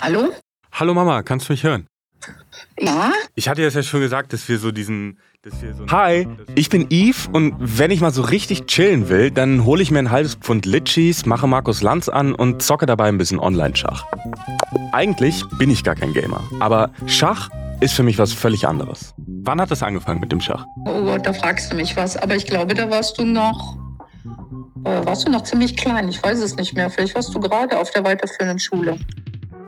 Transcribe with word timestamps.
Hallo? 0.00 0.32
Hallo 0.72 0.94
Mama, 0.94 1.22
kannst 1.22 1.48
du 1.48 1.52
mich 1.52 1.64
hören? 1.64 1.86
Ja? 2.80 3.12
Ich 3.34 3.48
hatte 3.48 3.62
ja 3.62 3.82
schon 3.82 4.00
gesagt, 4.00 4.32
dass 4.32 4.48
wir 4.48 4.58
so 4.58 4.70
diesen. 4.70 5.18
Dass 5.42 5.60
wir 5.62 5.74
so 5.74 5.86
Hi, 5.88 6.28
ich 6.54 6.68
bin 6.68 6.88
Yves 6.90 7.28
und 7.32 7.54
wenn 7.58 7.90
ich 7.90 8.00
mal 8.00 8.12
so 8.12 8.22
richtig 8.22 8.66
chillen 8.66 9.08
will, 9.08 9.30
dann 9.30 9.64
hole 9.64 9.82
ich 9.82 9.90
mir 9.90 9.98
ein 10.00 10.10
halbes 10.10 10.34
Pfund 10.34 10.66
Litchis, 10.66 11.26
mache 11.26 11.46
Markus 11.46 11.82
Lanz 11.82 12.08
an 12.08 12.34
und 12.34 12.62
zocke 12.62 12.86
dabei 12.86 13.08
ein 13.08 13.18
bisschen 13.18 13.38
Online-Schach. 13.38 14.04
Eigentlich 14.92 15.44
bin 15.58 15.70
ich 15.70 15.84
gar 15.84 15.94
kein 15.94 16.12
Gamer, 16.12 16.42
aber 16.60 16.90
Schach 17.06 17.50
ist 17.80 17.94
für 17.94 18.02
mich 18.02 18.18
was 18.18 18.32
völlig 18.32 18.66
anderes. 18.66 19.14
Wann 19.16 19.60
hat 19.60 19.70
das 19.70 19.82
angefangen 19.82 20.20
mit 20.20 20.32
dem 20.32 20.40
Schach? 20.40 20.64
Oh 20.86 21.02
Gott, 21.02 21.26
da 21.26 21.32
fragst 21.32 21.72
du 21.72 21.76
mich 21.76 21.96
was. 21.96 22.16
Aber 22.16 22.34
ich 22.34 22.46
glaube, 22.46 22.74
da 22.74 22.90
warst 22.90 23.18
du 23.18 23.24
noch. 23.24 23.76
Äh, 24.84 25.06
warst 25.06 25.26
du 25.26 25.30
noch 25.30 25.42
ziemlich 25.44 25.76
klein? 25.76 26.08
Ich 26.08 26.22
weiß 26.22 26.40
es 26.40 26.56
nicht 26.56 26.74
mehr. 26.74 26.90
Vielleicht 26.90 27.14
warst 27.14 27.34
du 27.34 27.40
gerade 27.40 27.78
auf 27.78 27.90
der 27.92 28.04
weiterführenden 28.04 28.58
Schule. 28.58 28.98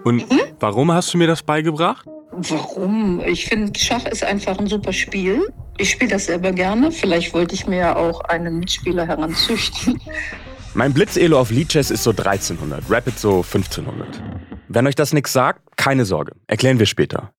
Und 0.05 0.25
warum 0.61 0.93
hast 0.93 1.13
du 1.13 1.19
mir 1.19 1.27
das 1.27 1.43
beigebracht? 1.43 2.07
Warum? 2.33 3.21
Ich 3.27 3.47
finde, 3.47 3.79
Schach 3.79 4.07
ist 4.07 4.25
einfach 4.25 4.59
ein 4.59 4.67
super 4.67 4.93
Spiel. 4.93 5.49
Ich 5.79 5.91
spiele 5.91 6.11
das 6.13 6.27
selber 6.27 6.53
gerne. 6.53 6.93
Vielleicht 6.93 7.35
wollte 7.35 7.55
ich 7.55 7.67
mir 7.67 7.97
auch 7.97 8.21
einen 8.23 8.59
Mitspieler 8.59 9.07
heranzüchten. 9.07 10.01
Mein 10.75 10.95
Blitz-Elo 10.95 11.39
auf 11.39 11.51
Lichess 11.51 11.91
ist 11.91 12.05
so 12.05 12.11
1300, 12.11 12.85
Rapid 12.89 13.19
so 13.19 13.39
1500. 13.39 14.23
Wenn 14.69 14.87
euch 14.87 14.95
das 14.95 15.13
nichts 15.13 15.33
sagt, 15.33 15.63
keine 15.77 16.05
Sorge, 16.05 16.33
erklären 16.47 16.79
wir 16.79 16.87
später. 16.87 17.33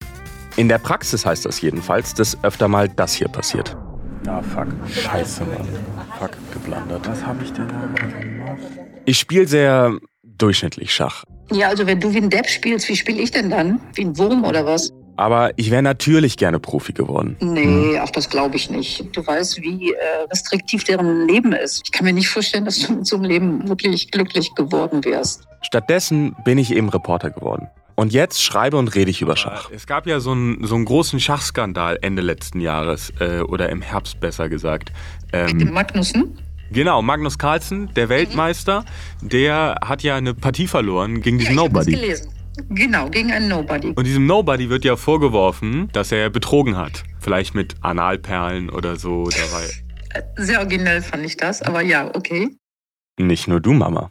In 0.58 0.68
der 0.68 0.80
Praxis 0.80 1.26
heißt 1.26 1.46
das 1.46 1.62
jedenfalls, 1.62 2.14
dass 2.14 2.44
öfter 2.44 2.68
mal 2.68 2.90
das 2.90 3.14
hier 3.14 3.30
passiert. 3.30 3.78
Ah, 4.28 4.42
fuck. 4.42 4.68
Scheiße, 4.90 5.44
Mann. 5.46 5.68
Fuck, 6.20 6.32
geblandert. 6.54 7.08
Was 7.08 7.26
habe 7.26 7.42
ich 7.44 7.54
denn 7.54 7.70
da 7.70 7.80
gemacht? 7.86 8.60
Ich 9.06 9.18
spiele 9.18 9.48
sehr 9.48 9.98
durchschnittlich 10.42 10.94
Schach. 10.94 11.24
Ja, 11.52 11.70
also 11.70 11.86
wenn 11.86 12.00
du 12.00 12.14
wie 12.14 12.18
ein 12.18 12.30
Depp 12.30 12.48
spielst, 12.48 12.88
wie 12.90 12.96
spiele 12.96 13.22
ich 13.22 13.32
denn 13.32 13.50
dann? 13.50 13.80
Wie 13.94 14.06
ein 14.06 14.18
Wurm 14.18 14.44
oder 14.44 14.66
was? 14.66 14.92
Aber 15.18 15.52
ich 15.58 15.70
wäre 15.70 15.84
natürlich 15.84 16.38
gerne 16.38 16.60
Profi 16.60 16.94
geworden. 16.94 17.36
Nee, 17.42 18.00
ach, 18.00 18.10
das 18.10 18.30
glaube 18.30 18.56
ich 18.56 18.70
nicht. 18.72 19.06
Du 19.16 19.26
weißt, 19.26 19.62
wie 19.62 19.92
äh, 19.92 19.98
restriktiv 20.32 20.84
deren 20.84 21.28
Leben 21.28 21.54
ist. 21.54 21.82
Ich 21.86 21.92
kann 21.92 22.06
mir 22.06 22.14
nicht 22.14 22.30
vorstellen, 22.30 22.66
dass 22.66 22.80
du 22.80 22.94
mit 22.94 23.06
so 23.06 23.18
einem 23.18 23.26
Leben 23.26 23.68
wirklich 23.68 24.10
glücklich 24.10 24.56
geworden 24.56 25.04
wärst. 25.04 25.44
Stattdessen 25.62 26.36
bin 26.44 26.58
ich 26.58 26.74
eben 26.74 26.90
Reporter 26.90 27.30
geworden. 27.30 27.68
Und 27.96 28.14
jetzt 28.14 28.42
schreibe 28.42 28.78
und 28.78 28.96
rede 28.96 29.12
ich 29.12 29.22
über 29.22 29.36
Schach. 29.36 29.70
Es 29.72 29.86
gab 29.86 30.08
ja 30.08 30.20
so 30.20 30.32
einen, 30.32 30.66
so 30.66 30.74
einen 30.74 30.86
großen 30.86 31.20
Schachskandal 31.20 32.00
Ende 32.02 32.24
letzten 32.24 32.60
Jahres, 32.62 33.14
äh, 33.20 33.42
oder 33.42 33.70
im 33.70 33.84
Herbst 33.84 34.20
besser 34.22 34.50
gesagt. 34.50 34.92
Mit 35.34 35.62
dem 35.62 35.72
Magnussen? 35.72 36.38
Genau, 36.74 37.02
Magnus 37.02 37.38
Carlsen, 37.38 37.94
der 37.96 38.08
Weltmeister, 38.08 38.86
der 39.22 39.76
hat 39.84 40.04
ja 40.04 40.16
eine 40.16 40.34
Partie 40.34 40.68
verloren 40.68 41.22
gegen 41.22 41.38
diesen 41.38 41.56
ja, 41.56 41.64
ich 41.64 41.68
Nobody. 41.68 41.92
gelesen. 41.92 42.32
Genau, 42.70 43.10
gegen 43.10 43.32
einen 43.34 43.50
Nobody. 43.50 43.90
Und 43.90 44.06
diesem 44.06 44.26
Nobody 44.26 44.70
wird 44.70 44.86
ja 44.86 44.96
vorgeworfen, 44.96 45.90
dass 45.92 46.14
er 46.14 46.30
betrogen 46.30 46.78
hat. 46.78 47.04
Vielleicht 47.20 47.56
mit 47.56 47.76
Analperlen 47.82 48.70
oder 48.70 48.96
so 48.96 49.30
dabei. 49.30 49.70
Sehr 50.38 50.60
originell 50.60 51.02
fand 51.02 51.26
ich 51.26 51.36
das, 51.36 51.62
aber 51.62 51.82
ja, 51.82 52.10
okay. 52.16 52.56
Nicht 53.20 53.50
nur 53.50 53.60
du, 53.60 53.74
Mama. 53.74 54.10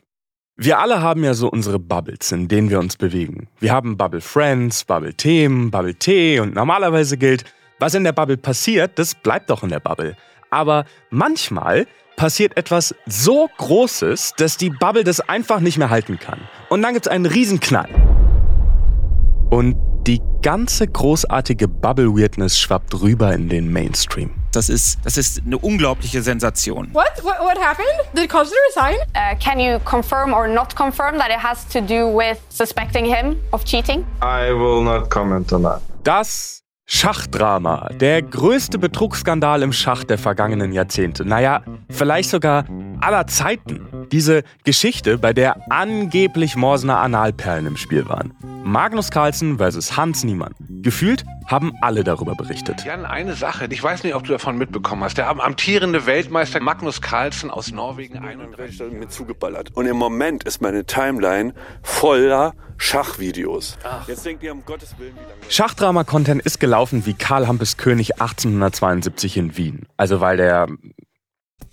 Wir 0.56 0.78
alle 0.78 1.00
haben 1.00 1.24
ja 1.24 1.32
so 1.32 1.50
unsere 1.50 1.78
Bubbles, 1.78 2.30
in 2.32 2.46
denen 2.48 2.68
wir 2.68 2.78
uns 2.78 2.98
bewegen. 2.98 3.48
Wir 3.60 3.72
haben 3.72 3.96
Bubble 3.96 4.20
Friends, 4.20 4.84
Bubble 4.84 5.14
Themen, 5.14 5.70
Bubble 5.70 5.94
Tee 5.94 6.40
und 6.40 6.54
normalerweise 6.54 7.16
gilt, 7.16 7.44
was 7.78 7.94
in 7.94 8.04
der 8.04 8.12
Bubble 8.12 8.36
passiert, 8.36 8.98
das 8.98 9.14
bleibt 9.14 9.48
doch 9.48 9.62
in 9.62 9.70
der 9.70 9.80
Bubble. 9.80 10.14
Aber 10.50 10.84
manchmal 11.08 11.86
passiert 12.20 12.54
etwas 12.58 12.94
so 13.06 13.48
Großes, 13.56 14.34
dass 14.36 14.58
die 14.58 14.68
Bubble 14.68 15.04
das 15.04 15.20
einfach 15.20 15.60
nicht 15.60 15.78
mehr 15.78 15.88
halten 15.88 16.18
kann. 16.18 16.38
Und 16.68 16.82
dann 16.82 16.92
gibt's 16.92 17.08
einen 17.08 17.24
Riesenknall. 17.24 17.88
Und 19.48 19.76
die 20.06 20.20
ganze 20.42 20.86
großartige 20.86 21.66
Bubble-Weirdness 21.66 22.58
schwappt 22.58 23.00
rüber 23.00 23.32
in 23.32 23.48
den 23.48 23.72
Mainstream. 23.72 24.32
Das 24.52 24.68
ist, 24.68 24.98
das 25.02 25.16
ist 25.16 25.40
eine 25.46 25.56
unglaubliche 25.56 26.20
Sensation. 26.20 26.90
What? 26.92 27.10
What, 27.22 27.40
what 27.40 27.58
happened? 27.58 27.88
Did 28.14 28.28
Costa 28.28 28.54
resign? 28.68 28.96
Uh, 29.16 29.34
can 29.42 29.58
you 29.58 29.78
confirm 29.86 30.34
or 30.34 30.46
not 30.46 30.76
confirm 30.76 31.16
that 31.16 31.30
it 31.30 31.42
has 31.42 31.66
to 31.68 31.80
do 31.80 32.06
with 32.06 32.36
suspecting 32.50 33.06
him 33.06 33.38
of 33.52 33.64
cheating? 33.64 34.04
I 34.20 34.52
will 34.52 34.82
not 34.82 35.08
comment 35.08 35.50
on 35.54 35.62
that. 35.62 35.80
Das 36.04 36.59
Schachdrama, 36.92 37.88
der 37.92 38.20
größte 38.20 38.76
Betrugsskandal 38.76 39.62
im 39.62 39.72
Schach 39.72 40.02
der 40.02 40.18
vergangenen 40.18 40.72
Jahrzehnte. 40.72 41.24
Naja, 41.24 41.62
vielleicht 41.88 42.30
sogar 42.30 42.64
aller 43.00 43.28
Zeiten. 43.28 43.86
Diese 44.10 44.42
Geschichte, 44.64 45.16
bei 45.16 45.32
der 45.32 45.70
angeblich 45.70 46.56
Morsener 46.56 46.98
Analperlen 46.98 47.66
im 47.66 47.76
Spiel 47.76 48.08
waren. 48.08 48.34
Magnus 48.64 49.12
Carlsen 49.12 49.58
versus 49.58 49.96
Hans 49.96 50.24
Niemann. 50.24 50.52
Gefühlt 50.82 51.24
haben 51.46 51.72
alle 51.80 52.02
darüber 52.02 52.34
berichtet. 52.34 52.84
Jan, 52.84 53.06
eine 53.06 53.34
Sache, 53.34 53.68
ich 53.70 53.82
weiß 53.82 54.02
nicht, 54.02 54.16
ob 54.16 54.24
du 54.24 54.32
davon 54.32 54.58
mitbekommen 54.58 55.04
hast. 55.04 55.16
Der 55.16 55.28
amtierende 55.28 56.06
Weltmeister 56.06 56.58
Magnus 56.60 57.00
Carlsen 57.00 57.50
aus 57.50 57.70
Norwegen 57.70 58.18
31. 58.18 58.90
mit 58.92 59.12
zugeballert. 59.12 59.70
Und 59.74 59.86
im 59.86 59.96
Moment 59.96 60.42
ist 60.42 60.60
meine 60.60 60.84
Timeline 60.84 61.54
voller 61.82 62.52
Schachvideos. 62.78 63.76
Jetzt 64.06 64.24
denkt 64.24 64.42
ihr 64.42 64.52
um 64.52 64.64
Gottes 64.64 64.98
Willen, 64.98 65.14
wie 65.14 65.20
lange. 65.20 65.50
Schachdrama-Content 65.50 66.40
ist 66.42 66.58
gelaufen 66.60 66.79
wie 67.06 67.14
Karl 67.14 67.46
Hampes 67.46 67.76
König 67.76 68.20
1872 68.20 69.36
in 69.36 69.56
Wien. 69.56 69.86
Also 69.96 70.20
weil 70.20 70.36
der... 70.36 70.66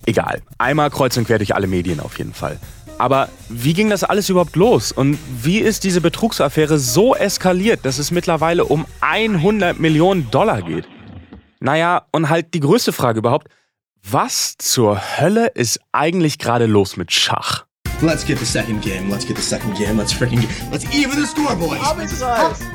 Egal. 0.06 0.41
Einmal 0.57 0.90
kreuz 0.90 1.18
und 1.18 1.25
quer 1.25 1.38
durch 1.38 1.56
alle 1.56 1.68
Medien 1.68 2.00
auf 2.00 2.18
jeden 2.18 2.34
Fall. 2.34 2.59
Aber 2.97 3.29
wie 3.50 3.73
ging 3.73 3.90
das 3.90 4.03
alles 4.03 4.29
überhaupt 4.29 4.56
los? 4.56 4.91
Und 4.91 5.19
wie 5.41 5.59
ist 5.59 5.84
diese 5.84 6.01
Betrugsaffäre 6.01 6.79
so 6.79 7.16
eskaliert, 7.16 7.85
dass 7.85 8.00
es 8.00 8.12
mittlerweile 8.12 8.66
um 8.66 8.85
100 9.01 9.79
Millionen 9.79 10.31
Dollar 10.31 10.62
geht? 10.62 10.88
Naja, 11.59 12.06
und 12.12 12.29
halt 12.29 12.53
die 12.53 12.59
größte 12.59 12.94
Frage 12.94 13.19
überhaupt, 13.19 13.50
was 14.03 14.56
zur 14.57 15.00
Hölle 15.19 15.47
ist 15.47 15.79
eigentlich 15.91 16.39
gerade 16.39 16.66
los 16.66 16.97
mit 16.97 17.12
Schach? 17.12 17.66
Let's 18.02 18.24
get 18.24 18.38
the 18.38 18.46
second 18.46 18.84
game. 18.84 19.09
Let's 19.09 19.25
get 19.25 19.35
the 19.35 19.41
second 19.41 19.75
game. 19.75 19.97
Let's 19.97 20.13
freaking 20.13 20.41
get, 20.41 20.72
let's 20.72 20.85
even 20.94 21.19
the 21.19 21.25
score, 21.25 21.56
boys. 21.56 21.81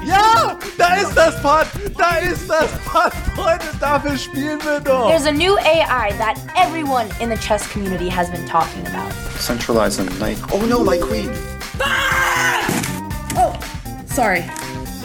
Ja, 0.04 0.58
da 0.76 0.94
ist 0.96 1.14
das 1.14 1.40
Pod, 1.40 1.68
da 1.96 2.16
ist 2.16 2.48
das 2.50 2.70
Pod, 2.84 3.12
Freunde, 3.36 3.64
dafür 3.78 4.18
spielen 4.18 4.60
wir 4.64 4.80
doch. 4.80 5.08
There's 5.08 5.26
a 5.26 5.32
new 5.32 5.56
AI 5.58 6.12
that 6.18 6.36
everyone 6.56 7.06
in 7.20 7.28
the 7.30 7.36
chess 7.36 7.70
community 7.72 8.08
has 8.08 8.28
been 8.30 8.44
talking 8.48 8.84
about. 8.88 9.12
Centralize 9.38 10.00
on 10.00 10.06
knight. 10.18 10.38
Oh 10.50 10.66
no, 10.66 10.82
my 10.82 10.98
queen. 10.98 11.30
Ah! 11.80 12.66
Oh, 13.36 13.56
sorry. 14.06 14.44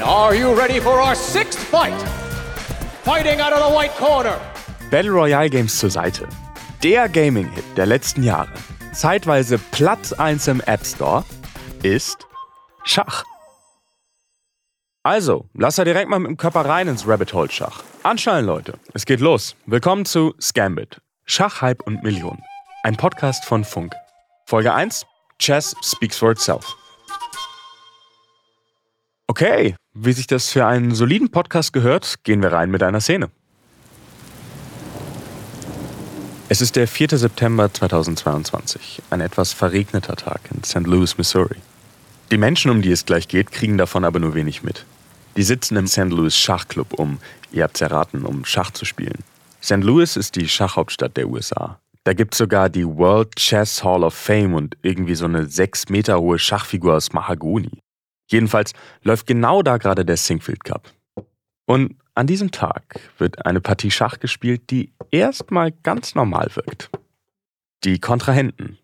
Are 0.03 0.33
you 0.33 0.53
ready 0.55 0.79
for 0.79 0.99
our 0.99 1.15
sixth 1.15 1.59
fight? 1.59 1.93
Fighting 3.03 3.39
out 3.39 3.53
of 3.53 3.59
the 3.59 3.75
white 3.75 3.95
corner. 3.97 4.39
Battle 4.89 5.11
Royale 5.11 5.49
Games 5.49 5.77
zur 5.77 5.91
Seite. 5.91 6.27
Der 6.83 7.07
Gaming-Hit 7.09 7.63
der 7.75 7.87
letzten 7.87 8.21
Jahre, 8.23 8.49
zeitweise 8.97 9.59
Platz 9.59 10.11
1 10.11 10.47
im 10.47 10.61
App 10.61 10.83
Store, 10.83 11.23
ist 11.83 12.25
Schach. 12.83 13.23
Also, 15.03 15.45
lasst 15.53 15.77
da 15.77 15.83
direkt 15.83 16.09
mal 16.09 16.19
mit 16.19 16.29
dem 16.29 16.37
Körper 16.37 16.65
rein 16.65 16.87
ins 16.87 17.07
Rabbit 17.07 17.31
Hole 17.31 17.51
Schach. 17.51 17.83
Anschnallen, 18.01 18.45
Leute. 18.45 18.79
Es 18.93 19.05
geht 19.05 19.19
los. 19.19 19.55
Willkommen 19.67 20.05
zu 20.05 20.33
Scambit. 20.41 20.99
Schach, 21.25 21.61
Hype 21.61 21.83
und 21.83 22.03
Millionen. 22.03 22.41
Ein 22.83 22.97
Podcast 22.97 23.45
von 23.45 23.63
Funk. 23.63 23.93
Folge 24.47 24.73
1. 24.73 25.05
Chess 25.37 25.75
speaks 25.83 26.17
for 26.17 26.31
itself. 26.31 26.75
Okay, 29.27 29.75
wie 29.93 30.13
sich 30.13 30.25
das 30.25 30.49
für 30.49 30.65
einen 30.65 30.95
soliden 30.95 31.29
Podcast 31.29 31.71
gehört, 31.71 32.23
gehen 32.23 32.41
wir 32.41 32.51
rein 32.51 32.71
mit 32.71 32.81
einer 32.81 33.01
Szene. 33.01 33.29
Es 36.49 36.61
ist 36.61 36.77
der 36.77 36.87
4. 36.87 37.09
September 37.17 37.73
2022, 37.73 39.01
ein 39.09 39.19
etwas 39.19 39.51
verregneter 39.51 40.15
Tag 40.15 40.39
in 40.55 40.63
St. 40.63 40.87
Louis, 40.87 41.17
Missouri. 41.17 41.57
Die 42.31 42.37
Menschen, 42.37 42.71
um 42.71 42.81
die 42.81 42.91
es 42.91 43.05
gleich 43.05 43.27
geht, 43.27 43.51
kriegen 43.51 43.77
davon 43.77 44.05
aber 44.05 44.19
nur 44.19 44.33
wenig 44.33 44.63
mit. 44.63 44.85
Die 45.35 45.43
sitzen 45.43 45.75
im 45.75 45.87
St. 45.87 46.05
Louis 46.05 46.37
Schachclub, 46.37 46.93
um, 46.93 47.19
ihr 47.51 47.65
habt's 47.65 47.81
erraten, 47.81 48.25
um 48.25 48.45
Schach 48.45 48.71
zu 48.71 48.85
spielen. 48.85 49.25
St. 49.61 49.83
Louis 49.83 50.15
ist 50.15 50.37
die 50.37 50.47
Schachhauptstadt 50.47 51.17
der 51.17 51.27
USA. 51.27 51.81
Da 52.05 52.13
gibt's 52.13 52.37
sogar 52.37 52.69
die 52.69 52.87
World 52.87 53.35
Chess 53.35 53.83
Hall 53.83 54.05
of 54.05 54.13
Fame 54.13 54.53
und 54.53 54.77
irgendwie 54.83 55.15
so 55.15 55.25
eine 55.25 55.47
sechs 55.47 55.89
Meter 55.89 56.21
hohe 56.21 56.39
Schachfigur 56.39 56.95
aus 56.95 57.11
Mahagoni. 57.11 57.81
Jedenfalls 58.31 58.71
läuft 59.03 59.27
genau 59.27 59.63
da 59.63 59.75
gerade 59.75 60.05
der 60.05 60.15
Singfield 60.15 60.63
Cup. 60.63 60.93
Und 61.65 61.97
an 62.17 62.27
diesem 62.27 62.51
Tag 62.51 62.99
wird 63.19 63.45
eine 63.45 63.61
Partie 63.61 63.91
Schach 63.91 64.19
gespielt, 64.19 64.71
die 64.71 64.91
erstmal 65.11 65.71
ganz 65.71 66.15
normal 66.15 66.49
wirkt. 66.55 66.89
Die 67.83 67.99
Kontrahenten 67.99 68.79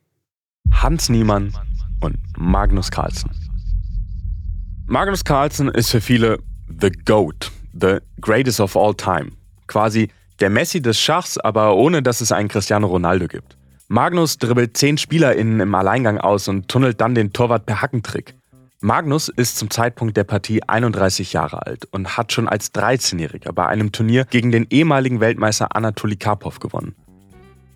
Hans 0.72 1.10
Niemann 1.10 1.54
und 2.02 2.18
Magnus 2.38 2.92
Carlsen. 2.92 3.32
Magnus 4.86 5.24
Carlsen 5.24 5.70
ist 5.70 5.90
für 5.90 6.02
viele 6.02 6.40
the 6.80 6.92
GOAT, 6.92 7.52
the 7.74 7.98
greatest 8.22 8.60
of 8.60 8.78
all 8.78 8.94
time. 8.94 9.32
Quasi 9.68 10.10
der 10.40 10.52
Messi 10.52 10.82
des 10.82 11.00
Schachs, 11.00 11.38
aber 11.40 11.76
ohne 11.76 12.04
dass 12.04 12.22
es 12.22 12.32
einen 12.32 12.50
Cristiano 12.50 12.88
Ronaldo 12.88 13.28
gibt. 13.28 13.58
Magnus 13.88 14.38
dribbelt 14.38 14.78
zehn 14.78 14.98
SpielerInnen 14.98 15.60
im 15.60 15.74
Alleingang 15.74 16.20
aus 16.20 16.48
und 16.48 16.68
tunnelt 16.68 17.02
dann 17.02 17.16
den 17.16 17.34
Torwart 17.34 17.66
per 17.66 17.82
Hackentrick. 17.82 18.36
Magnus 18.84 19.30
ist 19.30 19.58
zum 19.58 19.70
Zeitpunkt 19.70 20.18
der 20.18 20.26
Partie 20.26 20.62
31 20.62 21.32
Jahre 21.32 21.66
alt 21.66 21.88
und 21.92 22.18
hat 22.18 22.34
schon 22.34 22.50
als 22.50 22.74
13-Jähriger 22.74 23.54
bei 23.54 23.66
einem 23.66 23.94
Turnier 23.94 24.26
gegen 24.26 24.52
den 24.52 24.68
ehemaligen 24.70 25.22
Weltmeister 25.22 25.74
Anatoli 25.74 26.18
Karpov 26.18 26.60
gewonnen. 26.60 26.94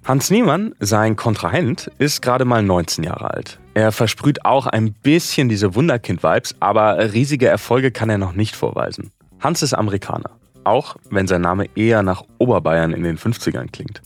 Hans 0.03 0.29
Niemann, 0.31 0.75
sein 0.81 1.15
Kontrahent, 1.15 1.89
ist 1.97 2.21
gerade 2.21 2.43
mal 2.43 2.61
19 2.61 3.05
Jahre 3.05 3.31
alt. 3.33 3.57
Er 3.73 3.93
versprüht 3.93 4.43
auch 4.43 4.67
ein 4.67 4.91
bisschen 4.91 5.47
diese 5.47 5.75
Wunderkind-Vibes, 5.75 6.55
aber 6.59 7.13
riesige 7.13 7.47
Erfolge 7.47 7.91
kann 7.91 8.09
er 8.09 8.17
noch 8.17 8.33
nicht 8.33 8.57
vorweisen. 8.57 9.11
Hans 9.39 9.61
ist 9.61 9.73
Amerikaner, 9.73 10.31
auch 10.65 10.97
wenn 11.09 11.25
sein 11.25 11.39
Name 11.39 11.69
eher 11.75 12.03
nach 12.03 12.25
Oberbayern 12.37 12.91
in 12.91 13.03
den 13.03 13.17
50ern 13.17 13.71
klingt. 13.71 14.01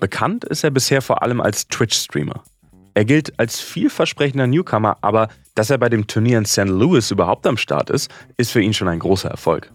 Bekannt 0.00 0.44
ist 0.44 0.64
er 0.64 0.70
bisher 0.70 1.02
vor 1.02 1.22
allem 1.22 1.42
als 1.42 1.68
Twitch-Streamer. 1.68 2.42
Er 2.94 3.04
gilt 3.04 3.38
als 3.38 3.60
vielversprechender 3.60 4.46
Newcomer, 4.46 4.96
aber 5.02 5.28
dass 5.58 5.70
er 5.70 5.78
bei 5.78 5.88
dem 5.88 6.06
Turnier 6.06 6.38
in 6.38 6.44
St. 6.44 6.68
Louis 6.68 7.10
überhaupt 7.10 7.44
am 7.44 7.56
Start 7.56 7.90
ist, 7.90 8.08
ist 8.36 8.52
für 8.52 8.60
ihn 8.60 8.72
schon 8.72 8.86
ein 8.86 9.00
großer 9.00 9.28
Erfolg. 9.28 9.72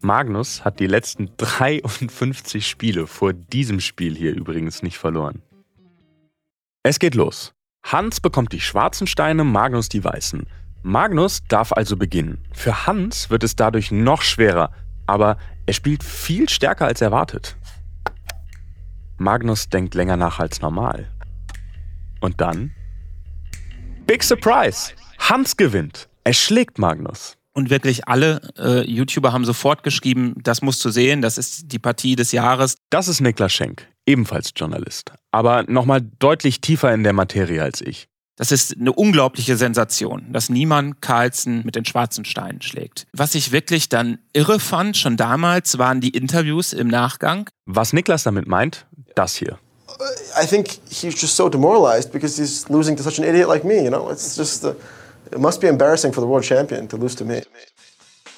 Magnus 0.00 0.64
hat 0.64 0.80
die 0.80 0.88
letzten 0.88 1.30
53 1.36 2.66
Spiele 2.66 3.06
vor 3.06 3.32
diesem 3.32 3.78
Spiel 3.78 4.16
hier 4.16 4.34
übrigens 4.34 4.82
nicht 4.82 4.98
verloren. 4.98 5.40
Es 6.82 6.98
geht 6.98 7.14
los. 7.14 7.52
Hans 7.84 8.18
bekommt 8.18 8.52
die 8.52 8.60
schwarzen 8.60 9.06
Steine, 9.06 9.44
Magnus 9.44 9.88
die 9.88 10.02
weißen. 10.02 10.48
Magnus 10.82 11.44
darf 11.46 11.72
also 11.72 11.96
beginnen. 11.96 12.38
Für 12.52 12.88
Hans 12.88 13.30
wird 13.30 13.44
es 13.44 13.54
dadurch 13.54 13.92
noch 13.92 14.22
schwerer, 14.22 14.72
aber 15.06 15.38
er 15.66 15.74
spielt 15.74 16.02
viel 16.02 16.48
stärker 16.48 16.86
als 16.86 17.00
erwartet. 17.00 17.56
Magnus 19.16 19.68
denkt 19.68 19.94
länger 19.94 20.16
nach 20.16 20.40
als 20.40 20.60
normal. 20.60 21.08
Und 22.20 22.40
dann? 22.40 22.72
Big 24.06 24.24
Surprise! 24.24 24.92
Hans 25.28 25.56
gewinnt. 25.56 26.08
Er 26.24 26.34
schlägt 26.34 26.78
Magnus. 26.78 27.36
Und 27.54 27.70
wirklich 27.70 28.08
alle 28.08 28.42
äh, 28.58 28.82
YouTuber 28.82 29.32
haben 29.32 29.44
sofort 29.44 29.82
geschrieben, 29.84 30.34
das 30.42 30.60
musst 30.60 30.84
du 30.84 30.90
sehen, 30.90 31.22
das 31.22 31.38
ist 31.38 31.72
die 31.72 31.78
Partie 31.78 32.14
des 32.14 32.32
Jahres. 32.32 32.76
Das 32.90 33.08
ist 33.08 33.20
Niklas 33.20 33.52
Schenk, 33.52 33.86
ebenfalls 34.06 34.50
Journalist, 34.54 35.12
aber 35.30 35.62
nochmal 35.62 36.02
deutlich 36.18 36.60
tiefer 36.60 36.92
in 36.92 37.04
der 37.04 37.12
Materie 37.12 37.62
als 37.62 37.80
ich. 37.80 38.08
Das 38.36 38.50
ist 38.50 38.76
eine 38.76 38.92
unglaubliche 38.92 39.56
Sensation, 39.56 40.32
dass 40.32 40.50
niemand 40.50 41.00
Carlsen 41.00 41.64
mit 41.64 41.76
den 41.76 41.84
schwarzen 41.84 42.24
Steinen 42.24 42.60
schlägt. 42.60 43.06
Was 43.12 43.36
ich 43.36 43.52
wirklich 43.52 43.88
dann 43.88 44.18
irre 44.32 44.58
fand, 44.58 44.96
schon 44.96 45.16
damals, 45.16 45.78
waren 45.78 46.00
die 46.00 46.10
Interviews 46.10 46.72
im 46.72 46.88
Nachgang. 46.88 47.48
Was 47.66 47.92
Niklas 47.92 48.24
damit 48.24 48.48
meint, 48.48 48.86
das 49.14 49.36
hier. 49.36 49.58
I 50.42 50.44
think 50.44 50.80
he's 50.90 51.18
just 51.18 51.36
so 51.36 51.48
demoralized 51.48 52.10
because 52.10 52.36
he's 52.36 52.68
losing 52.68 52.96
to 52.96 53.02
such 53.02 53.18
an 53.20 53.24
idiot 53.24 53.48
like 53.48 53.64
me, 53.64 53.84
you 53.84 53.90
know? 53.90 54.10
It's 54.10 54.36
just, 54.36 54.64
uh, 54.64 54.74
it 55.32 55.38
must 55.38 55.60
be 55.60 55.68
embarrassing 55.68 56.12
for 56.12 56.22
the 56.22 56.28
world 56.28 56.44
champion 56.44 56.88
to 56.88 56.96
lose 56.96 57.16
to 57.16 57.24
me. 57.24 57.42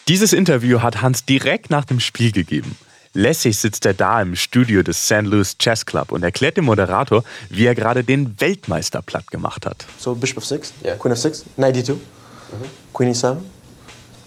Dieses 0.08 0.32
Interview 0.32 0.82
hat 0.82 1.02
Hans 1.02 1.24
direkt 1.24 1.70
nach 1.70 1.84
dem 1.84 1.98
Spiel 2.00 2.30
gegeben. 2.30 2.76
Lässig 3.12 3.58
sitzt 3.58 3.86
er 3.86 3.94
da 3.94 4.20
im 4.20 4.36
Studio 4.36 4.82
des 4.82 5.06
St. 5.06 5.22
Louis 5.22 5.56
Chess 5.58 5.86
Club 5.86 6.12
und 6.12 6.22
erklärt 6.22 6.58
dem 6.58 6.66
Moderator, 6.66 7.24
wie 7.48 7.64
er 7.64 7.74
gerade 7.74 8.04
den 8.04 8.38
Weltmeister 8.40 9.00
platt 9.00 9.30
gemacht 9.30 9.64
hat. 9.64 9.86
So 9.98 10.14
Bishop 10.14 10.36
of 10.36 10.44
6, 10.44 10.74
yeah. 10.84 10.96
Queen 10.96 11.12
of 11.12 11.18
6, 11.18 11.44
92, 11.56 11.94
mm 11.94 11.98
-hmm. 11.98 12.68
Queen 12.92 13.14
E7, 13.14 13.36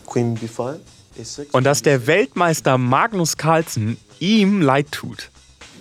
Queen 0.08 0.36
B5, 0.36 0.80
A6. 1.20 1.52
Und 1.52 1.66
dass 1.66 1.84
der 1.84 2.08
Weltmeister 2.08 2.80
Magnus 2.80 3.38
Carlsen 3.38 3.98
ihm 4.20 4.62
leid 4.62 4.92
tut. 4.92 5.30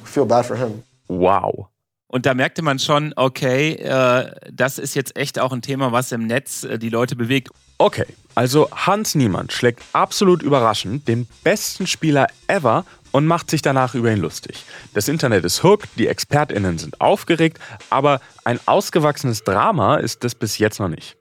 Feel 0.04 0.26
bad 0.26 0.44
for 0.44 0.56
him. 0.56 0.82
Wow. 1.08 1.68
Und 2.10 2.24
da 2.24 2.32
merkte 2.32 2.62
man 2.62 2.78
schon, 2.78 3.12
okay, 3.16 3.74
äh, 3.74 4.30
das 4.50 4.78
ist 4.78 4.94
jetzt 4.94 5.16
echt 5.16 5.38
auch 5.38 5.52
ein 5.52 5.60
Thema, 5.60 5.92
was 5.92 6.10
im 6.10 6.26
Netz 6.26 6.64
äh, 6.64 6.78
die 6.78 6.88
Leute 6.88 7.16
bewegt. 7.16 7.50
Okay, 7.76 8.06
also 8.34 8.70
Hans 8.70 9.14
Niemann 9.14 9.50
schlägt 9.50 9.82
absolut 9.92 10.42
überraschend 10.42 11.06
den 11.06 11.28
besten 11.44 11.86
Spieler 11.86 12.26
ever 12.46 12.86
und 13.12 13.26
macht 13.26 13.50
sich 13.50 13.60
danach 13.60 13.94
über 13.94 14.10
ihn 14.10 14.20
lustig. 14.20 14.64
Das 14.94 15.08
Internet 15.08 15.44
ist 15.44 15.62
hooked, 15.62 15.90
die 15.96 16.08
ExpertInnen 16.08 16.78
sind 16.78 17.00
aufgeregt, 17.00 17.58
aber 17.90 18.20
ein 18.44 18.58
ausgewachsenes 18.66 19.44
Drama 19.44 19.96
ist 19.96 20.24
das 20.24 20.34
bis 20.34 20.56
jetzt 20.56 20.80
noch 20.80 20.88
nicht. 20.88 21.16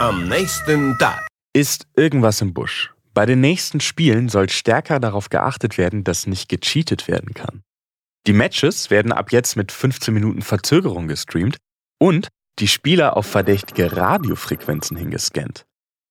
Am 0.00 0.28
nächsten 0.28 0.98
Tag. 0.98 1.24
Ist 1.52 1.86
irgendwas 1.96 2.42
im 2.42 2.52
Busch. 2.52 2.92
Bei 3.14 3.24
den 3.24 3.40
nächsten 3.40 3.80
Spielen 3.80 4.28
soll 4.28 4.50
stärker 4.50 5.00
darauf 5.00 5.30
geachtet 5.30 5.78
werden, 5.78 6.04
dass 6.04 6.26
nicht 6.26 6.50
gecheatet 6.50 7.08
werden 7.08 7.32
kann. 7.32 7.62
Die 8.26 8.32
Matches 8.32 8.90
werden 8.90 9.12
ab 9.12 9.30
jetzt 9.30 9.56
mit 9.56 9.70
15 9.70 10.12
Minuten 10.12 10.42
Verzögerung 10.42 11.06
gestreamt 11.06 11.58
und 11.98 12.28
die 12.58 12.66
Spieler 12.66 13.16
auf 13.16 13.26
verdächtige 13.26 13.96
Radiofrequenzen 13.96 14.96
hingescannt. 14.96 15.64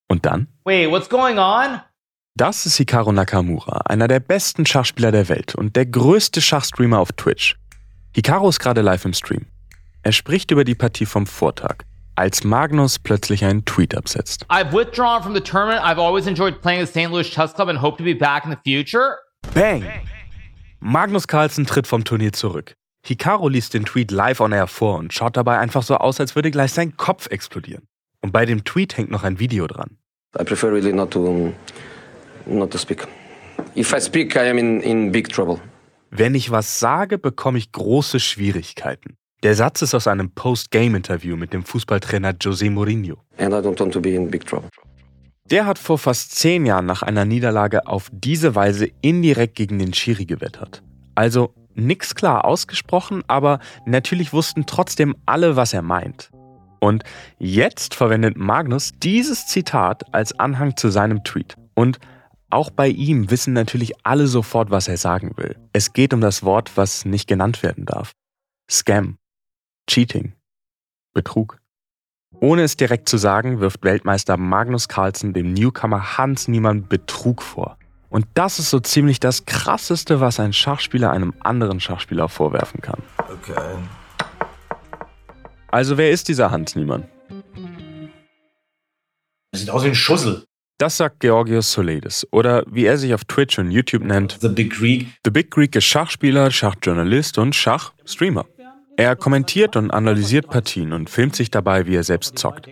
Und 0.08 0.26
dann? 0.26 0.48
Wait, 0.64 0.90
what's 0.90 1.10
going 1.10 1.38
on? 1.38 1.82
Das 2.38 2.66
ist 2.66 2.78
Hikaru 2.78 3.12
Nakamura, 3.12 3.82
einer 3.86 4.08
der 4.08 4.22
besten 4.22 4.66
Schachspieler 4.66 5.12
der 5.12 5.28
Welt 5.28 5.56
und 5.56 5.76
der 5.76 5.86
größte 5.86 6.42
Schachstreamer 6.42 7.00
auf 7.00 7.12
Twitch. 7.14 7.58
Hikaru 8.14 8.48
ist 8.48 8.60
gerade 8.60 8.82
live 8.82 9.04
im 9.04 9.14
Stream. 9.14 9.48
Er 10.04 10.14
spricht 10.14 10.52
über 10.52 10.64
die 10.64 10.76
Partie 10.76 11.06
vom 11.06 11.28
Vortag, 11.28 11.84
als 12.16 12.46
Magnus 12.46 12.98
plötzlich 13.00 13.44
einen 13.44 13.66
Tweet 13.66 13.96
absetzt. 13.96 14.46
I've 14.50 14.72
withdrawn 14.72 15.22
from 15.22 15.34
the 15.34 15.42
tournament. 15.42 15.84
I've 15.84 16.00
always 16.00 16.28
enjoyed 16.28 16.62
playing 16.62 16.86
the 16.86 16.92
St. 16.92 17.12
Louis 17.12 17.30
Chess 17.30 17.54
Club 17.54 17.68
and 17.68 17.82
hope 17.82 17.98
to 17.98 18.04
be 18.06 18.14
back 18.14 18.46
in 18.46 18.52
the 18.52 18.58
future. 18.64 19.18
Bang! 19.54 19.84
Magnus 20.88 21.28
Carlsen 21.28 21.66
tritt 21.66 21.88
vom 21.88 22.04
Turnier 22.04 22.32
zurück. 22.32 22.76
Hikaru 23.04 23.50
liest 23.50 23.74
den 23.74 23.86
Tweet 23.86 24.12
live 24.12 24.40
on 24.40 24.52
air 24.52 24.68
vor 24.68 25.00
und 25.00 25.12
schaut 25.14 25.36
dabei 25.36 25.58
einfach 25.58 25.82
so 25.82 25.96
aus, 25.98 26.20
als 26.20 26.36
würde 26.36 26.52
gleich 26.52 26.74
sein 26.74 26.96
Kopf 26.96 27.26
explodieren. 27.32 27.88
Und 28.22 28.32
bei 28.32 28.46
dem 28.46 28.64
Tweet 28.66 28.96
hängt 28.96 29.10
noch 29.10 29.24
ein 29.24 29.40
Video 29.40 29.66
dran. 29.66 29.98
I 30.40 30.44
prefer 30.44 30.72
really 30.72 30.94
not 30.94 31.10
to, 31.10 31.52
not 32.46 32.70
to 32.70 32.78
speak. 32.78 33.08
If 33.76 33.94
I 33.94 34.00
speak, 34.00 34.36
I 34.36 34.48
am 34.48 34.60
in, 34.60 34.80
in 34.82 35.12
big 35.12 35.30
trouble. 35.30 35.60
Wenn 36.12 36.36
ich 36.36 36.52
was 36.52 36.80
sage, 36.80 37.18
bekomme 37.18 37.58
ich 37.58 37.72
große 37.72 38.20
Schwierigkeiten. 38.20 39.18
Der 39.42 39.56
Satz 39.56 39.82
ist 39.82 39.96
aus 39.96 40.06
einem 40.06 40.30
Post-Game-Interview 40.36 41.36
mit 41.36 41.52
dem 41.52 41.64
Fußballtrainer 41.64 42.34
José 42.34 42.70
Mourinho. 42.70 43.18
And 43.40 43.54
I 43.54 43.58
don't 43.58 43.80
want 43.80 43.92
to 43.92 44.00
be 44.00 44.12
in 44.12 44.30
big 44.30 44.46
trouble. 44.46 44.70
Der 45.52 45.68
hat 45.68 45.78
vor 45.78 46.00
fast 46.00 46.34
zehn 46.34 46.66
Jahren 46.66 46.88
nach 46.88 47.04
einer 47.04 47.24
Niederlage 47.24 47.86
auf 47.86 48.10
diese 48.12 48.56
Weise 48.56 48.90
indirekt 49.02 49.56
gegen 49.56 49.78
den 49.78 49.94
Schiri 49.94 50.26
gewettert. 50.26 50.82
Also 51.14 51.54
nix 51.76 52.16
klar 52.16 52.46
ausgesprochen, 52.46 53.24
aber 53.28 53.60
natürlich 53.86 54.34
wussten 54.34 54.66
trotzdem 54.66 55.16
alle, 55.28 55.56
was 55.56 55.74
er 55.74 55.84
meint. 55.84 56.32
Und 56.80 57.04
jetzt 57.38 57.94
verwendet 57.94 58.38
Magnus 58.38 58.94
dieses 58.98 59.46
Zitat 59.46 60.14
als 60.14 60.38
Anhang 60.40 60.78
zu 60.78 60.90
seinem 60.90 61.24
Tweet. 61.24 61.56
Und 61.76 62.00
auch 62.50 62.72
bei 62.72 62.88
ihm 62.88 63.30
wissen 63.30 63.54
natürlich 63.54 63.94
alle 64.04 64.26
sofort, 64.28 64.72
was 64.72 64.88
er 64.88 64.98
sagen 64.98 65.34
will. 65.36 65.56
Es 65.74 65.94
geht 65.94 66.14
um 66.14 66.22
das 66.22 66.44
Wort, 66.44 66.76
was 66.76 67.06
nicht 67.06 67.28
genannt 67.28 67.62
werden 67.62 67.86
darf. 67.86 68.14
Scam. 68.70 69.18
Cheating. 69.88 70.34
Betrug. 71.14 71.60
Ohne 72.40 72.64
es 72.64 72.78
direkt 72.78 73.10
zu 73.10 73.18
sagen, 73.18 73.60
wirft 73.60 73.84
Weltmeister 73.84 74.38
Magnus 74.38 74.88
Carlsen 74.88 75.34
dem 75.34 75.54
Newcomer 75.54 76.18
Hans 76.18 76.48
Niemann 76.48 76.88
Betrug 76.88 77.42
vor. 77.42 77.78
Und 78.10 78.26
das 78.34 78.60
ist 78.60 78.70
so 78.70 78.80
ziemlich 78.80 79.20
das 79.20 79.46
Krasseste, 79.46 80.20
was 80.22 80.40
ein 80.40 80.54
Schachspieler 80.54 81.12
einem 81.12 81.34
anderen 81.42 81.80
Schachspieler 81.80 82.30
vorwerfen 82.30 82.82
kann. 82.82 83.02
Okay. 83.18 83.78
Also 85.68 85.98
wer 85.98 86.12
ist 86.12 86.30
dieser 86.30 86.52
Hans 86.52 86.76
Niemann? 86.76 87.04
Er 89.52 89.60
sieht 89.60 89.70
aus 89.70 89.84
wie 89.84 89.90
ein 89.90 89.96
Schussel. 89.96 90.46
Das 90.78 90.98
sagt 90.98 91.22
Georgios 91.22 91.72
Soledis 91.72 92.28
oder 92.32 92.64
wie 92.70 92.86
er 92.86 92.98
sich 92.98 93.14
auf 93.14 93.24
Twitch 93.24 93.58
und 93.60 93.72
YouTube 93.72 94.04
nennt. 94.04 94.38
The 94.42 94.50
Big 94.50 94.74
Greek. 94.74 95.08
The 95.24 95.32
Big 95.32 95.52
Greek 95.52 95.76
ist 95.76 95.86
Schachspieler, 95.86 96.52
Schachjournalist 96.52 97.38
und 97.38 97.56
Schachstreamer. 97.56 98.46
Er 98.98 99.16
kommentiert 99.16 99.76
und 99.76 99.92
analysiert 99.92 100.50
Partien 100.50 100.94
und 100.94 101.10
filmt 101.10 101.36
sich 101.36 101.52
dabei, 101.52 101.86
wie 101.86 101.96
er 101.96 102.04
selbst 102.04 102.38
zockt. 102.38 102.70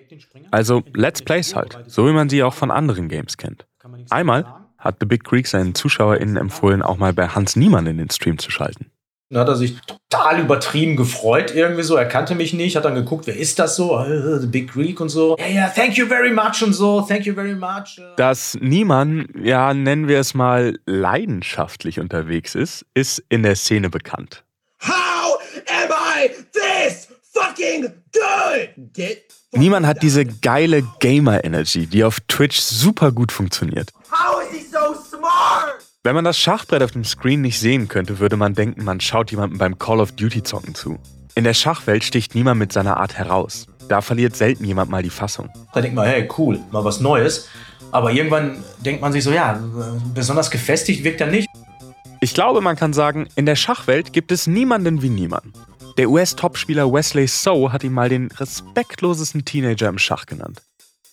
Also 0.51 0.83
Let's 0.93 1.21
Plays 1.21 1.55
halt, 1.55 1.77
so 1.87 2.07
wie 2.07 2.13
man 2.13 2.29
sie 2.29 2.43
auch 2.43 2.53
von 2.53 2.71
anderen 2.71 3.09
Games 3.09 3.37
kennt. 3.37 3.65
Einmal 4.09 4.45
hat 4.77 4.97
The 4.99 5.05
Big 5.05 5.23
Greek 5.23 5.47
seinen 5.47 5.75
ZuschauerInnen 5.75 6.37
empfohlen, 6.37 6.81
auch 6.81 6.97
mal 6.97 7.13
bei 7.13 7.27
Hans 7.27 7.55
Niemann 7.55 7.87
in 7.87 7.97
den 7.97 8.09
Stream 8.09 8.37
zu 8.37 8.51
schalten. 8.51 8.91
Da 9.29 9.39
hat 9.39 9.47
er 9.47 9.55
sich 9.55 9.77
total 9.81 10.41
übertrieben 10.41 10.95
gefreut, 10.95 11.55
irgendwie 11.55 11.81
so. 11.81 11.95
Er 11.95 12.05
kannte 12.05 12.35
mich 12.35 12.53
nicht, 12.53 12.75
hat 12.75 12.85
dann 12.85 12.93
geguckt, 12.93 13.25
wer 13.25 13.35
ist 13.35 13.57
das 13.57 13.75
so? 13.75 13.97
Uh, 13.97 14.37
the 14.37 14.45
Big 14.45 14.71
Greek 14.71 14.99
und 15.01 15.09
so. 15.09 15.35
Ja, 15.39 15.47
ja, 15.47 15.67
thank 15.69 15.97
you 15.97 16.05
very 16.05 16.31
much 16.31 16.61
und 16.63 16.73
so, 16.73 17.01
thank 17.01 17.25
you 17.25 17.33
very 17.33 17.55
much. 17.55 17.99
Dass 18.15 18.55
Niemann, 18.61 19.27
ja, 19.41 19.73
nennen 19.73 20.07
wir 20.07 20.19
es 20.19 20.35
mal, 20.35 20.77
leidenschaftlich 20.85 21.99
unterwegs 21.99 22.53
ist, 22.53 22.85
ist 22.93 23.23
in 23.29 23.41
der 23.41 23.55
Szene 23.55 23.89
bekannt. 23.89 24.43
This 26.29 27.07
fucking 27.33 27.81
good? 28.13 28.93
Get 28.93 29.23
Niemann 29.55 29.85
hat 29.85 30.01
diese 30.01 30.25
geile 30.25 30.83
Gamer-Energy, 30.99 31.85
die 31.85 32.03
auf 32.03 32.19
Twitch 32.27 32.59
super 32.59 33.11
gut 33.11 33.31
funktioniert. 33.31 33.91
How 34.11 34.41
is 34.41 34.57
he 34.57 34.65
so 34.65 34.95
smart? 34.95 35.75
Wenn 36.03 36.15
man 36.15 36.25
das 36.25 36.39
Schachbrett 36.39 36.81
auf 36.81 36.91
dem 36.91 37.03
Screen 37.03 37.41
nicht 37.41 37.59
sehen 37.59 37.87
könnte, 37.87 38.19
würde 38.19 38.35
man 38.35 38.55
denken, 38.55 38.83
man 38.83 38.99
schaut 38.99 39.31
jemandem 39.31 39.59
beim 39.59 39.77
Call 39.77 39.99
of 39.99 40.11
Duty 40.13 40.43
zocken 40.43 40.73
zu. 40.73 40.97
In 41.35 41.43
der 41.43 41.53
Schachwelt 41.53 42.03
sticht 42.03 42.35
niemand 42.35 42.59
mit 42.59 42.73
seiner 42.73 42.97
Art 42.97 43.13
heraus. 43.13 43.67
Da 43.89 44.01
verliert 44.01 44.35
selten 44.35 44.65
jemand 44.65 44.89
mal 44.89 45.03
die 45.03 45.09
Fassung. 45.09 45.49
Da 45.73 45.81
denkt 45.81 45.95
man, 45.95 46.07
hey, 46.07 46.27
cool, 46.37 46.59
mal 46.71 46.83
was 46.83 46.99
Neues. 46.99 47.47
Aber 47.91 48.11
irgendwann 48.11 48.63
denkt 48.83 49.01
man 49.01 49.11
sich 49.11 49.23
so, 49.23 49.31
ja, 49.31 49.61
besonders 50.13 50.49
gefestigt 50.49 51.03
wirkt 51.03 51.21
er 51.21 51.27
nicht. 51.27 51.47
Ich 52.21 52.33
glaube, 52.33 52.61
man 52.61 52.75
kann 52.75 52.93
sagen, 52.93 53.27
in 53.35 53.45
der 53.45 53.55
Schachwelt 53.55 54.13
gibt 54.13 54.31
es 54.31 54.47
niemanden 54.47 55.01
wie 55.01 55.09
niemand. 55.09 55.53
Der 55.97 56.09
US-Topspieler 56.09 56.91
Wesley 56.91 57.27
So 57.27 57.71
hat 57.71 57.83
ihn 57.83 57.93
mal 57.93 58.09
den 58.09 58.31
respektlosesten 58.31 59.45
Teenager 59.45 59.89
im 59.89 59.99
Schach 59.99 60.25
genannt. 60.25 60.63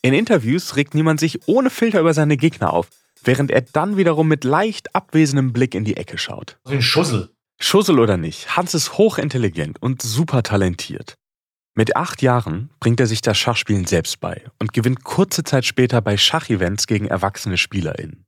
In 0.00 0.14
Interviews 0.14 0.76
regt 0.76 0.94
niemand 0.94 1.20
sich 1.20 1.46
ohne 1.46 1.68
Filter 1.68 2.00
über 2.00 2.14
seine 2.14 2.38
Gegner 2.38 2.72
auf, 2.72 2.88
während 3.22 3.50
er 3.50 3.60
dann 3.60 3.98
wiederum 3.98 4.28
mit 4.28 4.42
leicht 4.42 4.94
abwesendem 4.94 5.52
Blick 5.52 5.74
in 5.74 5.84
die 5.84 5.98
Ecke 5.98 6.16
schaut. 6.16 6.56
Ein 6.64 6.80
Schussel. 6.80 7.28
Schussel 7.60 7.98
oder 7.98 8.16
nicht, 8.16 8.56
Hans 8.56 8.72
ist 8.72 8.96
hochintelligent 8.96 9.82
und 9.82 10.00
super 10.00 10.42
talentiert. 10.42 11.18
Mit 11.74 11.94
acht 11.94 12.22
Jahren 12.22 12.70
bringt 12.80 13.00
er 13.00 13.06
sich 13.06 13.20
das 13.20 13.36
Schachspielen 13.36 13.84
selbst 13.84 14.18
bei 14.18 14.44
und 14.58 14.72
gewinnt 14.72 15.04
kurze 15.04 15.44
Zeit 15.44 15.66
später 15.66 16.00
bei 16.00 16.16
Schachevents 16.16 16.86
gegen 16.86 17.06
erwachsene 17.06 17.58
SpielerInnen. 17.58 18.24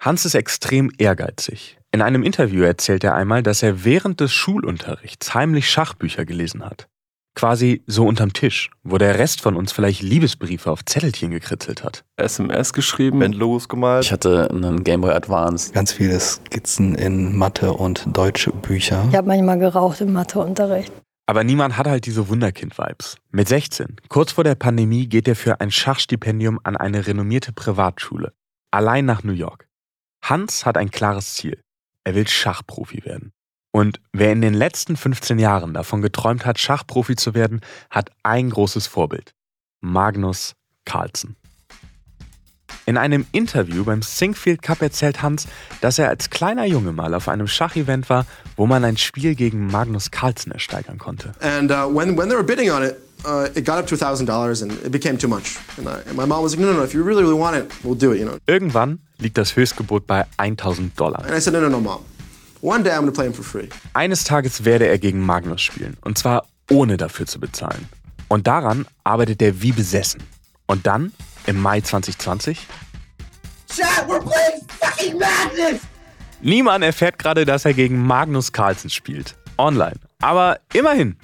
Hans 0.00 0.24
ist 0.24 0.36
extrem 0.36 0.92
ehrgeizig. 0.96 1.76
In 1.90 2.02
einem 2.02 2.22
Interview 2.22 2.62
erzählt 2.62 3.02
er 3.02 3.16
einmal, 3.16 3.42
dass 3.42 3.64
er 3.64 3.84
während 3.84 4.20
des 4.20 4.32
Schulunterrichts 4.32 5.34
heimlich 5.34 5.68
Schachbücher 5.68 6.24
gelesen 6.24 6.64
hat. 6.64 6.88
Quasi 7.34 7.82
so 7.86 8.06
unterm 8.06 8.32
Tisch, 8.32 8.70
wo 8.84 8.98
der 8.98 9.18
Rest 9.18 9.40
von 9.40 9.56
uns 9.56 9.72
vielleicht 9.72 10.02
Liebesbriefe 10.02 10.70
auf 10.70 10.84
Zettelchen 10.84 11.30
gekritzelt 11.30 11.82
hat. 11.82 12.04
SMS 12.16 12.72
geschrieben, 12.72 13.18
Bandlogos 13.18 13.68
gemalt. 13.68 14.04
Ich 14.04 14.12
hatte 14.12 14.48
einen 14.50 14.84
Game 14.84 15.00
Boy 15.00 15.12
Advance. 15.12 15.72
Ganz 15.72 15.92
viele 15.92 16.18
Skizzen 16.18 16.94
in 16.94 17.36
Mathe 17.36 17.72
und 17.72 18.04
deutsche 18.16 18.52
Bücher. 18.52 19.04
Ich 19.10 19.16
habe 19.16 19.28
manchmal 19.28 19.58
geraucht 19.58 20.00
im 20.00 20.12
Matheunterricht. 20.12 20.92
Aber 21.26 21.44
niemand 21.44 21.76
hat 21.76 21.86
halt 21.86 22.06
diese 22.06 22.28
Wunderkind-Vibes. 22.28 23.16
Mit 23.30 23.48
16, 23.48 23.96
kurz 24.08 24.32
vor 24.32 24.44
der 24.44 24.54
Pandemie, 24.54 25.08
geht 25.08 25.28
er 25.28 25.36
für 25.36 25.60
ein 25.60 25.70
Schachstipendium 25.70 26.60
an 26.62 26.76
eine 26.76 27.06
renommierte 27.06 27.52
Privatschule. 27.52 28.32
Allein 28.70 29.04
nach 29.04 29.22
New 29.22 29.32
York. 29.32 29.67
Hans 30.22 30.66
hat 30.66 30.76
ein 30.76 30.90
klares 30.90 31.34
Ziel. 31.34 31.60
Er 32.04 32.14
will 32.14 32.28
Schachprofi 32.28 33.04
werden. 33.04 33.32
Und 33.70 34.00
wer 34.12 34.32
in 34.32 34.40
den 34.40 34.54
letzten 34.54 34.96
15 34.96 35.38
Jahren 35.38 35.74
davon 35.74 36.02
geträumt 36.02 36.46
hat, 36.46 36.58
Schachprofi 36.58 37.16
zu 37.16 37.34
werden, 37.34 37.60
hat 37.90 38.10
ein 38.22 38.50
großes 38.50 38.86
Vorbild. 38.86 39.34
Magnus 39.80 40.54
Carlsen. 40.84 41.36
In 42.86 42.96
einem 42.96 43.26
Interview 43.32 43.84
beim 43.84 44.00
Singfield 44.00 44.62
Cup 44.62 44.80
erzählt 44.80 45.20
Hans, 45.20 45.46
dass 45.82 45.98
er 45.98 46.08
als 46.08 46.30
kleiner 46.30 46.64
Junge 46.64 46.92
mal 46.92 47.12
auf 47.12 47.28
einem 47.28 47.46
Schachevent 47.46 48.08
war, 48.08 48.24
wo 48.56 48.66
man 48.66 48.82
ein 48.84 48.96
Spiel 48.96 49.34
gegen 49.34 49.66
Magnus 49.66 50.10
Carlsen 50.10 50.52
ersteigern 50.52 50.96
konnte. 50.96 51.34
And 51.40 51.70
uh, 51.70 51.86
when, 51.94 52.16
when 52.16 52.30
they 52.30 52.36
were 52.36 52.42
bidding 52.42 52.70
on 52.70 52.82
it, 52.82 52.96
uh, 53.24 53.48
it 53.54 53.64
got 53.64 53.78
up 53.78 53.86
to 53.86 53.96
$1,000 53.96 54.62
and 54.62 54.72
it 54.84 54.90
became 54.90 55.18
too 55.18 55.28
much. 55.28 55.58
And, 55.76 55.88
I, 55.88 56.00
and 56.06 56.16
my 56.16 56.24
mom 56.24 56.42
was 56.42 56.54
like, 56.54 56.60
no, 56.60 56.72
no, 56.72 56.78
no, 56.78 56.84
if 56.84 56.94
you 56.94 57.02
really, 57.02 57.22
really 57.22 57.38
want 57.38 57.56
it, 57.56 57.72
we'll 57.84 57.94
do 57.94 58.12
it, 58.12 58.18
you 58.18 58.24
know. 58.24 58.38
Irgendwann 58.46 59.00
liegt 59.18 59.36
das 59.36 59.56
Höchstgebot 59.56 60.06
bei 60.06 60.26
1000 60.36 60.98
Dollar. 60.98 61.24
And 61.24 61.34
I 61.34 61.40
said, 61.40 61.52
no, 61.52 61.60
no, 61.60 61.68
no, 61.68 61.80
mom. 61.80 62.04
One 62.60 62.82
day 62.82 62.90
I'm 62.90 63.00
gonna 63.00 63.12
play 63.12 63.26
him 63.26 63.32
for 63.32 63.44
free. 63.44 63.68
Eines 63.94 64.24
Tages 64.24 64.64
werde 64.64 64.86
er 64.86 64.98
gegen 64.98 65.24
Magnus 65.24 65.60
spielen. 65.62 65.96
Und 66.02 66.18
zwar 66.18 66.46
ohne 66.70 66.96
dafür 66.96 67.26
zu 67.26 67.38
bezahlen. 67.38 67.88
Und 68.28 68.46
daran 68.46 68.86
arbeitet 69.04 69.40
er 69.42 69.62
wie 69.62 69.72
besessen. 69.72 70.22
Und 70.66 70.86
dann, 70.86 71.12
im 71.46 71.60
Mai 71.60 71.80
2020, 71.80 72.66
Chat, 73.68 73.86
we're 74.08 74.20
playing 74.20 74.60
fucking 74.80 75.18
Magnus! 75.18 75.80
niemand 76.40 76.84
erfährt 76.84 77.18
gerade, 77.18 77.44
dass 77.44 77.64
er 77.64 77.74
gegen 77.74 78.06
Magnus 78.06 78.52
Carlsen 78.52 78.90
spielt. 78.90 79.36
Online. 79.56 79.96
Aber 80.20 80.58
immerhin. 80.74 81.16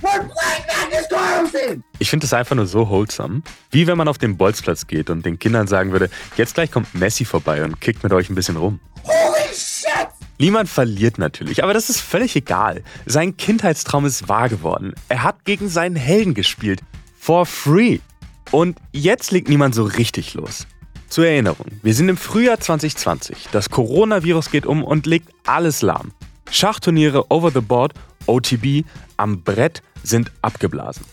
Ich 1.99 2.11
finde 2.11 2.25
das 2.25 2.33
einfach 2.33 2.55
nur 2.55 2.67
so 2.67 2.89
wholesome. 2.89 3.43
Wie 3.73 3.89
wenn 3.89 3.99
man 3.99 4.07
auf 4.07 4.19
den 4.19 4.37
Bolzplatz 4.37 4.87
geht 4.87 5.11
und 5.11 5.27
den 5.27 5.39
Kindern 5.41 5.67
sagen 5.67 5.91
würde, 5.91 6.11
jetzt 6.37 6.55
gleich 6.55 6.71
kommt 6.71 6.95
Messi 6.95 7.25
vorbei 7.25 7.65
und 7.65 7.81
kickt 7.81 8.05
mit 8.05 8.13
euch 8.13 8.31
ein 8.31 8.37
bisschen 8.37 8.57
rum. 8.57 8.79
Holy 9.03 9.53
shit! 9.53 10.07
Niemand 10.39 10.69
verliert 10.69 11.19
natürlich, 11.19 11.65
aber 11.65 11.75
das 11.75 11.91
ist 11.91 12.01
völlig 12.01 12.37
egal. 12.37 12.85
Sein 13.05 13.37
Kindheitstraum 13.37 14.05
ist 14.05 14.29
wahr 14.29 14.49
geworden. 14.49 14.95
Er 15.09 15.25
hat 15.25 15.45
gegen 15.45 15.69
seinen 15.69 15.97
Helden 15.97 16.35
gespielt. 16.35 16.81
For 17.19 17.47
free. 17.47 17.99
Und 18.53 18.79
jetzt 18.93 19.33
legt 19.33 19.49
niemand 19.49 19.75
so 19.75 19.83
richtig 19.83 20.35
los. 20.35 20.69
Zur 21.09 21.27
Erinnerung, 21.27 21.67
wir 21.83 21.95
sind 21.95 22.09
im 22.09 22.17
Frühjahr 22.17 22.61
2020. 22.61 23.49
Das 23.51 23.71
Coronavirus 23.71 24.51
geht 24.51 24.67
um 24.67 24.85
und 24.85 25.07
legt 25.07 25.31
alles 25.47 25.83
lahm. 25.83 26.13
Schachturniere 26.51 27.31
over 27.31 27.51
the 27.51 27.61
board, 27.61 27.95
OTB, 28.27 28.85
am 29.17 29.43
Brett 29.43 29.83
sind 30.03 30.33
abgeblasen. 30.43 31.05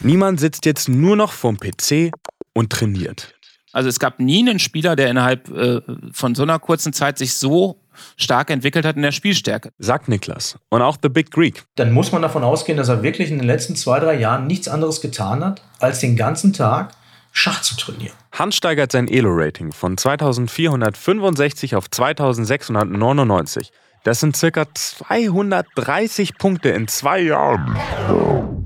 Niemand 0.00 0.40
sitzt 0.40 0.66
jetzt 0.66 0.88
nur 0.88 1.16
noch 1.16 1.32
vorm 1.32 1.58
PC 1.58 2.10
und 2.52 2.70
trainiert. 2.70 3.34
Also 3.72 3.88
es 3.88 3.98
gab 3.98 4.20
nie 4.20 4.40
einen 4.40 4.58
Spieler, 4.58 4.96
der 4.96 5.10
innerhalb 5.10 5.50
äh, 5.50 5.82
von 6.12 6.34
so 6.34 6.44
einer 6.44 6.58
kurzen 6.58 6.92
Zeit 6.92 7.18
sich 7.18 7.34
so 7.34 7.82
stark 8.16 8.50
entwickelt 8.50 8.86
hat 8.86 8.96
in 8.96 9.02
der 9.02 9.12
Spielstärke. 9.12 9.70
Sagt 9.78 10.08
Niklas. 10.08 10.58
Und 10.70 10.82
auch 10.82 10.96
The 11.02 11.08
Big 11.08 11.30
Greek. 11.30 11.64
Dann 11.76 11.92
muss 11.92 12.12
man 12.12 12.22
davon 12.22 12.42
ausgehen, 12.42 12.78
dass 12.78 12.88
er 12.88 13.02
wirklich 13.02 13.30
in 13.30 13.38
den 13.38 13.46
letzten 13.46 13.76
zwei, 13.76 14.00
drei 14.00 14.18
Jahren 14.18 14.46
nichts 14.46 14.68
anderes 14.68 15.00
getan 15.00 15.44
hat, 15.44 15.62
als 15.78 16.00
den 16.00 16.16
ganzen 16.16 16.52
Tag 16.52 16.94
Schach 17.32 17.60
zu 17.60 17.76
trainieren. 17.76 18.14
Hans 18.32 18.56
steigert 18.56 18.92
sein 18.92 19.08
Elo-Rating 19.08 19.72
von 19.72 19.98
2465 19.98 21.76
auf 21.76 21.90
2699. 21.90 23.72
Das 24.06 24.20
sind 24.20 24.36
circa 24.36 24.72
230 24.72 26.38
Punkte 26.38 26.68
in 26.68 26.86
zwei 26.86 27.18
Jahren. 27.22 27.76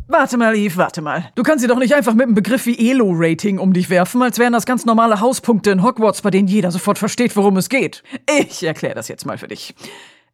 Warte 0.06 0.36
mal, 0.36 0.54
Eve, 0.54 0.76
warte 0.76 1.00
mal. 1.00 1.30
Du 1.34 1.42
kannst 1.42 1.62
sie 1.62 1.66
doch 1.66 1.78
nicht 1.78 1.94
einfach 1.94 2.12
mit 2.12 2.26
einem 2.26 2.34
Begriff 2.34 2.66
wie 2.66 2.90
Elo-Rating 2.90 3.58
um 3.58 3.72
dich 3.72 3.88
werfen, 3.88 4.22
als 4.22 4.38
wären 4.38 4.52
das 4.52 4.66
ganz 4.66 4.84
normale 4.84 5.22
Hauspunkte 5.22 5.70
in 5.70 5.82
Hogwarts, 5.82 6.20
bei 6.20 6.30
denen 6.30 6.46
jeder 6.46 6.70
sofort 6.70 6.98
versteht, 6.98 7.36
worum 7.36 7.56
es 7.56 7.70
geht. 7.70 8.02
Ich 8.38 8.62
erkläre 8.62 8.94
das 8.94 9.08
jetzt 9.08 9.24
mal 9.24 9.38
für 9.38 9.48
dich. 9.48 9.74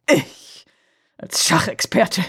Ich, 0.09 0.65
als 1.17 1.45
Schachexperte. 1.45 2.25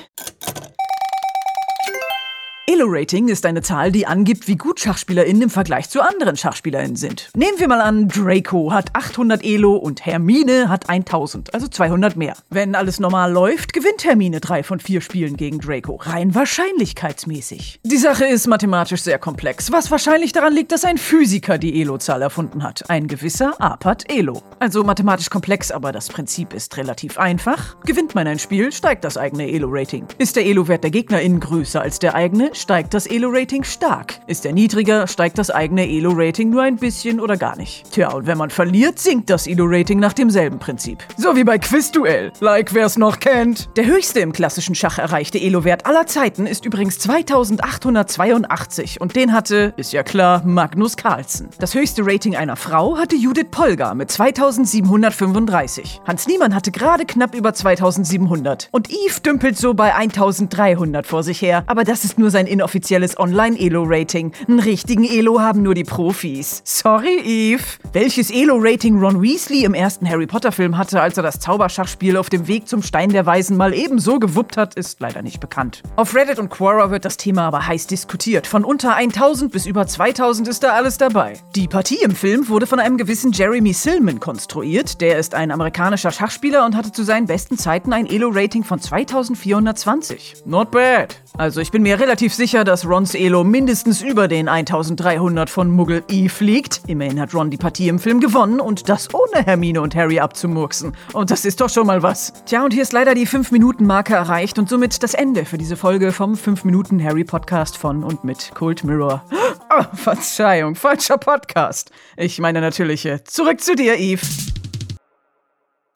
Elo-Rating 2.68 3.28
ist 3.28 3.46
eine 3.46 3.62
Zahl, 3.62 3.90
die 3.90 4.06
angibt, 4.06 4.46
wie 4.46 4.56
gut 4.56 4.78
SchachspielerInnen 4.78 5.44
im 5.44 5.48
Vergleich 5.48 5.88
zu 5.88 6.02
anderen 6.02 6.36
SchachspielerInnen 6.36 6.96
sind. 6.96 7.30
Nehmen 7.34 7.58
wir 7.58 7.66
mal 7.66 7.80
an, 7.80 8.08
Draco 8.08 8.70
hat 8.70 8.94
800 8.94 9.42
Elo 9.42 9.74
und 9.76 10.04
Hermine 10.04 10.68
hat 10.68 10.90
1000, 10.90 11.54
also 11.54 11.66
200 11.66 12.16
mehr. 12.16 12.34
Wenn 12.50 12.74
alles 12.74 13.00
normal 13.00 13.32
läuft, 13.32 13.72
gewinnt 13.72 14.04
Hermine 14.04 14.40
drei 14.40 14.62
von 14.62 14.80
vier 14.80 15.00
Spielen 15.00 15.38
gegen 15.38 15.60
Draco, 15.60 15.94
rein 15.94 16.34
wahrscheinlichkeitsmäßig. 16.34 17.80
Die 17.84 17.96
Sache 17.96 18.26
ist 18.26 18.46
mathematisch 18.46 19.00
sehr 19.00 19.18
komplex, 19.18 19.72
was 19.72 19.90
wahrscheinlich 19.90 20.32
daran 20.32 20.52
liegt, 20.52 20.70
dass 20.70 20.84
ein 20.84 20.98
Physiker 20.98 21.56
die 21.56 21.80
Elo-Zahl 21.80 22.20
erfunden 22.20 22.62
hat. 22.62 22.90
Ein 22.90 23.08
gewisser 23.08 23.58
Apat 23.62 24.12
Elo. 24.12 24.42
Also 24.58 24.84
mathematisch 24.84 25.30
komplex, 25.30 25.70
aber 25.70 25.90
das 25.90 26.08
Prinzip 26.08 26.52
ist 26.52 26.76
relativ 26.76 27.16
einfach. 27.16 27.80
Gewinnt 27.86 28.14
man 28.14 28.26
ein 28.26 28.38
Spiel, 28.38 28.72
steigt 28.72 29.04
das 29.04 29.16
eigene 29.16 29.50
Elo-Rating. 29.50 30.06
Ist 30.18 30.36
der 30.36 30.44
Elo-Wert 30.44 30.84
der 30.84 30.90
GegnerInnen 30.90 31.40
größer 31.40 31.80
als 31.80 31.98
der 31.98 32.14
eigene, 32.14 32.50
steigt 32.58 32.94
das 32.94 33.06
Elo-Rating 33.06 33.64
stark. 33.64 34.20
Ist 34.26 34.44
er 34.44 34.52
niedriger, 34.52 35.06
steigt 35.06 35.38
das 35.38 35.50
eigene 35.50 35.88
Elo-Rating 35.88 36.50
nur 36.50 36.62
ein 36.62 36.76
bisschen 36.76 37.20
oder 37.20 37.36
gar 37.36 37.56
nicht. 37.56 37.90
Tja, 37.92 38.12
und 38.12 38.26
wenn 38.26 38.38
man 38.38 38.50
verliert, 38.50 38.98
sinkt 38.98 39.30
das 39.30 39.46
Elo-Rating 39.46 39.98
nach 39.98 40.12
demselben 40.12 40.58
Prinzip. 40.58 41.04
So 41.16 41.36
wie 41.36 41.44
bei 41.44 41.58
Quizduell. 41.58 42.32
Like 42.40 42.74
wer's 42.74 42.98
noch 42.98 43.20
kennt. 43.20 43.68
Der 43.76 43.86
höchste 43.86 44.20
im 44.20 44.32
klassischen 44.32 44.74
Schach 44.74 44.98
erreichte 44.98 45.38
Elo-Wert 45.38 45.86
aller 45.86 46.06
Zeiten 46.06 46.46
ist 46.46 46.64
übrigens 46.64 46.98
2882 46.98 49.00
und 49.00 49.14
den 49.14 49.32
hatte, 49.32 49.72
ist 49.76 49.92
ja 49.92 50.02
klar, 50.02 50.42
Magnus 50.44 50.96
Carlsen. 50.96 51.50
Das 51.58 51.74
höchste 51.74 52.04
Rating 52.04 52.36
einer 52.36 52.56
Frau 52.56 52.98
hatte 52.98 53.16
Judith 53.16 53.48
Polgar 53.50 53.94
mit 53.94 54.10
2735. 54.10 56.00
Hans 56.06 56.26
Niemann 56.26 56.54
hatte 56.54 56.72
gerade 56.72 57.06
knapp 57.06 57.34
über 57.34 57.54
2700 57.54 58.68
und 58.72 58.90
Eve 58.90 59.20
dümpelt 59.24 59.56
so 59.56 59.74
bei 59.74 59.94
1300 59.94 61.06
vor 61.06 61.22
sich 61.22 61.40
her, 61.40 61.62
aber 61.66 61.84
das 61.84 62.04
ist 62.04 62.18
nur 62.18 62.30
sein 62.30 62.47
inoffizielles 62.48 63.18
Online-Elo-Rating. 63.18 64.32
Einen 64.48 64.60
richtigen 64.60 65.04
Elo 65.04 65.40
haben 65.40 65.62
nur 65.62 65.74
die 65.74 65.84
Profis. 65.84 66.62
Sorry, 66.64 67.20
Eve. 67.24 67.62
Welches 67.92 68.30
Elo-Rating 68.30 68.98
Ron 68.98 69.22
Weasley 69.22 69.64
im 69.64 69.74
ersten 69.74 70.08
Harry 70.08 70.26
Potter-Film 70.26 70.76
hatte, 70.76 71.00
als 71.00 71.16
er 71.16 71.22
das 71.22 71.40
Zauberschachspiel 71.40 72.16
auf 72.16 72.30
dem 72.30 72.48
Weg 72.48 72.68
zum 72.68 72.82
Stein 72.82 73.10
der 73.10 73.26
Weisen 73.26 73.56
mal 73.56 73.74
ebenso 73.74 74.18
gewuppt 74.18 74.56
hat, 74.56 74.74
ist 74.74 75.00
leider 75.00 75.22
nicht 75.22 75.40
bekannt. 75.40 75.82
Auf 75.96 76.14
Reddit 76.14 76.38
und 76.38 76.48
Quora 76.48 76.90
wird 76.90 77.04
das 77.04 77.16
Thema 77.16 77.42
aber 77.42 77.66
heiß 77.66 77.86
diskutiert. 77.86 78.46
Von 78.46 78.64
unter 78.64 78.94
1000 78.94 79.52
bis 79.52 79.66
über 79.66 79.86
2000 79.86 80.48
ist 80.48 80.62
da 80.62 80.74
alles 80.74 80.98
dabei. 80.98 81.34
Die 81.54 81.68
Partie 81.68 81.98
im 82.02 82.14
Film 82.14 82.48
wurde 82.48 82.66
von 82.66 82.80
einem 82.80 82.96
gewissen 82.96 83.32
Jeremy 83.32 83.72
Silman 83.72 84.20
konstruiert. 84.20 85.00
Der 85.00 85.18
ist 85.18 85.34
ein 85.34 85.50
amerikanischer 85.50 86.10
Schachspieler 86.10 86.64
und 86.64 86.76
hatte 86.76 86.92
zu 86.92 87.04
seinen 87.04 87.26
besten 87.26 87.58
Zeiten 87.58 87.92
ein 87.92 88.06
Elo-Rating 88.06 88.64
von 88.64 88.80
2420. 88.80 90.42
Not 90.44 90.70
bad. 90.70 91.16
Also 91.36 91.60
ich 91.60 91.70
bin 91.70 91.82
mir 91.82 92.00
relativ 92.00 92.34
sicher, 92.38 92.64
dass 92.64 92.86
Rons 92.86 93.14
Elo 93.14 93.44
mindestens 93.44 94.00
über 94.00 94.28
den 94.28 94.48
1300 94.48 95.50
von 95.50 95.70
Muggel 95.70 96.04
Eve 96.08 96.42
liegt. 96.42 96.80
Immerhin 96.86 97.20
hat 97.20 97.34
Ron 97.34 97.50
die 97.50 97.58
Partie 97.58 97.88
im 97.88 97.98
Film 97.98 98.20
gewonnen 98.20 98.60
und 98.60 98.88
das 98.88 99.12
ohne 99.12 99.44
Hermine 99.44 99.82
und 99.82 99.94
Harry 99.94 100.20
abzumurksen. 100.20 100.96
Und 101.12 101.30
das 101.30 101.44
ist 101.44 101.60
doch 101.60 101.68
schon 101.68 101.86
mal 101.86 102.02
was. 102.02 102.32
Tja, 102.46 102.64
und 102.64 102.72
hier 102.72 102.82
ist 102.82 102.92
leider 102.94 103.14
die 103.14 103.26
5-Minuten-Marke 103.26 104.14
erreicht 104.14 104.58
und 104.58 104.68
somit 104.68 105.02
das 105.02 105.12
Ende 105.14 105.44
für 105.44 105.58
diese 105.58 105.76
Folge 105.76 106.12
vom 106.12 106.34
5-Minuten-Harry-Podcast 106.34 107.76
von 107.76 108.04
und 108.04 108.24
mit 108.24 108.52
Cold 108.54 108.84
Mirror. 108.84 109.22
Oh, 109.70 109.84
Verzeihung, 109.94 110.76
falscher 110.76 111.18
Podcast. 111.18 111.90
Ich 112.16 112.38
meine 112.38 112.60
natürlich, 112.60 113.04
äh, 113.04 113.22
zurück 113.24 113.60
zu 113.60 113.74
dir, 113.74 113.98
Eve. 113.98 114.24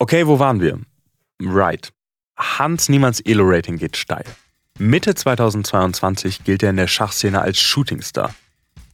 Okay, 0.01 0.27
wo 0.27 0.41
waren 0.41 0.61
wir? 0.61 0.81
Right. 1.41 1.93
Hans 2.37 2.89
Niemanns 2.89 3.21
Elo-Rating 3.21 3.77
geht 3.77 3.97
steil. 3.97 4.25
Mitte 4.83 5.15
2022 5.15 6.43
gilt 6.43 6.65
er 6.65 6.71
in 6.71 6.77
der 6.77 6.89
Schachszene 6.89 7.41
als 7.41 7.61
Shootingstar. 7.61 8.35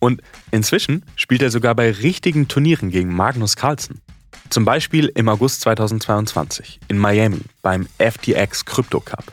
Und 0.01 0.21
inzwischen 0.51 1.03
spielt 1.17 1.41
er 1.41 1.51
sogar 1.51 1.75
bei 1.75 1.91
richtigen 1.91 2.47
Turnieren 2.47 2.91
gegen 2.91 3.17
Magnus 3.17 3.57
Carlsen. 3.57 4.03
Zum 4.51 4.67
Beispiel 4.67 5.11
im 5.15 5.31
August 5.31 5.63
2022 5.63 6.81
in 6.89 6.99
Miami 6.99 7.41
beim 7.63 7.89
FTX 7.99 8.67
Crypto 8.67 9.01
Cup. 9.01 9.25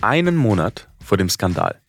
Einen 0.00 0.36
Monat 0.36 0.86
vor 1.04 1.18
dem 1.18 1.28
Skandal. 1.28 1.80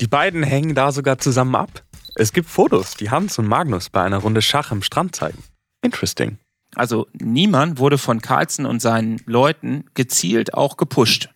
Die 0.00 0.06
beiden 0.06 0.44
hängen 0.44 0.76
da 0.76 0.92
sogar 0.92 1.18
zusammen 1.18 1.56
ab. 1.56 1.82
Es 2.14 2.32
gibt 2.32 2.48
Fotos, 2.48 2.94
die 2.94 3.10
Hans 3.10 3.40
und 3.40 3.48
Magnus 3.48 3.90
bei 3.90 4.04
einer 4.04 4.18
Runde 4.18 4.40
Schach 4.40 4.70
im 4.70 4.82
Strand 4.82 5.16
zeigen. 5.16 5.42
Interesting. 5.82 6.38
Also 6.76 7.08
niemand 7.12 7.78
wurde 7.78 7.98
von 7.98 8.20
Carlsen 8.20 8.66
und 8.66 8.80
seinen 8.80 9.20
Leuten 9.26 9.86
gezielt 9.94 10.54
auch 10.54 10.76
gepusht, 10.76 11.30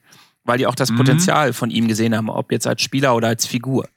weil 0.49 0.59
die 0.59 0.67
auch 0.67 0.75
das 0.75 0.91
Mhm. 0.91 0.97
Potenzial 0.97 1.53
von 1.53 1.71
ihm 1.71 1.87
gesehen 1.87 2.17
haben, 2.17 2.29
ob 2.31 2.51
jetzt 2.51 2.67
als 2.67 2.83
Spieler 2.83 3.15
oder 3.15 3.29
als 3.29 3.47
Figur. 3.47 3.89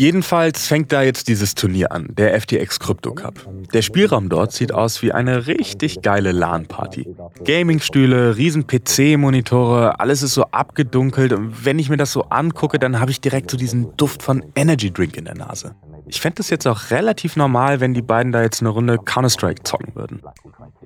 Jedenfalls 0.00 0.66
fängt 0.66 0.92
da 0.92 1.02
jetzt 1.02 1.28
dieses 1.28 1.54
Turnier 1.54 1.92
an, 1.92 2.06
der 2.16 2.40
FTX 2.40 2.80
Crypto 2.80 3.12
Cup. 3.12 3.34
Der 3.74 3.82
Spielraum 3.82 4.30
dort 4.30 4.50
sieht 4.50 4.72
aus 4.72 5.02
wie 5.02 5.12
eine 5.12 5.46
richtig 5.46 6.00
geile 6.00 6.32
LAN-Party. 6.32 7.06
Gamingstühle, 7.44 8.34
riesen 8.38 8.66
PC-Monitore, 8.66 10.00
alles 10.00 10.22
ist 10.22 10.32
so 10.32 10.44
abgedunkelt 10.52 11.34
und 11.34 11.66
wenn 11.66 11.78
ich 11.78 11.90
mir 11.90 11.98
das 11.98 12.12
so 12.12 12.22
angucke, 12.30 12.78
dann 12.78 12.98
habe 12.98 13.10
ich 13.10 13.20
direkt 13.20 13.50
so 13.50 13.58
diesen 13.58 13.94
Duft 13.98 14.22
von 14.22 14.42
Energy 14.54 14.90
Drink 14.90 15.18
in 15.18 15.26
der 15.26 15.34
Nase. 15.34 15.74
Ich 16.06 16.18
fände 16.22 16.40
es 16.40 16.48
jetzt 16.48 16.66
auch 16.66 16.90
relativ 16.90 17.36
normal, 17.36 17.80
wenn 17.80 17.92
die 17.92 18.00
beiden 18.00 18.32
da 18.32 18.40
jetzt 18.40 18.62
eine 18.62 18.70
Runde 18.70 18.96
Counter-Strike 18.96 19.64
zocken 19.64 19.94
würden. 19.94 20.22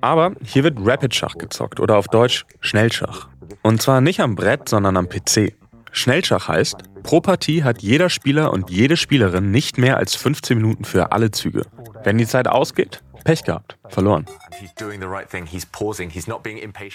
Aber 0.00 0.33
hier 0.42 0.64
wird 0.64 0.78
Rapid 0.80 1.14
Schach 1.14 1.38
gezockt 1.38 1.78
oder 1.78 1.99
auf 1.99 2.09
Deutsch 2.09 2.47
Schnellschach. 2.59 3.28
Und 3.62 3.80
zwar 3.80 4.00
nicht 4.00 4.18
am 4.18 4.35
Brett, 4.35 4.68
sondern 4.68 4.97
am 4.97 5.09
PC. 5.09 5.54
Schnellschach 5.92 6.49
heißt, 6.49 6.83
pro 7.05 7.21
Partie 7.21 7.63
hat 7.63 7.83
jeder 7.83 8.11
Spieler 8.11 8.53
und 8.53 8.71
jede 8.71 8.97
Spielerin 8.97 9.53
nicht 9.53 9.79
mehr 9.79 9.99
als 9.99 10.17
15 10.17 10.57
Minuten 10.59 10.85
für 10.85 11.13
alle 11.13 11.31
Züge. 11.31 11.63
Wenn 12.03 12.19
die 12.19 12.27
Zeit 12.27 12.49
ausgeht, 12.49 13.05
Pech 13.23 13.45
gehabt, 13.45 13.79
verloren. 13.89 14.27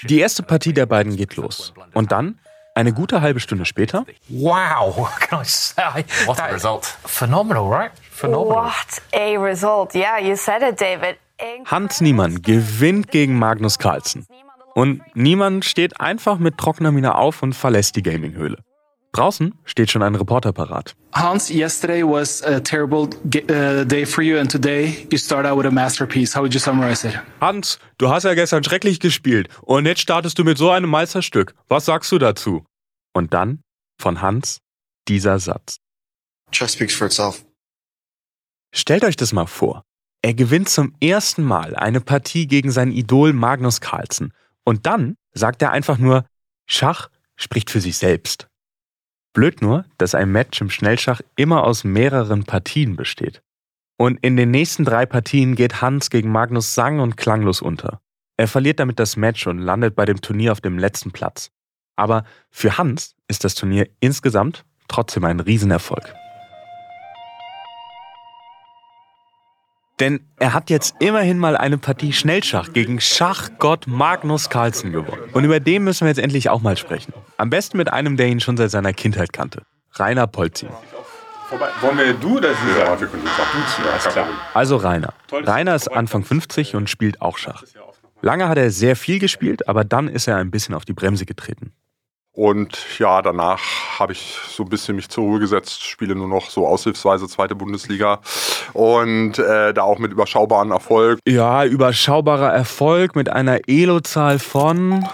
Die 0.04 0.20
erste 0.20 0.44
Partie 0.44 0.74
der 0.74 0.86
beiden 0.86 1.16
geht 1.16 1.36
los. 1.38 1.74
Und 1.94 2.12
dann, 2.12 2.40
eine 2.76 2.94
gute 2.94 3.22
halbe 3.22 3.40
Stunde 3.40 3.66
später, 3.66 4.06
Wow, 4.28 4.98
what 4.98 5.20
can 5.22 5.42
I 5.42 5.46
say? 5.46 6.06
What 6.26 6.40
a 6.40 6.48
result. 6.48 6.86
Phenomenal, 7.06 7.68
right? 7.72 7.92
Phenomenal. 8.12 8.66
What 8.66 9.02
a 9.14 9.38
result. 9.38 9.96
Yeah, 9.96 10.20
you 10.20 10.36
said 10.36 10.62
it, 10.62 10.80
David. 10.80 11.18
Hans 11.66 12.02
Niemann 12.02 12.42
gewinnt 12.42 13.12
gegen 13.12 13.40
Magnus 13.40 13.80
Carlsen. 13.80 14.28
Und 14.76 15.02
Niemann 15.16 15.62
steht 15.62 16.00
einfach 16.00 16.38
mit 16.38 16.58
trockener 16.58 16.92
Miene 16.92 17.16
auf 17.16 17.42
und 17.42 17.54
verlässt 17.54 17.96
die 17.96 18.04
Gaminghöhle. 18.04 18.58
Draußen 19.12 19.56
steht 19.66 19.90
schon 19.90 20.04
ein 20.04 20.16
Reporter 20.16 20.54
parat. 20.54 20.96
Hans, 21.14 21.50
yesterday 21.50 22.04
was 22.04 22.44
a 22.44 22.60
terrible 22.60 23.10
uh, 23.26 23.84
day 23.84 24.06
for 24.06 24.24
you, 24.24 24.38
and 24.38 24.52
today 24.52 25.08
you 25.12 25.18
start 25.18 25.46
out 25.46 25.58
with 25.58 25.66
a 25.66 25.72
masterpiece. 25.72 26.36
How 26.36 26.42
would 26.42 26.54
you 26.54 26.60
summarize 26.60 27.08
it? 27.08 27.16
Hans, 27.42 27.80
du 27.98 28.10
hast 28.10 28.24
ja 28.24 28.36
gestern 28.36 28.64
schrecklich 28.64 29.00
gespielt 29.00 29.50
und 29.62 29.86
jetzt 29.86 30.02
startest 30.02 30.38
du 30.38 30.44
mit 30.44 30.58
so 30.58 30.70
einem 30.70 30.90
Meisterstück. 30.90 31.56
Was 31.68 31.86
sagst 31.86 32.12
du 32.12 32.20
dazu? 32.20 32.66
Und 33.14 33.34
dann 33.34 33.64
von 34.00 34.22
Hans 34.22 34.60
dieser 35.08 35.40
Satz. 35.40 35.78
Chess 36.52 36.74
speaks 36.74 36.94
for 36.96 37.08
itself. 37.08 37.44
Stellt 38.72 39.04
euch 39.04 39.16
das 39.16 39.34
mal 39.34 39.48
vor. 39.48 39.84
Er 40.22 40.34
gewinnt 40.34 40.70
zum 40.70 40.94
ersten 41.02 41.44
Mal 41.44 41.76
eine 41.76 42.02
Partie 42.02 42.46
gegen 42.46 42.72
sein 42.72 42.92
Idol 42.92 43.34
Magnus 43.34 43.82
Carlsen. 43.82 44.34
Und 44.64 44.86
dann 44.86 45.16
sagt 45.34 45.62
er 45.62 45.72
einfach 45.72 45.98
nur, 45.98 46.26
Schach 46.68 47.10
spricht 47.36 47.70
für 47.70 47.82
sich 47.82 47.98
selbst. 47.98 48.49
Blöd 49.40 49.62
nur, 49.62 49.86
dass 49.98 50.16
ein 50.16 50.34
Match 50.34 50.60
im 50.60 50.70
Schnellschach 50.70 51.22
immer 51.38 51.64
aus 51.64 51.86
mehreren 51.86 52.44
Partien 52.44 52.98
besteht. 52.98 53.42
Und 53.98 54.20
in 54.22 54.36
den 54.36 54.52
nächsten 54.52 54.84
drei 54.84 55.06
Partien 55.06 55.56
geht 55.56 55.82
Hans 55.82 56.10
gegen 56.10 56.30
Magnus 56.30 56.76
sang- 56.76 57.00
und 57.00 57.16
klanglos 57.16 57.62
unter. 57.62 58.02
Er 58.36 58.50
verliert 58.50 58.82
damit 58.82 59.00
das 59.00 59.16
Match 59.16 59.48
und 59.48 59.60
landet 59.60 59.96
bei 59.96 60.04
dem 60.04 60.20
Turnier 60.20 60.52
auf 60.52 60.60
dem 60.60 60.78
letzten 60.78 61.12
Platz. 61.12 61.52
Aber 61.96 62.26
für 62.50 62.78
Hans 62.78 63.16
ist 63.30 63.46
das 63.46 63.56
Turnier 63.56 63.88
insgesamt 64.02 64.66
trotzdem 64.90 65.24
ein 65.24 65.40
Riesenerfolg. 65.40 66.14
Denn 70.00 70.22
er 70.38 70.54
hat 70.54 70.70
jetzt 70.70 70.96
immerhin 71.00 71.38
mal 71.38 71.58
eine 71.58 71.78
Partie 71.78 72.14
Schnellschach 72.14 72.72
gegen 72.72 73.02
Schachgott 73.02 73.86
Magnus 73.88 74.50
Carlsen 74.50 74.92
gewonnen. 74.92 75.30
Und 75.34 75.44
über 75.44 75.60
den 75.60 75.84
müssen 75.84 76.06
wir 76.06 76.10
jetzt 76.10 76.20
endlich 76.20 76.50
auch 76.50 76.62
mal 76.62 76.78
sprechen. 76.78 77.14
Am 77.38 77.50
besten 77.50 77.78
mit 77.78 77.92
einem, 77.92 78.16
der 78.16 78.28
ihn 78.28 78.40
schon 78.40 78.56
seit 78.56 78.72
seiner 78.72 78.94
Kindheit 78.94 79.34
kannte. 79.34 79.64
Rainer 79.94 80.28
Polzin. 80.28 80.70
Wollen 81.82 81.98
wir 81.98 82.14
du 82.14 82.38
oder 82.38 82.50
sie 82.54 82.80
Ja, 82.80 83.00
wir 83.00 83.08
können 83.08 83.24
duzen. 83.24 83.84
Ja, 83.86 84.12
klar. 84.12 84.28
Also 84.54 84.78
Rainer. 84.78 85.14
Rainer 85.32 85.76
ist 85.76 85.88
Anfang 85.88 86.24
50 86.24 86.76
und 86.76 86.90
spielt 86.90 87.22
auch 87.22 87.38
Schach. 87.38 87.64
Lange 88.22 88.48
hat 88.48 88.58
er 88.58 88.70
sehr 88.70 88.96
viel 88.96 89.20
gespielt, 89.20 89.68
aber 89.68 89.84
dann 89.84 90.08
ist 90.08 90.28
er 90.28 90.38
ein 90.38 90.52
bisschen 90.52 90.76
auf 90.76 90.86
die 90.86 90.94
Bremse 90.94 91.26
getreten. 91.26 91.74
Und 92.40 92.78
ja, 93.00 93.22
danach 93.22 93.60
habe 94.00 94.14
ich 94.14 94.40
so 94.48 94.64
ein 94.64 94.70
bisschen 94.70 94.96
mich 94.96 95.10
zur 95.10 95.26
Ruhe 95.26 95.40
gesetzt, 95.40 95.84
spiele 95.84 96.16
nur 96.16 96.30
noch 96.30 96.50
so 96.50 96.66
aushilfsweise 96.66 97.28
zweite 97.28 97.54
Bundesliga 97.54 98.22
und 98.72 99.38
äh, 99.40 99.74
da 99.74 99.82
auch 99.82 100.00
mit 100.00 100.14
überschaubaren 100.14 100.72
Erfolg. 100.72 101.20
Ja, 101.28 101.66
überschaubarer 101.66 102.54
Erfolg 102.54 103.18
mit 103.18 103.28
einer 103.28 103.60
Elo-Zahl 103.68 104.40
von... 104.40 105.06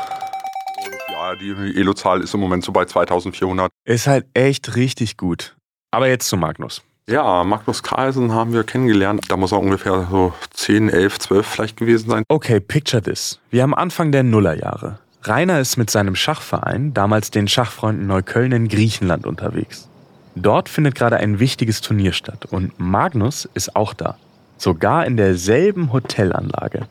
Ja, 1.09 1.33
die 1.33 1.49
Elo-Zahl 1.75 2.21
ist 2.21 2.35
im 2.35 2.41
Moment 2.41 2.63
so 2.63 2.71
bei 2.71 2.85
2400. 2.85 3.71
Ist 3.85 4.05
halt 4.05 4.27
echt 4.35 4.75
richtig 4.75 5.17
gut. 5.17 5.55
Aber 5.89 6.07
jetzt 6.07 6.29
zu 6.29 6.37
Magnus. 6.37 6.83
Ja, 7.09 7.43
Magnus 7.43 7.81
Carlsen 7.81 8.33
haben 8.33 8.53
wir 8.53 8.63
kennengelernt. 8.63 9.23
Da 9.29 9.37
muss 9.37 9.51
er 9.51 9.61
ungefähr 9.61 10.07
so 10.11 10.31
10, 10.51 10.89
11, 10.89 11.17
12 11.17 11.47
vielleicht 11.47 11.77
gewesen 11.77 12.07
sein. 12.07 12.23
Okay, 12.27 12.59
picture 12.59 13.01
this. 13.01 13.39
Wir 13.49 13.63
haben 13.63 13.73
Anfang 13.73 14.11
der 14.11 14.21
Nullerjahre. 14.21 14.99
Rainer 15.27 15.59
ist 15.59 15.77
mit 15.77 15.89
seinem 15.89 16.15
Schachverein, 16.15 16.93
damals 16.93 17.31
den 17.31 17.47
Schachfreunden 17.47 18.05
Neukölln 18.05 18.51
in 18.51 18.67
Griechenland 18.67 19.25
unterwegs. 19.25 19.89
Dort 20.35 20.69
findet 20.69 20.95
gerade 20.95 21.17
ein 21.17 21.39
wichtiges 21.39 21.81
Turnier 21.81 22.13
statt 22.13 22.45
und 22.45 22.79
Magnus 22.79 23.49
ist 23.53 23.75
auch 23.75 23.93
da. 23.93 24.17
Sogar 24.57 25.05
in 25.05 25.17
derselben 25.17 25.91
Hotelanlage. 25.91 26.87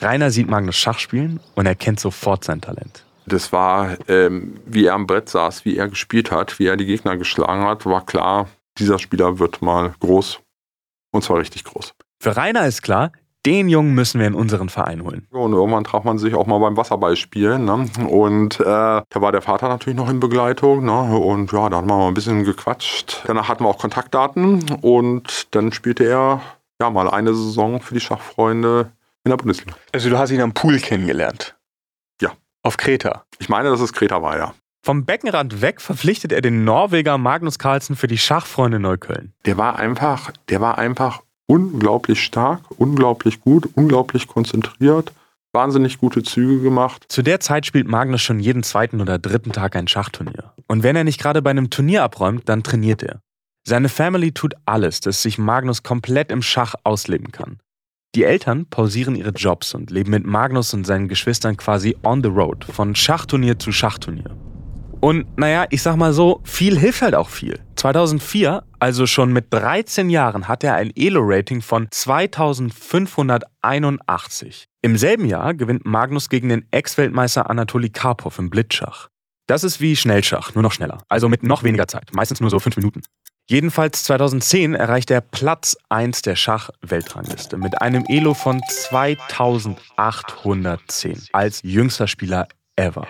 Rainer 0.00 0.30
sieht 0.30 0.48
Magnus 0.48 0.76
Schach 0.76 0.98
spielen 0.98 1.40
und 1.54 1.66
erkennt 1.66 1.98
sofort 1.98 2.44
sein 2.44 2.60
Talent. 2.60 3.04
Das 3.26 3.52
war, 3.52 3.96
ähm, 4.08 4.60
wie 4.66 4.86
er 4.86 4.94
am 4.94 5.06
Brett 5.06 5.28
saß, 5.28 5.64
wie 5.64 5.76
er 5.76 5.88
gespielt 5.88 6.30
hat, 6.30 6.58
wie 6.58 6.66
er 6.66 6.76
die 6.76 6.86
Gegner 6.86 7.16
geschlagen 7.16 7.64
hat, 7.64 7.84
war 7.86 8.04
klar, 8.04 8.48
dieser 8.78 8.98
Spieler 8.98 9.38
wird 9.38 9.62
mal 9.62 9.94
groß. 10.00 10.40
Und 11.10 11.24
zwar 11.24 11.38
richtig 11.38 11.64
groß. 11.64 11.94
Für 12.20 12.36
Rainer 12.36 12.66
ist 12.66 12.82
klar, 12.82 13.12
den 13.48 13.70
Jungen 13.70 13.94
müssen 13.94 14.20
wir 14.20 14.26
in 14.26 14.34
unseren 14.34 14.68
Verein 14.68 15.02
holen. 15.02 15.26
Und 15.30 15.54
irgendwann 15.54 15.82
traf 15.82 16.04
man 16.04 16.18
sich 16.18 16.34
auch 16.34 16.46
mal 16.46 16.58
beim 16.58 16.76
Wasserballspielen. 16.76 17.64
Ne? 17.64 17.88
Und 18.06 18.60
äh, 18.60 18.64
da 18.64 19.04
war 19.14 19.32
der 19.32 19.40
Vater 19.40 19.68
natürlich 19.68 19.96
noch 19.96 20.10
in 20.10 20.20
Begleitung. 20.20 20.84
Ne? 20.84 21.16
Und 21.16 21.50
ja, 21.50 21.70
da 21.70 21.78
haben 21.78 21.88
wir 21.88 21.96
mal 21.96 22.08
ein 22.08 22.14
bisschen 22.14 22.44
gequatscht. 22.44 23.22
Danach 23.26 23.48
hatten 23.48 23.64
wir 23.64 23.68
auch 23.68 23.78
Kontaktdaten 23.78 24.64
und 24.82 25.54
dann 25.54 25.72
spielte 25.72 26.04
er 26.04 26.42
ja 26.78 26.90
mal 26.90 27.08
eine 27.08 27.32
Saison 27.32 27.80
für 27.80 27.94
die 27.94 28.00
Schachfreunde 28.00 28.92
in 29.24 29.30
der 29.30 29.38
Bundesliga. 29.38 29.74
Also 29.94 30.10
du 30.10 30.18
hast 30.18 30.30
ihn 30.30 30.42
am 30.42 30.52
Pool 30.52 30.78
kennengelernt? 30.78 31.56
Ja. 32.20 32.32
Auf 32.62 32.76
Kreta? 32.76 33.24
Ich 33.38 33.48
meine, 33.48 33.70
dass 33.70 33.80
es 33.80 33.94
Kreta 33.94 34.20
war, 34.20 34.36
ja. 34.36 34.52
Vom 34.84 35.06
Beckenrand 35.06 35.62
weg 35.62 35.80
verpflichtet 35.80 36.32
er 36.32 36.42
den 36.42 36.64
Norweger 36.64 37.16
Magnus 37.16 37.58
Carlsen 37.58 37.96
für 37.96 38.08
die 38.08 38.18
Schachfreunde 38.18 38.78
Neukölln. 38.78 39.32
Der 39.46 39.56
war 39.56 39.78
einfach, 39.78 40.32
der 40.50 40.60
war 40.60 40.76
einfach 40.76 41.22
unglaublich 41.48 42.22
stark, 42.22 42.60
unglaublich 42.76 43.40
gut, 43.40 43.68
unglaublich 43.74 44.28
konzentriert, 44.28 45.12
wahnsinnig 45.52 45.98
gute 45.98 46.22
Züge 46.22 46.60
gemacht. 46.60 47.06
Zu 47.08 47.22
der 47.22 47.40
Zeit 47.40 47.66
spielt 47.66 47.88
Magnus 47.88 48.22
schon 48.22 48.38
jeden 48.38 48.62
zweiten 48.62 49.00
oder 49.00 49.18
dritten 49.18 49.50
Tag 49.50 49.74
ein 49.74 49.88
Schachturnier. 49.88 50.52
Und 50.68 50.82
wenn 50.82 50.94
er 50.94 51.04
nicht 51.04 51.18
gerade 51.18 51.42
bei 51.42 51.50
einem 51.50 51.70
Turnier 51.70 52.04
abräumt, 52.04 52.48
dann 52.48 52.62
trainiert 52.62 53.02
er. 53.02 53.20
Seine 53.66 53.88
Family 53.88 54.32
tut 54.32 54.54
alles, 54.66 55.00
dass 55.00 55.22
sich 55.22 55.38
Magnus 55.38 55.82
komplett 55.82 56.30
im 56.30 56.42
Schach 56.42 56.74
ausleben 56.84 57.32
kann. 57.32 57.58
Die 58.14 58.24
Eltern 58.24 58.66
pausieren 58.66 59.14
ihre 59.14 59.30
Jobs 59.30 59.74
und 59.74 59.90
leben 59.90 60.10
mit 60.10 60.24
Magnus 60.24 60.72
und 60.72 60.86
seinen 60.86 61.08
Geschwistern 61.08 61.56
quasi 61.56 61.96
on 62.02 62.22
the 62.22 62.28
road, 62.28 62.64
von 62.64 62.94
Schachturnier 62.94 63.58
zu 63.58 63.72
Schachturnier. 63.72 64.47
Und 65.00 65.38
naja, 65.38 65.66
ich 65.70 65.80
sag 65.82 65.96
mal 65.96 66.12
so, 66.12 66.42
viel 66.44 66.78
hilft 66.78 67.00
halt 67.02 67.14
auch 67.14 67.28
viel. 67.28 67.60
2004, 67.76 68.64
also 68.80 69.06
schon 69.06 69.32
mit 69.32 69.46
13 69.50 70.10
Jahren, 70.10 70.48
hat 70.48 70.64
er 70.64 70.74
ein 70.74 70.90
Elo-Rating 70.96 71.62
von 71.62 71.86
2581. 71.90 74.66
Im 74.82 74.96
selben 74.96 75.26
Jahr 75.26 75.54
gewinnt 75.54 75.86
Magnus 75.86 76.28
gegen 76.28 76.48
den 76.48 76.66
Ex-Weltmeister 76.72 77.48
Anatoli 77.48 77.90
Karpov 77.90 78.40
im 78.40 78.50
Blitzschach. 78.50 79.06
Das 79.46 79.62
ist 79.64 79.80
wie 79.80 79.96
Schnellschach, 79.96 80.54
nur 80.54 80.62
noch 80.62 80.72
schneller. 80.72 80.98
Also 81.08 81.28
mit 81.28 81.44
noch 81.44 81.62
weniger 81.62 81.88
Zeit, 81.88 82.10
meistens 82.12 82.40
nur 82.40 82.50
so 82.50 82.58
5 82.58 82.76
Minuten. 82.76 83.00
Jedenfalls 83.48 84.04
2010 84.04 84.74
erreicht 84.74 85.10
er 85.10 85.22
Platz 85.22 85.74
1 85.88 86.20
der 86.22 86.36
Schach-Weltrangliste 86.36 87.56
mit 87.56 87.80
einem 87.80 88.04
Elo 88.08 88.34
von 88.34 88.60
2810 88.68 91.28
als 91.32 91.62
jüngster 91.62 92.06
Spieler 92.08 92.46
ever. 92.76 93.08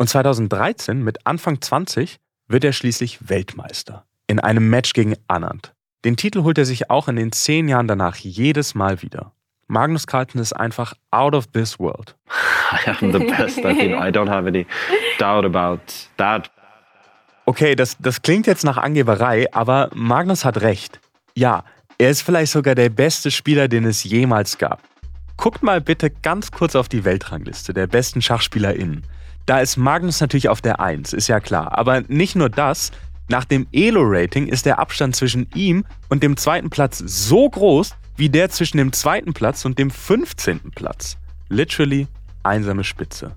Und 0.00 0.08
2013 0.08 1.04
mit 1.04 1.26
Anfang 1.26 1.60
20 1.60 2.16
wird 2.48 2.64
er 2.64 2.72
schließlich 2.72 3.28
Weltmeister 3.28 4.06
in 4.28 4.40
einem 4.40 4.70
Match 4.70 4.94
gegen 4.94 5.14
Anand. 5.28 5.74
Den 6.06 6.16
Titel 6.16 6.42
holt 6.42 6.56
er 6.56 6.64
sich 6.64 6.88
auch 6.88 7.08
in 7.08 7.16
den 7.16 7.32
zehn 7.32 7.68
Jahren 7.68 7.86
danach 7.86 8.16
jedes 8.16 8.74
Mal 8.74 9.02
wieder. 9.02 9.32
Magnus 9.66 10.06
Carlsen 10.06 10.40
ist 10.40 10.54
einfach 10.54 10.94
out 11.10 11.34
of 11.34 11.48
this 11.48 11.78
world. 11.78 12.16
I 12.72 12.88
am 12.88 13.12
the 13.12 13.18
best. 13.18 13.58
I, 13.58 13.74
think 13.74 13.92
I 13.92 14.08
don't 14.08 14.30
have 14.30 14.48
any 14.48 14.66
doubt 15.18 15.44
about 15.44 15.82
that. 16.16 16.50
Okay, 17.44 17.74
das, 17.74 17.98
das 17.98 18.22
klingt 18.22 18.46
jetzt 18.46 18.64
nach 18.64 18.78
Angeberei, 18.78 19.52
aber 19.52 19.90
Magnus 19.92 20.46
hat 20.46 20.62
recht. 20.62 20.98
Ja, 21.34 21.62
er 21.98 22.08
ist 22.08 22.22
vielleicht 22.22 22.52
sogar 22.52 22.74
der 22.74 22.88
beste 22.88 23.30
Spieler, 23.30 23.68
den 23.68 23.84
es 23.84 24.02
jemals 24.04 24.56
gab. 24.56 24.80
Guckt 25.36 25.62
mal 25.62 25.82
bitte 25.82 26.08
ganz 26.08 26.50
kurz 26.52 26.74
auf 26.74 26.88
die 26.88 27.04
Weltrangliste 27.04 27.74
der 27.74 27.86
besten 27.86 28.22
SchachspielerInnen. 28.22 29.04
Da 29.46 29.60
ist 29.60 29.76
Magnus 29.76 30.20
natürlich 30.20 30.48
auf 30.48 30.60
der 30.60 30.80
1, 30.80 31.12
ist 31.12 31.28
ja 31.28 31.40
klar. 31.40 31.76
Aber 31.76 32.02
nicht 32.08 32.36
nur 32.36 32.48
das, 32.48 32.92
nach 33.28 33.44
dem 33.44 33.66
Elo-Rating 33.72 34.46
ist 34.46 34.66
der 34.66 34.78
Abstand 34.78 35.14
zwischen 35.14 35.48
ihm 35.54 35.84
und 36.08 36.22
dem 36.22 36.36
zweiten 36.36 36.70
Platz 36.70 36.98
so 36.98 37.48
groß 37.48 37.94
wie 38.16 38.28
der 38.28 38.50
zwischen 38.50 38.76
dem 38.76 38.92
zweiten 38.92 39.32
Platz 39.32 39.64
und 39.64 39.78
dem 39.78 39.90
15. 39.90 40.72
Platz. 40.74 41.16
Literally 41.48 42.06
einsame 42.42 42.84
Spitze. 42.84 43.36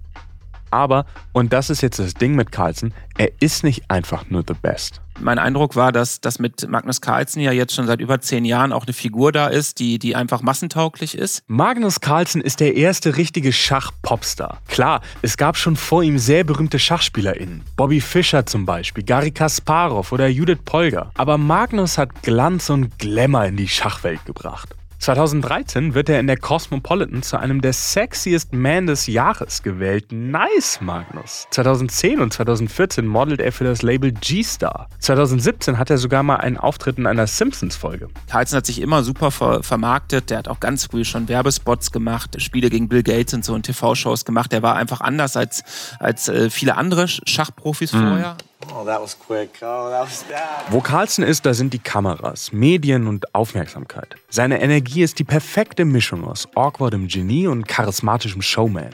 Aber, 0.74 1.06
und 1.34 1.54
das 1.54 1.70
ist 1.70 1.82
jetzt 1.82 2.00
das 2.00 2.16
Ding 2.16 2.34
mit 2.34 2.52
Carlsen, 2.52 2.96
er 3.16 3.30
ist 3.40 3.64
nicht 3.64 3.92
einfach 3.92 4.30
nur 4.30 4.44
the 4.48 4.56
best. 4.60 5.02
Mein 5.20 5.38
Eindruck 5.38 5.76
war, 5.76 5.92
dass, 5.92 6.20
dass 6.20 6.40
mit 6.40 6.68
Magnus 6.68 7.00
Carlsen 7.00 7.40
ja 7.44 7.52
jetzt 7.52 7.76
schon 7.76 7.86
seit 7.86 8.02
über 8.02 8.20
zehn 8.20 8.44
Jahren 8.44 8.74
auch 8.74 8.86
eine 8.86 8.94
Figur 8.94 9.32
da 9.32 9.48
ist, 9.48 9.80
die, 9.80 10.00
die 10.00 10.16
einfach 10.16 10.42
massentauglich 10.42 11.16
ist. 11.16 11.44
Magnus 11.46 12.00
Carlsen 12.00 12.42
ist 12.42 12.60
der 12.60 12.76
erste 12.76 13.16
richtige 13.16 13.54
Schach-Popstar. 13.54 14.58
Klar, 14.68 15.02
es 15.22 15.38
gab 15.38 15.58
schon 15.58 15.76
vor 15.76 16.02
ihm 16.02 16.18
sehr 16.18 16.44
berühmte 16.44 16.80
SchachspielerInnen. 16.80 17.62
Bobby 17.76 18.02
Fischer 18.02 18.48
zum 18.48 18.66
Beispiel, 18.66 19.04
Gary 19.04 19.30
Kasparov 19.30 20.12
oder 20.12 20.28
Judith 20.28 20.60
Polgar. 20.66 21.12
Aber 21.14 21.38
Magnus 21.38 22.00
hat 22.00 22.24
Glanz 22.24 22.72
und 22.72 22.98
Glamour 22.98 23.46
in 23.46 23.58
die 23.58 23.68
Schachwelt 23.68 24.26
gebracht. 24.26 24.76
2013 25.04 25.96
wird 25.96 26.08
er 26.08 26.22
in 26.22 26.28
der 26.28 26.38
Cosmopolitan 26.38 27.24
zu 27.24 27.38
einem 27.38 27.60
der 27.60 27.74
sexiest 27.74 28.54
Men 28.54 28.88
des 28.88 29.06
Jahres 29.08 29.62
gewählt. 29.62 30.13
Nice, 30.13 30.80
Magnus. 30.80 31.46
2010 31.52 32.22
und 32.22 32.32
2014 32.32 33.06
modelt 33.06 33.42
er 33.42 33.52
für 33.52 33.66
das 33.66 33.82
Label 33.82 34.13
G-Star. 34.13 34.88
2017 35.00 35.78
hat 35.78 35.89
er 35.89 35.98
sogar 35.98 36.24
mal 36.24 36.38
einen 36.38 36.56
Auftritt 36.56 36.98
in 36.98 37.06
einer 37.06 37.28
Simpsons-Folge. 37.28 38.08
Carlsen 38.30 38.56
hat 38.56 38.66
sich 38.66 38.82
immer 38.82 39.04
super 39.04 39.32
ver 39.32 39.62
vermarktet. 39.62 40.30
Der 40.30 40.38
hat 40.38 40.48
auch 40.48 40.62
ganz 40.62 40.86
früh 40.86 41.04
schon 41.04 41.28
Werbespots 41.28 41.92
gemacht, 41.92 42.42
Spiele 42.42 42.70
gegen 42.70 42.88
Bill 42.88 43.04
Gates 43.04 43.34
und 43.34 43.44
so 43.44 43.54
und 43.54 43.63
TV-Shows 43.63 44.24
gemacht. 44.24 44.54
Der 44.54 44.62
war 44.62 44.78
einfach 44.78 45.02
anders 45.02 45.36
als, 45.36 45.66
als 46.00 46.30
äh, 46.30 46.50
viele 46.50 46.78
andere 46.78 47.10
Schachprofis 47.10 47.92
mhm. 47.92 48.08
vorher. 48.08 48.38
Oh, 48.71 48.86
that 48.86 49.02
was 49.02 49.17
quick. 49.17 49.49
Oh, 49.62 49.89
that 49.89 50.06
was 50.06 50.23
bad. 50.23 50.71
Wo 50.71 50.80
Carlsen 50.80 51.23
ist, 51.23 51.45
da 51.45 51.54
sind 51.54 51.73
die 51.73 51.80
Kameras, 51.80 52.52
Medien 52.52 53.08
und 53.08 53.34
Aufmerksamkeit. 53.36 54.15
Seine 54.30 54.62
Energie 54.62 55.04
ist 55.04 55.19
die 55.19 55.23
perfekte 55.23 55.86
Mischung 55.86 56.23
aus 56.23 56.47
awkwardem 56.56 57.08
Genie 57.08 57.47
und 57.47 57.67
charismatischem 57.67 58.41
Showman. 58.41 58.89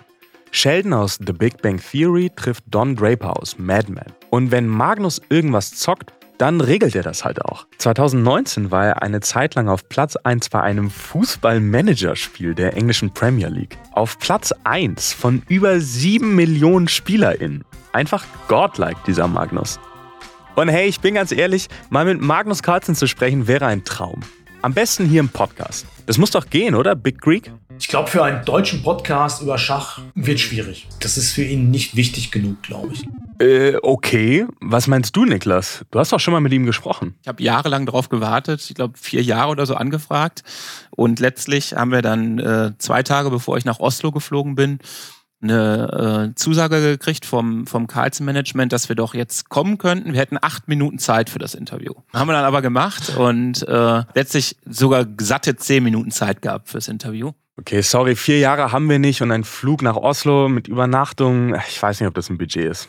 Sheldon 0.51 0.93
aus 0.93 1.19
The 1.25 1.33
Big 1.33 1.61
Bang 1.61 1.79
Theory 1.79 2.31
trifft 2.35 2.63
Don 2.67 2.95
Draper 2.95 3.39
aus 3.39 3.59
Mad 3.59 3.91
Men. 3.91 4.11
Und 4.31 4.51
wenn 4.51 4.67
Magnus 4.67 5.21
irgendwas 5.29 5.75
zockt, 5.75 6.11
dann 6.39 6.61
regelt 6.61 6.95
er 6.95 7.03
das 7.03 7.25
halt 7.25 7.43
auch. 7.43 7.67
2019 7.77 8.71
war 8.71 8.85
er 8.85 9.01
eine 9.03 9.19
Zeit 9.19 9.55
lang 9.55 9.67
auf 9.67 9.87
Platz 9.89 10.15
1 10.15 10.49
bei 10.49 10.61
einem 10.61 10.89
Fußball-Manager-Spiel 10.89 12.55
der 12.55 12.75
englischen 12.75 13.13
Premier 13.13 13.49
League. 13.49 13.77
Auf 13.91 14.17
Platz 14.19 14.53
1 14.63 15.13
von 15.13 15.43
über 15.49 15.79
7 15.79 16.33
Millionen 16.33 16.87
SpielerInnen. 16.87 17.65
Einfach 17.91 18.25
godlike, 18.47 18.99
dieser 19.05 19.27
Magnus. 19.27 19.79
Und 20.55 20.69
hey, 20.69 20.87
ich 20.87 21.01
bin 21.01 21.15
ganz 21.15 21.33
ehrlich, 21.33 21.67
mal 21.89 22.05
mit 22.05 22.21
Magnus 22.21 22.63
Carlsen 22.63 22.95
zu 22.95 23.07
sprechen 23.07 23.47
wäre 23.47 23.65
ein 23.65 23.83
Traum. 23.83 24.21
Am 24.61 24.73
besten 24.73 25.05
hier 25.05 25.19
im 25.19 25.29
Podcast. 25.29 25.85
Das 26.05 26.17
muss 26.17 26.31
doch 26.31 26.49
gehen, 26.49 26.73
oder, 26.73 26.95
Big 26.95 27.19
Greek? 27.19 27.51
Ich 27.79 27.87
glaube, 27.87 28.09
für 28.09 28.23
einen 28.23 28.43
deutschen 28.43 28.83
Podcast 28.83 29.41
über 29.41 29.57
Schach 29.57 30.01
wird 30.13 30.41
schwierig. 30.41 30.87
Das 30.99 31.17
ist 31.17 31.31
für 31.31 31.43
ihn 31.43 31.71
nicht 31.71 31.95
wichtig 31.95 32.29
genug, 32.29 32.61
glaube 32.61 32.93
ich. 32.93 33.05
Äh, 33.39 33.77
okay. 33.81 34.45
Was 34.59 34.87
meinst 34.87 35.15
du, 35.15 35.23
Niklas? 35.23 35.85
Du 35.89 35.97
hast 35.97 36.11
doch 36.11 36.19
schon 36.19 36.33
mal 36.33 36.41
mit 36.41 36.51
ihm 36.51 36.65
gesprochen. 36.65 37.15
Ich 37.21 37.29
habe 37.29 37.41
jahrelang 37.41 37.85
darauf 37.85 38.09
gewartet, 38.09 38.65
ich 38.67 38.75
glaube 38.75 38.97
vier 38.97 39.23
Jahre 39.23 39.51
oder 39.51 39.65
so 39.65 39.75
angefragt. 39.75 40.43
Und 40.91 41.21
letztlich 41.21 41.73
haben 41.73 41.91
wir 41.91 42.01
dann 42.01 42.37
äh, 42.39 42.73
zwei 42.79 43.01
Tage, 43.01 43.29
bevor 43.29 43.55
ich 43.55 43.63
nach 43.63 43.79
Oslo 43.79 44.11
geflogen 44.11 44.55
bin, 44.55 44.79
eine 45.41 46.31
äh, 46.31 46.35
Zusage 46.35 46.81
gekriegt 46.81 47.25
vom, 47.25 47.65
vom 47.65 47.87
Carlsen 47.87 48.25
Management, 48.25 48.73
dass 48.73 48.89
wir 48.89 48.97
doch 48.97 49.13
jetzt 49.13 49.47
kommen 49.47 49.77
könnten. 49.77 50.11
Wir 50.11 50.19
hätten 50.19 50.37
acht 50.41 50.67
Minuten 50.67 50.99
Zeit 50.99 51.29
für 51.29 51.39
das 51.39 51.55
Interview. 51.55 51.93
Haben 52.13 52.27
wir 52.27 52.33
dann 52.33 52.43
aber 52.43 52.61
gemacht 52.61 53.15
und 53.15 53.65
äh, 53.65 54.03
letztlich 54.15 54.57
sogar 54.65 55.05
satte 55.21 55.55
zehn 55.55 55.81
Minuten 55.81 56.11
Zeit 56.11 56.41
gehabt 56.41 56.67
fürs 56.67 56.89
Interview. 56.89 57.31
Okay, 57.59 57.81
sorry, 57.81 58.15
vier 58.15 58.39
Jahre 58.39 58.71
haben 58.71 58.89
wir 58.89 58.99
nicht 58.99 59.21
und 59.21 59.33
ein 59.33 59.43
Flug 59.43 59.81
nach 59.81 59.97
Oslo 59.97 60.47
mit 60.47 60.69
Übernachtung. 60.69 61.55
Ich 61.67 61.81
weiß 61.81 61.99
nicht, 61.99 62.07
ob 62.07 62.13
das 62.13 62.29
ein 62.29 62.37
Budget 62.37 62.71
ist. 62.71 62.87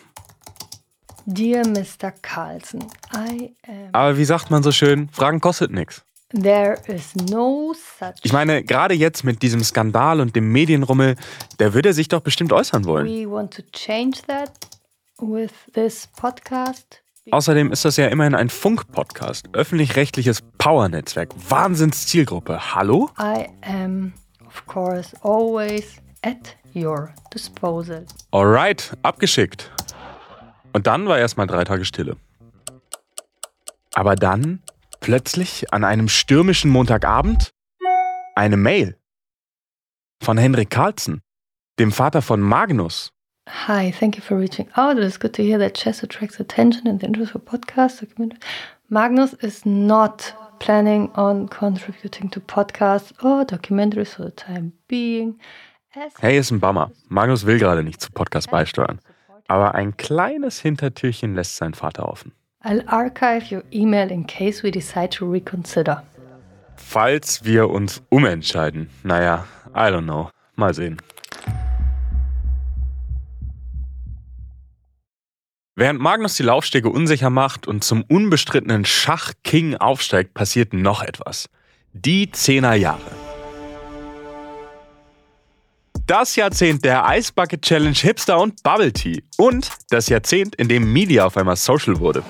Dear 1.27 1.67
Mr. 1.67 2.13
Carlsen, 2.23 2.85
I 3.13 3.53
am. 3.67 3.89
Aber 3.91 4.17
wie 4.17 4.25
sagt 4.25 4.53
man 4.53 4.63
so 4.63 4.71
schön, 4.71 5.09
Fragen 5.11 5.41
kostet 5.41 5.73
nichts. 5.73 6.05
There 6.33 6.77
is 6.87 7.17
no 7.17 7.75
such 7.75 8.15
ich 8.23 8.33
meine, 8.33 8.63
gerade 8.63 8.95
jetzt 8.95 9.25
mit 9.25 9.43
diesem 9.43 9.65
Skandal 9.65 10.21
und 10.21 10.37
dem 10.37 10.53
Medienrummel, 10.53 11.17
der 11.59 11.75
würde 11.75 11.93
sich 11.93 12.07
doch 12.07 12.21
bestimmt 12.21 12.53
äußern 12.53 12.85
wollen. 12.85 13.09
We 13.09 13.29
want 13.29 13.53
to 13.55 13.63
change 13.73 14.21
that 14.29 14.53
with 15.19 15.51
this 15.75 16.07
podcast. 16.17 17.03
Außerdem 17.33 17.73
ist 17.73 17.85
das 17.85 17.97
ja 17.97 18.07
immerhin 18.07 18.37
ein 18.37 18.49
Funk-Podcast, 18.49 19.49
öffentlich-rechtliches 19.53 20.43
Power-Netzwerk, 20.59 21.31
Wahnsinnszielgruppe. 21.49 22.75
Hallo? 22.75 23.11
I 23.21 23.47
am, 23.63 24.15
of 24.51 24.67
course, 24.67 25.15
always 25.23 26.01
at 26.23 26.57
your 26.75 27.13
disposal. 27.33 28.05
Alright, 28.33 28.97
abgeschickt. 29.03 29.71
Und 30.73 30.87
dann 30.87 31.07
war 31.07 31.19
erstmal 31.19 31.47
drei 31.47 31.65
Tage 31.65 31.85
Stille. 31.85 32.17
Aber 33.95 34.17
dann 34.17 34.63
plötzlich 35.01 35.73
an 35.73 35.85
einem 35.85 36.09
stürmischen 36.09 36.71
Montagabend 36.71 37.51
eine 38.35 38.57
Mail 38.57 38.97
von 40.23 40.39
Henrik 40.39 40.71
Carlsen, 40.71 41.23
dem 41.79 41.93
Vater 41.93 42.23
von 42.23 42.41
Magnus. 42.41 43.13
Hi, 43.67 43.91
thank 43.91 44.17
you 44.17 44.23
for 44.23 44.39
reaching 44.39 44.69
out. 44.77 44.97
It 44.97 45.05
is 45.05 45.19
good 45.19 45.33
to 45.35 45.43
hear 45.43 45.59
that 45.59 45.75
chess 45.75 46.05
attracts 46.05 46.39
attention 46.39 46.87
and 46.87 47.03
interest 47.03 47.33
for 47.33 47.41
podcasts. 47.41 48.05
Magnus 48.89 49.33
is 49.35 49.65
not 49.65 50.35
planning 50.61 51.11
on 51.17 51.49
contributing 51.49 52.31
to 52.31 52.39
podcasts 52.39 53.13
or 53.25 53.45
documentaries 53.45 54.15
for 54.15 54.25
the 54.25 54.31
time 54.31 54.73
being. 54.87 55.41
Hey, 56.21 56.39
ist 56.39 56.53
ein 56.53 56.61
Bummer. 56.61 56.93
Magnus 57.09 57.45
will 57.45 57.59
gerade 57.59 57.83
nicht 57.83 58.01
zu 58.01 58.13
Podcasts 58.13 58.49
beisteuern. 58.49 59.01
Aber 59.49 59.75
ein 59.75 59.97
kleines 59.97 60.61
Hintertürchen 60.61 61.35
lässt 61.35 61.57
sein 61.57 61.75
Vater 61.75 62.09
offen. 62.09 62.33
I'll 62.63 62.85
archive 62.87 63.51
your 63.51 63.65
email 63.73 64.13
in 64.13 64.25
case 64.25 64.63
we 64.63 64.71
decide 64.71 65.11
to 65.11 65.29
reconsider. 65.29 66.05
Falls 66.77 67.45
wir 67.45 67.69
uns 67.69 68.03
umentscheiden. 68.11 68.89
Naja, 69.03 69.47
I 69.75 69.91
don't 69.91 70.05
know. 70.05 70.31
Mal 70.55 70.75
sehen. 70.75 70.99
Während 75.81 75.99
Magnus 75.99 76.35
die 76.35 76.43
Laufstege 76.43 76.91
unsicher 76.91 77.31
macht 77.31 77.67
und 77.67 77.83
zum 77.83 78.03
unbestrittenen 78.03 78.85
Schachking 78.85 79.77
aufsteigt, 79.77 80.35
passiert 80.35 80.75
noch 80.75 81.03
etwas. 81.03 81.49
Die 81.95 82.31
Zehnerjahre. 82.31 83.01
Das 86.07 86.37
Jahrzehnt 86.37 86.85
der 86.85 87.07
Ice 87.09 87.33
Bucket 87.35 87.63
Challenge 87.63 87.97
Hipster 87.97 88.39
und 88.39 88.63
Bubble 88.63 88.93
Tea. 88.93 89.25
Und 89.39 89.71
das 89.89 90.11
Jahrzehnt, 90.11 90.55
in 90.57 90.69
dem 90.69 90.93
Media 90.93 91.25
auf 91.25 91.39
einmal 91.39 91.57
social 91.57 91.99
wurde. 91.99 92.23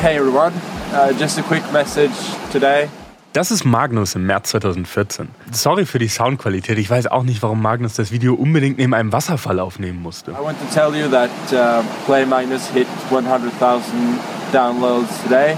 Hey 0.00 0.16
everyone, 0.16 0.54
uh, 0.94 1.12
just 1.20 1.38
a 1.38 1.42
quick 1.42 1.70
message 1.74 2.14
today. 2.50 2.88
Das 3.32 3.50
ist 3.50 3.64
Magnus 3.64 4.14
im 4.14 4.26
März 4.26 4.50
2014. 4.50 5.26
Sorry 5.52 5.86
für 5.86 5.98
die 5.98 6.08
Soundqualität. 6.08 6.76
Ich 6.76 6.90
weiß 6.90 7.06
auch 7.06 7.22
nicht, 7.22 7.42
warum 7.42 7.62
Magnus 7.62 7.94
das 7.94 8.12
Video 8.12 8.34
unbedingt 8.34 8.76
neben 8.76 8.92
einem 8.92 9.10
Wasserfall 9.10 9.58
aufnehmen 9.58 10.02
musste. 10.02 10.32
I 10.32 10.34
want 10.34 10.58
to 10.60 10.66
tell 10.74 10.94
you 10.94 11.08
that 11.08 11.30
uh, 11.50 11.82
Play 12.04 12.26
Magnus 12.26 12.68
hit 12.68 12.86
100,000 13.10 14.20
downloads 14.52 15.08
today. 15.22 15.56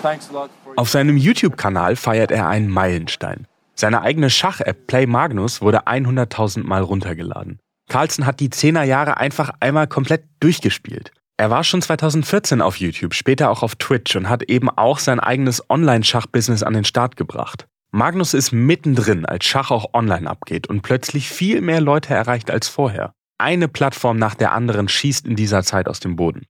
Thanks 0.00 0.30
a 0.30 0.32
lot 0.32 0.50
for 0.64 0.72
Auf 0.76 0.88
seinem 0.88 1.18
YouTube-Kanal 1.18 1.94
feiert 1.94 2.30
er 2.30 2.48
einen 2.48 2.70
Meilenstein. 2.70 3.46
Seine 3.74 4.00
eigene 4.00 4.30
Schach-App 4.30 4.86
Play 4.86 5.06
Magnus 5.06 5.60
wurde 5.60 5.86
100.000 5.86 6.64
Mal 6.64 6.80
runtergeladen. 6.80 7.58
Carlsen 7.90 8.24
hat 8.24 8.40
die 8.40 8.48
10er 8.48 8.84
Jahre 8.84 9.18
einfach 9.18 9.50
einmal 9.60 9.88
komplett 9.88 10.24
durchgespielt. 10.40 11.12
Er 11.40 11.50
war 11.50 11.62
schon 11.62 11.80
2014 11.80 12.60
auf 12.60 12.78
YouTube, 12.78 13.14
später 13.14 13.48
auch 13.50 13.62
auf 13.62 13.76
Twitch 13.76 14.16
und 14.16 14.28
hat 14.28 14.42
eben 14.50 14.68
auch 14.68 14.98
sein 14.98 15.20
eigenes 15.20 15.70
Online-Schach-Business 15.70 16.64
an 16.64 16.74
den 16.74 16.84
Start 16.84 17.14
gebracht. 17.14 17.68
Magnus 17.92 18.34
ist 18.34 18.50
mittendrin, 18.50 19.24
als 19.24 19.44
Schach 19.44 19.70
auch 19.70 19.94
online 19.94 20.28
abgeht 20.28 20.66
und 20.66 20.82
plötzlich 20.82 21.28
viel 21.28 21.60
mehr 21.60 21.80
Leute 21.80 22.12
erreicht 22.12 22.50
als 22.50 22.66
vorher. 22.66 23.12
Eine 23.38 23.68
Plattform 23.68 24.16
nach 24.16 24.34
der 24.34 24.50
anderen 24.50 24.88
schießt 24.88 25.28
in 25.28 25.36
dieser 25.36 25.62
Zeit 25.62 25.88
aus 25.88 26.00
dem 26.00 26.16
Boden. 26.16 26.44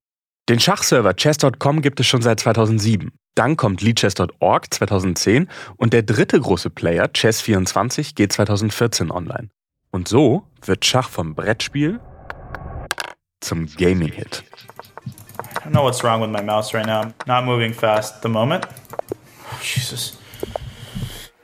Den 0.49 0.59
Schachserver 0.59 1.15
chess.com 1.15 1.83
gibt 1.83 2.01
es 2.01 2.07
schon 2.07 2.23
seit 2.23 2.41
2007. 2.41 3.13
Dann 3.35 3.59
kommt 3.59 3.83
leadchess.org 3.83 4.73
2010 4.73 5.49
und 5.77 5.93
der 5.93 6.03
dritte 6.03 6.41
große 6.41 6.71
Player, 6.71 7.05
Chess24, 7.05 8.15
geht 8.15 8.33
2014 8.33 9.11
online. 9.11 9.51
Und 9.91 10.09
so 10.09 10.45
wird 10.65 10.87
Schach 10.87 11.11
vom 11.11 11.35
Brettspiel 11.35 12.01
zum 13.41 13.67
Gaming-Hit. 13.67 14.45
I 15.69 15.71
don't 15.71 15.81
know 15.81 15.85
what's 15.85 16.03
wrong 16.03 16.23
with 16.23 16.31
my 16.31 16.41
mouse 16.41 16.73
right 16.73 16.87
now. 16.87 17.13
Not 17.27 17.45
moving 17.45 17.75
fast 17.75 18.15
at 18.15 18.23
the 18.23 18.31
moment. 18.31 18.65
Oh, 19.53 19.61
Jesus. 19.63 20.17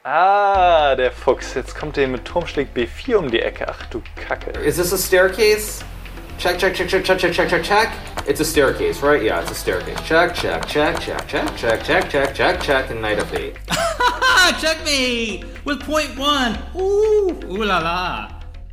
Ah, 0.03 0.95
der 0.95 1.11
Fuchs. 1.11 1.53
Jetzt 1.53 1.75
kommt 1.75 1.99
der 1.99 2.09
mit 2.09 2.25
Turmschläg 2.25 2.69
B4 2.75 3.17
um 3.17 3.31
die 3.31 3.41
Ecke. 3.41 3.69
Ach 3.69 3.85
du 3.91 4.01
Kacke. 4.17 4.59
Is 4.61 4.77
this 4.77 4.95
a 4.95 4.97
staircase? 4.97 5.85
Check, 6.39 6.59
check, 6.59 6.75
check, 6.75 6.89
check, 6.89 7.05
check, 7.05 7.19
check, 7.19 7.35
check, 7.35 7.49
check, 7.51 7.63
check. 7.63 7.93
It's 8.27 8.41
a 8.41 8.47
staircase, 8.47 9.03
right? 9.03 9.23
Yeah, 9.23 9.43
it's 9.43 9.51
a 9.51 9.55
staircase. 9.55 10.01
Check, 10.09 10.35
check, 10.35 10.67
check, 10.69 10.99
check, 11.01 11.27
check, 11.29 11.55
check, 11.59 11.85
check, 11.85 12.09
check, 12.09 12.35
check, 12.35 12.63
check, 12.63 12.91
and 12.91 13.03
knight 13.03 13.19
of 13.19 13.31
eight. 13.35 13.59
Checkmate! 14.59 15.45
With 15.67 15.81
point 15.81 16.19
one! 16.19 16.57
Ooh, 16.75 17.39
ooh 17.45 17.63
la 17.63 17.79
la. 17.79 18.29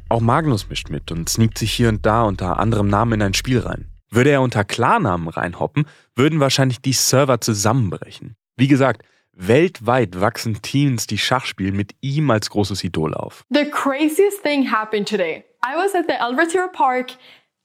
Auch 0.07 0.21
Magnus 0.21 0.69
mischt 0.69 0.89
mit 0.89 1.11
und 1.11 1.27
sneakt 1.27 1.57
sich 1.57 1.73
hier 1.73 1.89
und 1.89 2.05
da 2.05 2.23
unter 2.23 2.57
anderem 2.57 2.87
Namen 2.87 3.15
in 3.15 3.21
ein 3.21 3.33
Spiel 3.33 3.59
rein. 3.59 3.90
Würde 4.11 4.29
er 4.29 4.41
unter 4.41 4.65
Klarnamen 4.65 5.29
reinhoppen, 5.29 5.85
würden 6.15 6.41
wahrscheinlich 6.41 6.81
die 6.81 6.93
Server 6.93 7.39
zusammenbrechen. 7.39 8.35
Wie 8.57 8.67
gesagt, 8.67 9.03
weltweit 9.31 10.19
wachsen 10.19 10.61
Teens, 10.61 11.07
die 11.07 11.17
Schach 11.17 11.45
spielen, 11.45 11.77
mit 11.77 11.95
ihm 12.01 12.29
als 12.29 12.49
großes 12.49 12.83
Idol 12.83 13.13
auf. 13.13 13.45
The 13.49 13.69
craziest 13.71 14.43
thing 14.43 14.69
happened 14.69 15.07
today. 15.07 15.45
I 15.63 15.75
was 15.77 15.95
at 15.95 16.05
the 16.07 16.15
Albertira 16.19 16.67
Park 16.67 17.11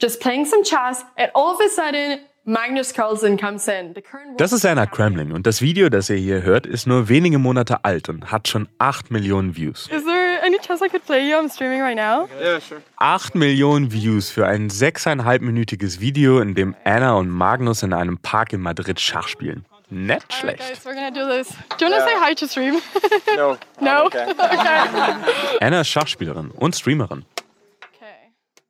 just 0.00 0.20
playing 0.20 0.46
some 0.46 0.62
chess, 0.62 1.04
and 1.16 1.30
all 1.34 1.52
of 1.52 1.60
a 1.60 1.68
sudden, 1.68 2.20
Magnus 2.44 2.94
Carlsen 2.94 3.36
comes 3.36 3.66
in. 3.66 3.94
Das 4.36 4.52
ist 4.52 4.64
Anna 4.64 4.86
Kremling 4.86 5.32
und 5.32 5.48
das 5.48 5.60
Video, 5.60 5.88
das 5.88 6.08
ihr 6.10 6.16
hier 6.16 6.42
hört, 6.42 6.64
ist 6.64 6.86
nur 6.86 7.08
wenige 7.08 7.38
Monate 7.38 7.84
alt 7.84 8.08
und 8.08 8.30
hat 8.30 8.46
schon 8.46 8.68
8 8.78 9.10
Millionen 9.10 9.56
Views. 9.56 9.88
Is 9.88 10.04
there 10.04 10.25
any 10.46 10.58
chess 10.58 10.80
I 10.80 10.88
could 10.88 11.04
play 11.04 11.28
you? 11.28 11.36
I'm 11.36 11.48
streaming 11.48 11.80
right 11.80 11.96
now. 11.96 12.28
Yeah, 12.40 12.60
sure. 12.60 12.82
8 12.98 13.34
Millionen 13.34 13.92
Views 13.92 14.30
für 14.30 14.46
ein 14.46 14.70
sechseinhalbminütiges 14.70 16.00
Video, 16.00 16.40
in 16.40 16.54
dem 16.54 16.74
Anna 16.84 17.14
und 17.14 17.28
Magnus 17.28 17.82
in 17.82 17.92
einem 17.92 18.18
Park 18.18 18.52
in 18.52 18.60
Madrid 18.60 19.00
Schach 19.00 19.28
spielen. 19.28 19.66
Nicht 19.90 20.32
schlecht. 20.32 20.58
Guys, 20.58 20.84
we're 20.84 20.94
gonna 20.94 21.10
do 21.10 21.26
this. 21.28 21.48
Do 21.78 21.84
you 21.84 21.90
wanna 21.90 22.04
say 22.04 22.14
hi 22.20 22.34
to 22.34 22.46
stream? 22.48 22.80
No. 23.36 23.56
no? 23.80 24.06
okay. 24.06 24.26
okay. 24.30 25.58
Anna 25.60 25.80
ist 25.82 25.88
Schachspielerin 25.88 26.50
und 26.50 26.74
Streamerin. 26.74 27.24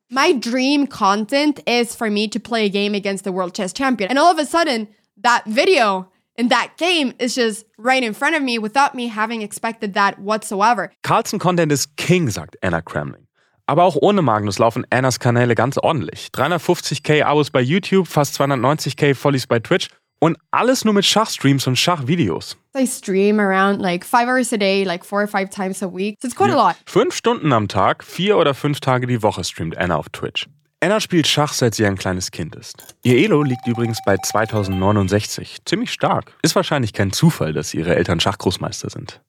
My 0.09 0.31
dream 0.31 0.87
content 0.87 1.59
is 1.67 1.93
for 1.93 2.09
me 2.09 2.29
to 2.29 2.39
play 2.39 2.65
a 2.65 2.69
game 2.69 2.95
against 2.95 3.25
the 3.25 3.31
world 3.31 3.53
chess 3.53 3.73
champion. 3.73 4.09
And 4.09 4.17
all 4.17 4.31
of 4.31 4.39
a 4.39 4.45
sudden, 4.45 4.87
that 5.21 5.43
video 5.45 6.07
in 6.37 6.49
that 6.49 6.77
game 6.77 7.13
is 7.19 7.35
just 7.35 7.65
right 7.77 8.03
in 8.03 8.13
front 8.13 8.35
of 8.35 8.41
me 8.41 8.59
without 8.59 8.95
me 8.95 9.07
having 9.07 9.41
expected 9.41 9.93
that 9.95 10.19
whatsoever. 10.19 10.91
Carlson 11.03 11.39
Content 11.39 11.71
ist 11.71 11.97
King, 11.97 12.29
sagt 12.29 12.55
Anna 12.61 12.81
Kremling. 12.81 13.27
Aber 13.65 13.83
auch 13.83 13.97
ohne 13.99 14.21
Magnus 14.21 14.59
laufen 14.59 14.85
Annas 14.91 15.19
Kanäle 15.19 15.55
ganz 15.55 15.77
ordentlich. 15.77 16.29
350k 16.33 17.23
Abos 17.23 17.51
bei 17.51 17.61
YouTube, 17.61 18.07
fast 18.07 18.39
290k 18.39 19.13
Follies 19.13 19.45
bei 19.45 19.59
Twitch 19.59 19.89
und 20.19 20.37
alles 20.51 20.85
nur 20.85 20.93
mit 20.93 21.05
Schachstreams 21.05 21.67
und 21.67 21.75
Schachvideos. 21.75 22.55
I 22.75 22.85
stream 22.85 23.39
around 23.39 23.81
like 23.81 24.05
five 24.05 24.27
hours 24.27 24.53
a 24.53 24.57
day, 24.57 24.83
like 24.85 25.03
four 25.03 25.21
or 25.21 25.27
five 25.27 25.49
times 25.49 25.83
a 25.83 25.87
week. 25.87 26.15
So 26.21 26.27
it's 26.27 26.35
quite 26.35 26.51
a 26.51 26.55
lot. 26.55 26.75
Fünf 26.85 27.13
Stunden 27.13 27.51
am 27.51 27.67
Tag, 27.67 28.03
vier 28.03 28.37
oder 28.37 28.53
fünf 28.53 28.79
Tage 28.79 29.05
die 29.07 29.21
Woche 29.21 29.43
streamt 29.43 29.77
Anna 29.77 29.97
auf 29.97 30.09
Twitch. 30.09 30.47
Anna 30.79 30.99
spielt 30.99 31.25
Schach, 31.25 31.53
seit 31.53 31.73
sie 31.73 31.87
ein 31.87 31.97
kleines 31.97 32.29
Kind 32.29 32.55
ist. 32.55 32.95
Ihr 33.01 33.17
Elo 33.17 33.41
liegt 33.41 33.65
übrigens 33.65 33.97
bei 34.05 34.15
2069. 34.15 35.65
Ziemlich 35.65 35.91
stark. 35.91 36.37
Ist 36.43 36.55
wahrscheinlich 36.55 36.93
kein 36.93 37.11
Zufall, 37.11 37.51
dass 37.51 37.73
ihre 37.73 37.95
Eltern 37.95 38.19
Schachgroßmeister 38.19 38.91
sind. 38.91 39.19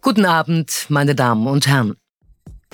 Guten 0.00 0.24
Abend, 0.24 0.86
meine 0.88 1.14
Damen 1.14 1.46
und 1.46 1.68
Herren. 1.68 1.94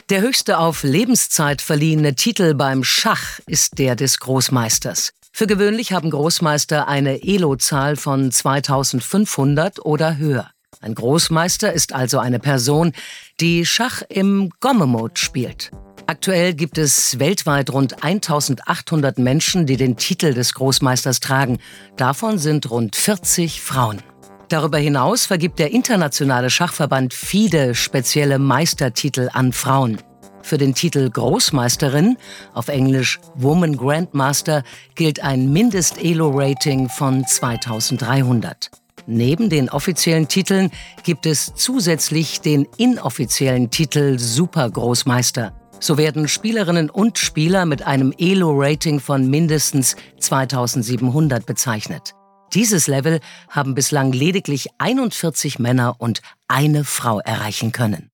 Der 0.08 0.22
höchste 0.22 0.58
auf 0.58 0.82
Lebenszeit 0.82 1.60
verliehene 1.60 2.14
Titel 2.14 2.54
beim 2.54 2.84
Schach 2.84 3.40
ist 3.46 3.78
der 3.78 3.96
des 3.96 4.18
Großmeisters. 4.20 5.12
Für 5.36 5.48
gewöhnlich 5.48 5.92
haben 5.92 6.10
Großmeister 6.10 6.86
eine 6.86 7.24
Elo-Zahl 7.24 7.96
von 7.96 8.30
2500 8.30 9.84
oder 9.84 10.16
höher. 10.16 10.48
Ein 10.80 10.94
Großmeister 10.94 11.72
ist 11.72 11.92
also 11.92 12.20
eine 12.20 12.38
Person, 12.38 12.92
die 13.40 13.66
Schach 13.66 14.02
im 14.08 14.50
Gomme-Mode 14.60 15.14
spielt. 15.16 15.72
Aktuell 16.06 16.54
gibt 16.54 16.78
es 16.78 17.18
weltweit 17.18 17.70
rund 17.70 18.04
1800 18.04 19.18
Menschen, 19.18 19.66
die 19.66 19.76
den 19.76 19.96
Titel 19.96 20.34
des 20.34 20.54
Großmeisters 20.54 21.18
tragen. 21.18 21.58
Davon 21.96 22.38
sind 22.38 22.70
rund 22.70 22.94
40 22.94 23.60
Frauen. 23.60 24.04
Darüber 24.50 24.78
hinaus 24.78 25.26
vergibt 25.26 25.58
der 25.58 25.72
internationale 25.72 26.48
Schachverband 26.48 27.12
FIDE 27.12 27.74
spezielle 27.74 28.38
Meistertitel 28.38 29.30
an 29.32 29.52
Frauen. 29.52 29.98
Für 30.44 30.58
den 30.58 30.74
Titel 30.74 31.08
Großmeisterin, 31.08 32.18
auf 32.52 32.68
Englisch 32.68 33.18
Woman 33.34 33.78
Grandmaster, 33.78 34.62
gilt 34.94 35.24
ein 35.24 35.50
Mindest-Elo-Rating 35.50 36.90
von 36.90 37.26
2300. 37.26 38.70
Neben 39.06 39.48
den 39.48 39.70
offiziellen 39.70 40.28
Titeln 40.28 40.70
gibt 41.02 41.24
es 41.24 41.54
zusätzlich 41.54 42.42
den 42.42 42.68
inoffiziellen 42.76 43.70
Titel 43.70 44.18
Supergroßmeister. 44.18 45.58
So 45.80 45.96
werden 45.96 46.28
Spielerinnen 46.28 46.90
und 46.90 47.16
Spieler 47.16 47.64
mit 47.64 47.86
einem 47.86 48.12
Elo-Rating 48.18 49.00
von 49.00 49.30
mindestens 49.30 49.96
2700 50.20 51.46
bezeichnet. 51.46 52.12
Dieses 52.52 52.86
Level 52.86 53.20
haben 53.48 53.74
bislang 53.74 54.12
lediglich 54.12 54.68
41 54.76 55.58
Männer 55.58 55.96
und 55.98 56.20
eine 56.48 56.84
Frau 56.84 57.20
erreichen 57.20 57.72
können. 57.72 58.10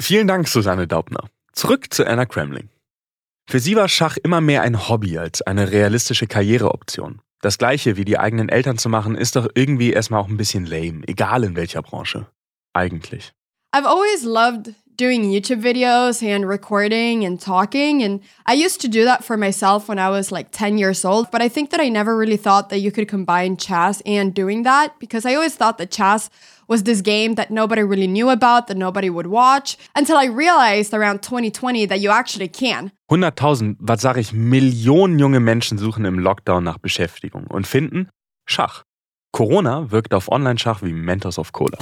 Vielen 0.00 0.26
Dank, 0.26 0.48
Susanne 0.48 0.86
Daubner. 0.88 1.28
Zurück 1.52 1.92
zu 1.92 2.06
Anna 2.06 2.24
Kremling. 2.24 2.70
Für 3.46 3.60
sie 3.60 3.76
war 3.76 3.88
Schach 3.88 4.16
immer 4.16 4.40
mehr 4.40 4.62
ein 4.62 4.88
Hobby 4.88 5.18
als 5.18 5.42
eine 5.42 5.70
realistische 5.70 6.26
Karriereoption. 6.26 7.20
Das 7.42 7.58
gleiche 7.58 7.96
wie 7.96 8.06
die 8.06 8.18
eigenen 8.18 8.48
Eltern 8.48 8.78
zu 8.78 8.88
machen, 8.88 9.16
ist 9.16 9.36
doch 9.36 9.48
irgendwie 9.54 9.92
erstmal 9.92 10.20
auch 10.20 10.28
ein 10.28 10.38
bisschen 10.38 10.64
lame, 10.64 11.06
egal 11.06 11.44
in 11.44 11.54
welcher 11.54 11.82
Branche. 11.82 12.26
Eigentlich. 12.72 13.34
I've 13.74 13.86
always 13.86 14.22
loved 14.22 14.74
doing 15.02 15.24
YouTube 15.24 15.60
videos 15.60 16.22
and 16.22 16.48
recording 16.48 17.24
and 17.24 17.40
talking. 17.40 18.04
And 18.04 18.20
I 18.46 18.52
used 18.52 18.80
to 18.82 18.88
do 18.88 19.04
that 19.04 19.24
for 19.24 19.36
myself 19.36 19.88
when 19.88 19.98
I 19.98 20.08
was 20.10 20.30
like 20.30 20.52
10 20.52 20.78
years 20.78 21.04
old. 21.04 21.24
But 21.32 21.42
I 21.42 21.48
think 21.48 21.70
that 21.70 21.80
I 21.80 21.88
never 21.88 22.16
really 22.16 22.36
thought 22.36 22.70
that 22.70 22.78
you 22.78 22.92
could 22.92 23.08
combine 23.08 23.56
chess 23.56 24.00
and 24.06 24.32
doing 24.32 24.62
that 24.62 24.88
because 25.00 25.26
I 25.26 25.34
always 25.34 25.56
thought 25.56 25.78
that 25.78 25.90
chess 25.90 26.30
was 26.68 26.84
this 26.84 27.02
game 27.02 27.34
that 27.34 27.50
nobody 27.50 27.82
really 27.82 28.06
knew 28.06 28.30
about, 28.30 28.68
that 28.68 28.76
nobody 28.76 29.10
would 29.10 29.26
watch, 29.26 29.76
until 29.96 30.16
I 30.16 30.26
realized 30.26 30.94
around 30.94 31.22
2020 31.22 31.86
that 31.86 31.98
you 31.98 32.10
actually 32.10 32.48
can. 32.48 32.92
100.000, 33.10 33.76
was 33.80 34.00
sag 34.02 34.16
ich, 34.16 34.32
Millionen 34.32 35.18
junge 35.18 35.40
Menschen 35.40 35.78
suchen 35.78 36.04
im 36.04 36.20
Lockdown 36.20 36.62
nach 36.62 36.78
Beschäftigung 36.78 37.48
und 37.48 37.66
finden 37.66 38.08
Schach. 38.46 38.84
Corona 39.32 39.90
wirkt 39.90 40.14
auf 40.14 40.30
Online-Schach 40.30 40.82
wie 40.82 40.92
Mentos 40.92 41.38
auf 41.38 41.50
Cola. 41.50 41.78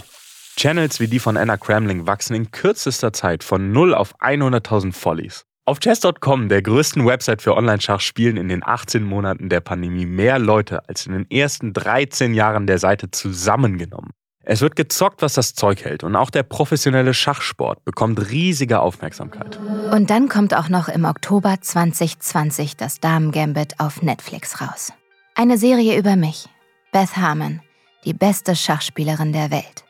Channels 0.56 1.00
wie 1.00 1.08
die 1.08 1.18
von 1.18 1.36
Anna 1.36 1.56
Kramling 1.56 2.06
wachsen 2.06 2.34
in 2.34 2.50
kürzester 2.50 3.12
Zeit 3.12 3.44
von 3.44 3.72
0 3.72 3.94
auf 3.94 4.14
100.000 4.20 4.92
Follies. 4.92 5.44
Auf 5.66 5.78
chess.com, 5.78 6.48
der 6.48 6.62
größten 6.62 7.06
Website 7.06 7.42
für 7.42 7.56
Online-Schach, 7.56 8.00
spielen 8.00 8.36
in 8.36 8.48
den 8.48 8.66
18 8.66 9.04
Monaten 9.04 9.48
der 9.48 9.60
Pandemie 9.60 10.06
mehr 10.06 10.38
Leute 10.38 10.88
als 10.88 11.06
in 11.06 11.12
den 11.12 11.30
ersten 11.30 11.72
13 11.72 12.34
Jahren 12.34 12.66
der 12.66 12.78
Seite 12.78 13.10
zusammengenommen. 13.10 14.10
Es 14.42 14.62
wird 14.62 14.74
gezockt, 14.74 15.22
was 15.22 15.34
das 15.34 15.54
Zeug 15.54 15.84
hält 15.84 16.02
und 16.02 16.16
auch 16.16 16.30
der 16.30 16.42
professionelle 16.42 17.14
Schachsport 17.14 17.84
bekommt 17.84 18.30
riesige 18.30 18.80
Aufmerksamkeit. 18.80 19.60
Und 19.92 20.10
dann 20.10 20.28
kommt 20.28 20.54
auch 20.54 20.68
noch 20.68 20.88
im 20.88 21.04
Oktober 21.04 21.58
2020 21.60 22.76
das 22.76 22.98
Damen-Gambit 22.98 23.78
auf 23.78 24.02
Netflix 24.02 24.60
raus. 24.60 24.92
Eine 25.36 25.56
Serie 25.56 25.96
über 25.98 26.16
mich, 26.16 26.48
Beth 26.90 27.16
Harmon, 27.16 27.60
die 28.04 28.14
beste 28.14 28.56
Schachspielerin 28.56 29.32
der 29.32 29.50
Welt. 29.50 29.84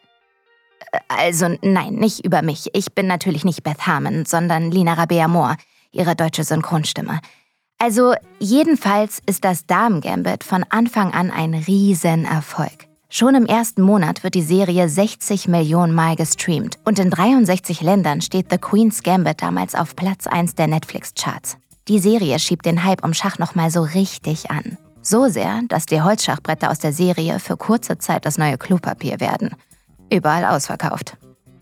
Also 1.09 1.57
nein, 1.63 1.95
nicht 1.95 2.25
über 2.25 2.43
mich. 2.43 2.69
Ich 2.73 2.95
bin 2.95 3.07
natürlich 3.07 3.45
nicht 3.45 3.63
Beth 3.63 3.87
Harmon, 3.87 4.25
sondern 4.25 4.71
Lina 4.71 4.95
Rabea 4.95 5.29
Moore, 5.29 5.57
ihre 5.93 6.17
deutsche 6.17 6.45
Synchronstimme. 6.45 7.21
Also 7.79 8.15
jedenfalls 8.39 9.23
ist 9.27 9.45
das 9.45 9.67
Damen-Gambit 9.67 10.45
von 10.45 10.65
Anfang 10.69 11.13
an 11.13 11.31
ein 11.31 11.55
Riesenerfolg. 11.55 12.87
Schon 13.09 13.35
im 13.35 13.47
ersten 13.47 13.83
Monat 13.83 14.23
wird 14.23 14.35
die 14.35 14.43
Serie 14.43 14.89
60 14.89 15.49
Millionen 15.49 15.93
Mal 15.93 16.15
gestreamt 16.15 16.79
und 16.85 16.99
in 16.99 17.11
63 17.11 17.81
Ländern 17.81 18.21
steht 18.21 18.51
The 18.51 18.59
Queen's 18.59 19.03
Gambit 19.03 19.43
damals 19.43 19.75
auf 19.75 19.97
Platz 19.97 20.27
1 20.27 20.55
der 20.55 20.69
Netflix-Charts. 20.69 21.57
Die 21.89 21.99
Serie 21.99 22.39
schiebt 22.39 22.67
den 22.67 22.85
Hype 22.85 23.03
um 23.03 23.15
Schach 23.15 23.39
nochmal 23.39 23.71
so 23.71 23.83
richtig 23.83 24.51
an. 24.51 24.79
So 25.03 25.29
sehr, 25.29 25.61
dass 25.69 25.87
die 25.87 26.03
Holzschachbretter 26.03 26.71
aus 26.71 26.79
der 26.79 26.93
Serie 26.93 27.41
für 27.41 27.57
kurze 27.57 27.99
Zeit 27.99 28.27
das 28.27 28.39
neue 28.39 28.59
Klopapier 28.59 29.19
werden. 29.19 29.57
Überall 30.11 30.45
ausverkauft. 30.45 31.17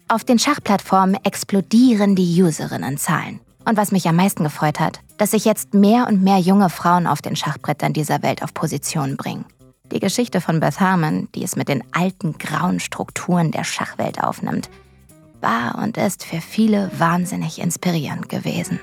Auf 0.08 0.24
den 0.24 0.38
Schachplattformen 0.38 1.18
explodieren 1.22 2.16
die 2.16 2.42
Userinnenzahlen. 2.42 3.40
Und 3.66 3.76
was 3.76 3.92
mich 3.92 4.08
am 4.08 4.16
meisten 4.16 4.42
gefreut 4.42 4.80
hat, 4.80 5.00
dass 5.18 5.32
sich 5.32 5.44
jetzt 5.44 5.74
mehr 5.74 6.06
und 6.08 6.22
mehr 6.22 6.38
junge 6.38 6.70
Frauen 6.70 7.06
auf 7.06 7.20
den 7.20 7.37
Schachbrettern 7.37 7.92
dieser 7.92 8.22
Welt 8.22 8.42
auf 8.42 8.54
Position 8.54 9.18
bringen. 9.18 9.44
Die 9.92 10.00
Geschichte 10.00 10.40
von 10.40 10.61
Beth 10.61 10.80
Harmon, 10.80 11.28
die 11.34 11.44
es 11.44 11.56
mit 11.56 11.68
den 11.68 11.82
alten 11.92 12.38
grauen 12.38 12.80
Strukturen 12.80 13.50
der 13.50 13.64
Schachwelt 13.64 14.22
aufnimmt, 14.22 14.70
war 15.42 15.76
und 15.82 15.98
ist 15.98 16.24
für 16.24 16.40
viele 16.40 16.90
wahnsinnig 16.98 17.58
inspirierend 17.58 18.28
gewesen. 18.30 18.80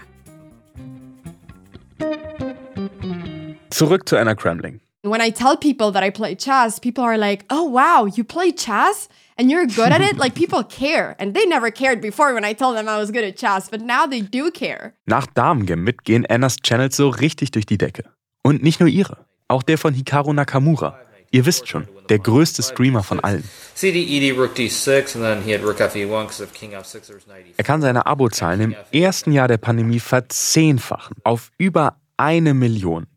Zurück 3.71 4.07
zu 4.07 4.17
Anna 4.17 4.35
Cramling. 4.35 4.79
When 5.03 5.21
I 5.21 5.31
tell 5.31 5.55
people 5.55 5.91
that 5.91 6.03
I 6.03 6.09
play 6.09 6.35
chess, 6.35 6.79
people 6.79 7.03
are 7.03 7.17
like, 7.17 7.45
oh 7.51 7.71
wow, 7.71 8.07
you 8.07 8.23
play 8.23 8.51
chess? 8.51 9.07
And 9.37 9.51
you're 9.51 9.65
good 9.65 9.91
at 9.91 10.01
it? 10.01 10.17
like 10.23 10.33
people 10.35 10.63
care. 10.63 11.15
And 11.19 11.33
they 11.33 11.45
never 11.45 11.71
cared 11.71 12.01
before 12.01 12.33
when 12.33 12.45
I 12.45 12.53
told 12.53 12.77
them 12.77 12.87
I 12.87 12.97
was 12.97 13.11
good 13.11 13.23
at 13.23 13.35
chess, 13.35 13.69
but 13.69 13.81
now 13.81 14.07
they 14.07 14.21
do 14.21 14.51
care. 14.51 14.93
Nach 15.05 15.27
Damen-Gambit 15.27 16.03
gehen 16.03 16.25
Annas 16.25 16.57
Channels 16.57 16.95
so 16.95 17.09
richtig 17.09 17.51
durch 17.51 17.65
die 17.65 17.77
Decke. 17.77 18.03
Und 18.43 18.63
nicht 18.63 18.79
nur 18.79 18.89
ihre, 18.89 19.25
auch 19.47 19.63
der 19.63 19.77
von 19.77 19.93
Hikaru 19.93 20.33
Nakamura. 20.33 20.99
Ihr 21.31 21.45
wisst 21.45 21.67
schon, 21.67 21.87
der 22.07 22.19
größte 22.19 22.63
Streamer 22.63 23.03
von 23.03 23.19
allen. 23.19 23.43
CD, 23.73 24.03
ED, 24.03 24.37
Rook 24.37 24.55
D6, 24.55 25.15
and 25.15 25.23
then 25.25 25.41
he 25.43 25.53
had 25.53 25.63
Rook 25.63 25.79
FE1 25.81 26.21
because 26.21 26.41
of 26.41 26.53
King 26.53 26.73
F6, 26.73 27.07
there's 27.07 27.25
knight 27.25 27.45
Er 27.57 27.63
kann 27.65 27.81
seine 27.81 28.05
Abozahlen 28.05 28.61
im 28.61 28.75
ersten 28.93 29.33
Jahr 29.33 29.49
der 29.49 29.57
Pandemie 29.57 29.99
verzehnfachen 29.99 31.17
auf 31.25 31.51
über 31.57 31.99
eine 32.15 32.53
Million. 32.53 33.07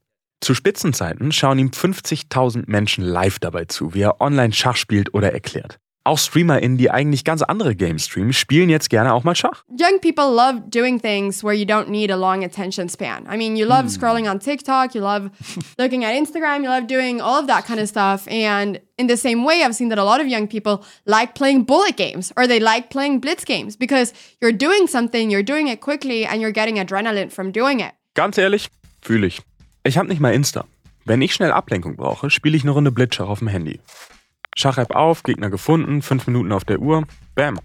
Zu 0.40 0.54
Spitzenzeiten 0.54 1.31
schauen 1.31 1.59
ihm 1.59 1.68
50.000 1.68 2.64
Menschen 2.66 3.04
live 3.04 3.38
dabei 3.38 3.66
zu, 3.66 3.94
wie 3.94 4.02
er 4.02 4.20
online 4.20 4.52
Schach 4.52 4.76
spielt 4.76 5.14
oder 5.14 5.33
erklärt. 5.33 5.78
Auch 6.04 6.16
StreamerInnen, 6.18 6.78
die 6.78 6.90
eigentlich 6.90 7.22
ganz 7.22 7.42
andere 7.42 7.76
Games 7.76 8.06
streamen, 8.06 8.32
spielen 8.32 8.70
jetzt 8.70 8.88
gerne 8.88 9.12
auch 9.12 9.24
mal 9.24 9.34
Schach. 9.34 9.64
Young 9.68 10.00
people 10.00 10.24
love 10.34 10.62
doing 10.70 10.98
things 10.98 11.44
where 11.44 11.52
you 11.54 11.66
don't 11.66 11.88
need 11.90 12.11
a 12.11 12.16
long 12.16 12.42
attention 12.44 12.88
span. 12.88 13.26
I 13.30 13.37
mean, 13.37 13.56
you 13.56 13.66
love 13.66 13.82
Hmm. 13.82 13.88
scrolling 13.88 14.30
on 14.30 14.40
TikTok, 14.40 14.94
you 14.94 15.02
love 15.02 15.30
looking 15.78 16.04
at 16.06 16.14
Instagram, 16.14 16.62
you 16.62 16.70
love 16.70 16.87
doing 16.87 17.20
all 17.20 17.38
of 17.38 17.46
that 17.48 17.66
kind 17.66 17.78
of 17.78 17.88
stuff. 17.88 18.26
And 18.28 18.80
in 18.96 19.06
the 19.08 19.18
same 19.18 19.44
way, 19.44 19.62
I've 19.62 19.74
seen 19.74 19.90
that 19.90 19.98
a 19.98 20.04
lot 20.04 20.20
of 20.22 20.26
young 20.28 20.48
people 20.48 20.82
like 21.04 21.34
playing 21.34 21.64
bullet 21.66 21.96
games 21.98 22.32
or 22.38 22.46
they 22.46 22.58
like 22.58 22.88
playing 22.88 23.20
blitz 23.20 23.44
games 23.44 23.76
because 23.76 24.14
you're 24.40 24.56
doing 24.56 24.87
something, 24.87 25.30
you're 25.30 25.44
doing 25.44 25.68
it 25.68 25.80
quickly, 25.82 26.24
and 26.24 26.40
you're 26.40 26.52
getting 26.54 26.76
adrenaline 26.78 27.30
from 27.30 27.52
doing 27.52 27.80
it. 27.80 27.92
Ganz 28.14 28.38
ehrlich, 28.38 28.68
fühle 29.02 29.26
ich. 29.26 29.42
Ich 29.84 29.98
habe 29.98 30.08
nicht 30.08 30.20
mal 30.20 30.32
Insta. 30.32 30.64
Wenn 31.04 31.20
ich 31.20 31.34
schnell 31.34 31.52
Ablenkung 31.52 31.96
brauche, 31.96 32.30
spiele 32.30 32.56
ich 32.56 32.62
eine 32.62 32.70
Runde 32.72 32.92
Blitzschach 32.92 33.28
auf 33.28 33.40
dem 33.40 33.48
Handy. 33.48 33.80
Schach-App 34.59 34.94
auf, 34.94 35.23
Gegner 35.23 35.51
gefunden, 35.51 36.03
fünf 36.03 36.27
Minuten 36.27 36.53
auf 36.53 36.64
der 36.64 36.81
Uhr, 36.81 37.07
bam. 37.35 37.59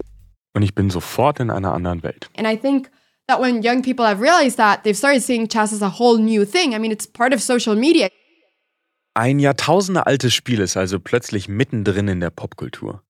Und 0.54 0.62
ich 0.62 0.74
bin 0.74 0.90
sofort 0.90 1.40
in 1.40 1.50
einer 1.50 1.72
anderen 1.72 2.02
Welt. 2.02 2.30
And 2.36 2.46
I 2.46 2.56
think 2.56 2.90
that 3.26 3.40
when 3.40 3.62
young 3.62 3.82
people 3.82 4.06
have 4.06 4.22
realized 4.22 4.56
that, 4.58 4.84
they've 4.84 4.96
started 4.96 5.22
seeing 5.22 5.48
chess 5.48 5.72
as 5.72 5.82
a 5.82 5.98
whole 5.98 6.18
new 6.18 6.44
thing. 6.44 6.72
I 6.72 6.78
mean, 6.78 6.92
it's 6.92 7.06
part 7.06 7.34
of 7.34 7.40
social 7.40 7.74
media. 7.74 8.08
Ein 9.14 9.38
Jahrtausende 9.38 10.06
altes 10.06 10.34
Spiel 10.34 10.60
ist 10.60 10.76
also 10.76 10.98
plötzlich 10.98 11.48
mittendrin 11.48 12.08
in 12.08 12.20
der 12.20 12.30
Popkultur. 12.30 13.02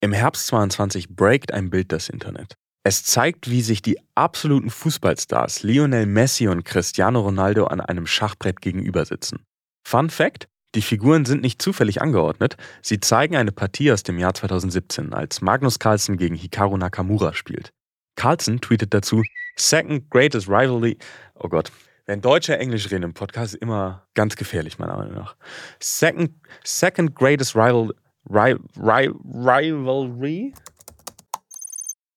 Im 0.00 0.12
Herbst 0.12 0.48
22 0.48 1.14
breakt 1.14 1.52
ein 1.52 1.70
Bild 1.70 1.92
das 1.92 2.08
Internet. 2.08 2.54
Es 2.84 3.04
zeigt, 3.04 3.48
wie 3.48 3.62
sich 3.62 3.80
die 3.80 3.98
absoluten 4.16 4.70
Fußballstars 4.70 5.62
Lionel 5.62 6.06
Messi 6.06 6.48
und 6.48 6.64
Cristiano 6.64 7.20
Ronaldo 7.20 7.66
an 7.66 7.80
einem 7.80 8.08
Schachbrett 8.08 8.60
gegenüber 8.60 9.04
sitzen. 9.04 9.44
Fun 9.86 10.10
Fact: 10.10 10.48
Die 10.74 10.82
Figuren 10.82 11.26
sind 11.26 11.42
nicht 11.42 11.60
zufällig 11.60 12.00
angeordnet, 12.00 12.56
sie 12.80 12.98
zeigen 12.98 13.36
eine 13.36 13.52
Partie 13.52 13.92
aus 13.92 14.02
dem 14.04 14.18
Jahr 14.18 14.32
2017, 14.32 15.12
als 15.12 15.42
Magnus 15.42 15.78
Carlsen 15.78 16.16
gegen 16.16 16.34
Hikaru 16.34 16.78
Nakamura 16.78 17.34
spielt. 17.34 17.72
Carlsen 18.16 18.60
tweetet 18.60 18.94
dazu: 18.94 19.22
Second 19.56 20.08
greatest 20.10 20.48
rivalry. 20.48 20.96
Oh 21.34 21.48
Gott. 21.48 21.70
Wenn 22.06 22.20
Deutsche 22.20 22.58
Englisch 22.58 22.90
reden 22.90 23.04
im 23.04 23.14
Podcast, 23.14 23.54
ist 23.54 23.62
immer 23.62 24.06
ganz 24.14 24.34
gefährlich, 24.34 24.78
meiner 24.78 24.96
Meinung 24.96 25.14
nach. 25.14 25.36
Second, 25.78 26.30
second 26.64 27.14
greatest 27.14 27.54
rival, 27.54 27.94
ri, 28.28 28.56
ri, 28.76 29.08
rivalry? 29.24 30.52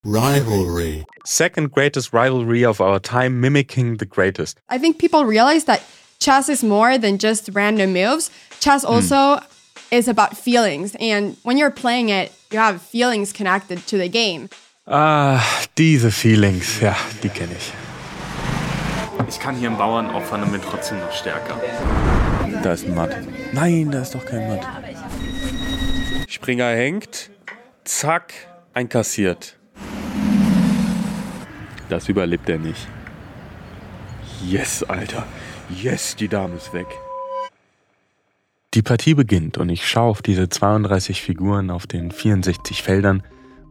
Rivalry. 0.04 1.06
Second 1.24 1.72
greatest 1.72 2.14
rivalry 2.14 2.66
of 2.66 2.80
our 2.80 3.00
time, 3.00 3.40
mimicking 3.40 3.98
the 4.00 4.08
greatest. 4.08 4.60
I 4.72 4.80
think 4.80 4.98
people 4.98 5.24
realize 5.24 5.66
that 5.66 5.82
chess 6.20 6.50
is 6.50 6.64
more 6.64 6.98
than 6.98 7.18
just 7.18 7.50
random 7.54 7.94
moves. 7.94 8.30
Chess 8.60 8.84
also 8.84 9.40
is 9.92 10.08
about 10.08 10.38
feelings. 10.38 10.96
And 11.00 11.38
when 11.44 11.58
you're 11.58 11.72
playing 11.72 12.10
it, 12.10 12.32
you 12.52 12.60
have 12.60 12.82
feelings 12.82 13.34
connected 13.34 13.86
to 13.88 13.98
the 13.98 14.10
game. 14.10 14.50
Ah, 14.88 15.42
diese 15.78 16.12
Feelings, 16.12 16.80
ja, 16.80 16.96
die 17.24 17.30
kenne 17.30 17.54
ich. 17.58 17.74
Ich 19.28 19.40
kann 19.40 19.56
hier 19.56 19.70
einen 19.70 19.78
Bauern 19.78 20.12
opfern 20.12 20.44
und 20.44 20.52
bin 20.52 20.62
trotzdem 20.62 21.00
noch 21.00 21.12
stärker. 21.12 21.60
Da 22.62 22.74
ist 22.74 22.86
ein 22.86 22.94
Matt. 22.94 23.18
Nein, 23.54 23.90
da 23.90 24.02
ist 24.02 24.14
doch 24.14 24.24
kein 24.24 24.48
Matt. 24.48 24.68
Springer 26.28 26.70
hängt, 26.70 27.32
zack, 27.84 28.34
einkassiert. 28.74 29.58
Das 31.90 32.08
überlebt 32.08 32.48
er 32.50 32.60
nicht. 32.60 32.88
Yes, 34.44 34.84
Alter. 34.84 35.26
Yes, 35.70 36.16
die 36.16 36.28
Dame 36.28 36.56
ist 36.56 36.74
weg. 36.74 36.88
Die 38.74 38.82
Partie 38.82 39.14
beginnt 39.14 39.58
und 39.58 39.70
ich 39.70 39.88
schaue 39.88 40.10
auf 40.10 40.22
diese 40.22 40.50
32 40.50 41.22
Figuren 41.22 41.72
auf 41.72 41.88
den 41.88 42.12
64 42.12 42.84
Feldern 42.84 43.24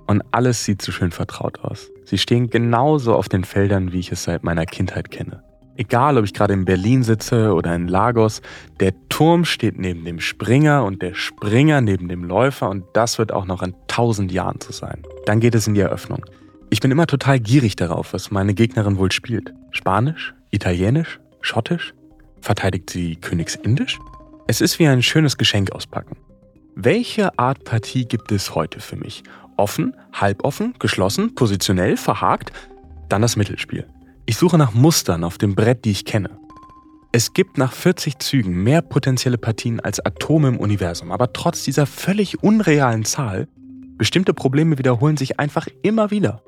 und 0.06 0.22
alles 0.30 0.64
sieht 0.64 0.82
so 0.82 0.92
schön 0.92 1.12
vertraut 1.12 1.60
aus. 1.60 1.90
Sie 2.04 2.18
stehen 2.18 2.50
genauso 2.50 3.14
auf 3.14 3.28
den 3.28 3.44
Feldern, 3.44 3.92
wie 3.92 4.00
ich 4.00 4.10
es 4.10 4.24
seit 4.24 4.44
meiner 4.44 4.66
Kindheit 4.66 5.10
kenne. 5.10 5.42
Egal, 5.76 6.18
ob 6.18 6.24
ich 6.24 6.32
gerade 6.32 6.54
in 6.54 6.64
Berlin 6.64 7.02
sitze 7.02 7.52
oder 7.52 7.74
in 7.74 7.88
Lagos, 7.88 8.42
der 8.80 8.92
Turm 9.08 9.44
steht 9.44 9.78
neben 9.78 10.04
dem 10.04 10.20
Springer 10.20 10.84
und 10.84 11.02
der 11.02 11.14
Springer 11.14 11.80
neben 11.80 12.08
dem 12.08 12.24
Läufer 12.24 12.70
und 12.70 12.84
das 12.92 13.18
wird 13.18 13.32
auch 13.32 13.44
noch 13.44 13.62
in 13.62 13.74
tausend 13.88 14.32
Jahren 14.32 14.58
so 14.60 14.72
sein. 14.72 15.02
Dann 15.26 15.40
geht 15.40 15.54
es 15.54 15.66
in 15.66 15.74
die 15.74 15.80
Eröffnung. 15.80 16.24
Ich 16.70 16.80
bin 16.80 16.90
immer 16.90 17.06
total 17.06 17.40
gierig 17.40 17.76
darauf, 17.76 18.12
was 18.12 18.30
meine 18.30 18.54
Gegnerin 18.54 18.98
wohl 18.98 19.12
spielt. 19.12 19.52
Spanisch? 19.70 20.34
Italienisch? 20.50 21.18
Schottisch? 21.44 21.92
Verteidigt 22.40 22.88
sie 22.88 23.16
Königsindisch? 23.16 23.98
Es 24.46 24.62
ist 24.62 24.78
wie 24.78 24.86
ein 24.86 25.02
schönes 25.02 25.36
Geschenk 25.36 25.72
auspacken. 25.72 26.16
Welche 26.74 27.38
Art 27.38 27.64
Partie 27.64 28.06
gibt 28.06 28.32
es 28.32 28.54
heute 28.54 28.80
für 28.80 28.96
mich? 28.96 29.22
Offen, 29.58 29.94
halboffen, 30.14 30.74
geschlossen, 30.78 31.34
positionell, 31.34 31.98
verhakt? 31.98 32.50
Dann 33.10 33.20
das 33.20 33.36
Mittelspiel. 33.36 33.86
Ich 34.24 34.38
suche 34.38 34.56
nach 34.56 34.72
Mustern 34.72 35.22
auf 35.22 35.36
dem 35.36 35.54
Brett, 35.54 35.84
die 35.84 35.90
ich 35.90 36.06
kenne. 36.06 36.30
Es 37.12 37.34
gibt 37.34 37.58
nach 37.58 37.74
40 37.74 38.18
Zügen 38.20 38.62
mehr 38.62 38.80
potenzielle 38.80 39.36
Partien 39.36 39.80
als 39.80 40.04
Atome 40.04 40.48
im 40.48 40.56
Universum, 40.58 41.12
aber 41.12 41.34
trotz 41.34 41.62
dieser 41.62 41.84
völlig 41.84 42.42
unrealen 42.42 43.04
Zahl, 43.04 43.48
bestimmte 43.98 44.32
Probleme 44.32 44.78
wiederholen 44.78 45.18
sich 45.18 45.38
einfach 45.38 45.68
immer 45.82 46.10
wieder. 46.10 46.42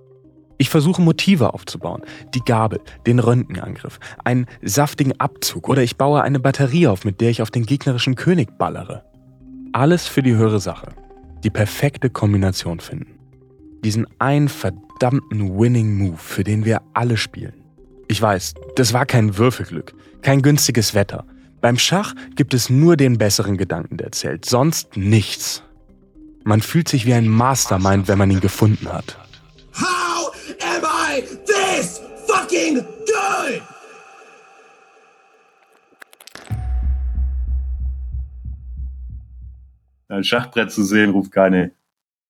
Ich 0.58 0.70
versuche 0.70 1.02
Motive 1.02 1.52
aufzubauen, 1.52 2.02
die 2.34 2.40
Gabel, 2.40 2.80
den 3.06 3.18
Röntgenangriff, 3.18 3.98
einen 4.24 4.46
saftigen 4.62 5.18
Abzug 5.20 5.68
oder 5.68 5.82
ich 5.82 5.96
baue 5.96 6.22
eine 6.22 6.40
Batterie 6.40 6.86
auf, 6.86 7.04
mit 7.04 7.20
der 7.20 7.30
ich 7.30 7.42
auf 7.42 7.50
den 7.50 7.66
gegnerischen 7.66 8.14
König 8.14 8.56
ballere. 8.56 9.04
Alles 9.72 10.06
für 10.06 10.22
die 10.22 10.34
höhere 10.34 10.60
Sache. 10.60 10.88
Die 11.44 11.50
perfekte 11.50 12.08
Kombination 12.08 12.80
finden. 12.80 13.18
Diesen 13.84 14.06
einen 14.18 14.48
verdammten 14.48 15.58
Winning 15.58 15.98
Move, 15.98 16.16
für 16.16 16.44
den 16.44 16.64
wir 16.64 16.80
alle 16.94 17.18
spielen. 17.18 17.52
Ich 18.08 18.22
weiß, 18.22 18.54
das 18.76 18.92
war 18.92 19.04
kein 19.04 19.36
Würfelglück, 19.36 19.94
kein 20.22 20.40
günstiges 20.40 20.94
Wetter. 20.94 21.26
Beim 21.60 21.78
Schach 21.78 22.14
gibt 22.36 22.54
es 22.54 22.70
nur 22.70 22.96
den 22.96 23.18
besseren 23.18 23.56
Gedanken, 23.58 23.96
der 23.96 24.12
zählt, 24.12 24.44
sonst 24.44 24.96
nichts. 24.96 25.62
Man 26.44 26.62
fühlt 26.62 26.88
sich 26.88 27.06
wie 27.06 27.14
ein 27.14 27.28
Mastermind, 27.28 28.08
wenn 28.08 28.18
man 28.18 28.30
ihn 28.30 28.40
gefunden 28.40 28.92
hat. 28.92 29.18
This 31.74 32.00
fucking 32.26 32.76
good? 33.06 33.62
Ein 40.08 40.22
Schachbrett 40.22 40.70
zu 40.70 40.84
sehen, 40.84 41.10
ruft 41.10 41.32
keine 41.32 41.72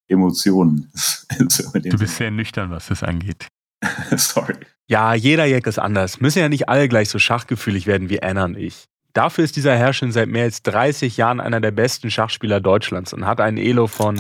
Emotionen. 0.09 0.91
Du 1.39 1.99
bist 1.99 2.17
sehr 2.17 2.31
nüchtern, 2.31 2.71
was 2.71 2.87
das 2.87 3.03
angeht. 3.03 3.49
Sorry. 4.17 4.55
Ja, 4.87 5.13
jeder 5.13 5.45
Jack 5.45 5.67
ist 5.67 5.79
anders. 5.79 6.19
Müssen 6.21 6.39
ja 6.39 6.49
nicht 6.49 6.71
alle 6.71 6.89
gleich 6.89 7.11
so 7.11 7.19
schachgefühlig 7.19 7.87
werden 7.87 8.09
wie 8.09 8.23
Anna 8.23 8.45
und 8.45 8.57
ich. 8.57 8.85
Dafür 9.13 9.45
ist 9.45 9.57
dieser 9.57 9.77
Herr 9.77 9.93
schon 9.93 10.13
seit 10.13 10.29
mehr 10.29 10.45
als 10.45 10.63
30 10.63 11.19
Jahren 11.19 11.41
einer 11.41 11.61
der 11.61 11.73
besten 11.73 12.11
Schachspieler 12.11 12.61
Deutschlands 12.61 13.13
und 13.13 13.27
hat 13.27 13.41
einen 13.41 13.59
Elo 13.59 13.87
von 13.87 14.19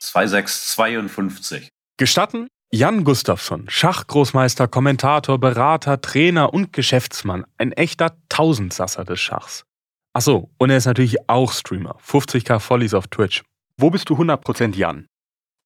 2652. 0.00 1.68
Gestatten? 1.98 2.48
Jan 2.74 3.04
Gustafsson, 3.04 3.66
Schachgroßmeister, 3.68 4.66
Kommentator, 4.66 5.38
Berater, 5.38 6.00
Trainer 6.00 6.54
und 6.54 6.72
Geschäftsmann. 6.72 7.44
Ein 7.58 7.72
echter 7.72 8.16
Tausendsasser 8.30 9.04
des 9.04 9.20
Schachs. 9.20 9.66
Achso, 10.14 10.50
und 10.56 10.70
er 10.70 10.78
ist 10.78 10.86
natürlich 10.86 11.28
auch 11.28 11.52
Streamer. 11.52 11.98
50k 12.02 12.60
Follies 12.60 12.94
auf 12.94 13.08
Twitch. 13.08 13.42
Wo 13.76 13.90
bist 13.90 14.08
du 14.08 14.14
100% 14.14 14.74
Jan? 14.74 15.06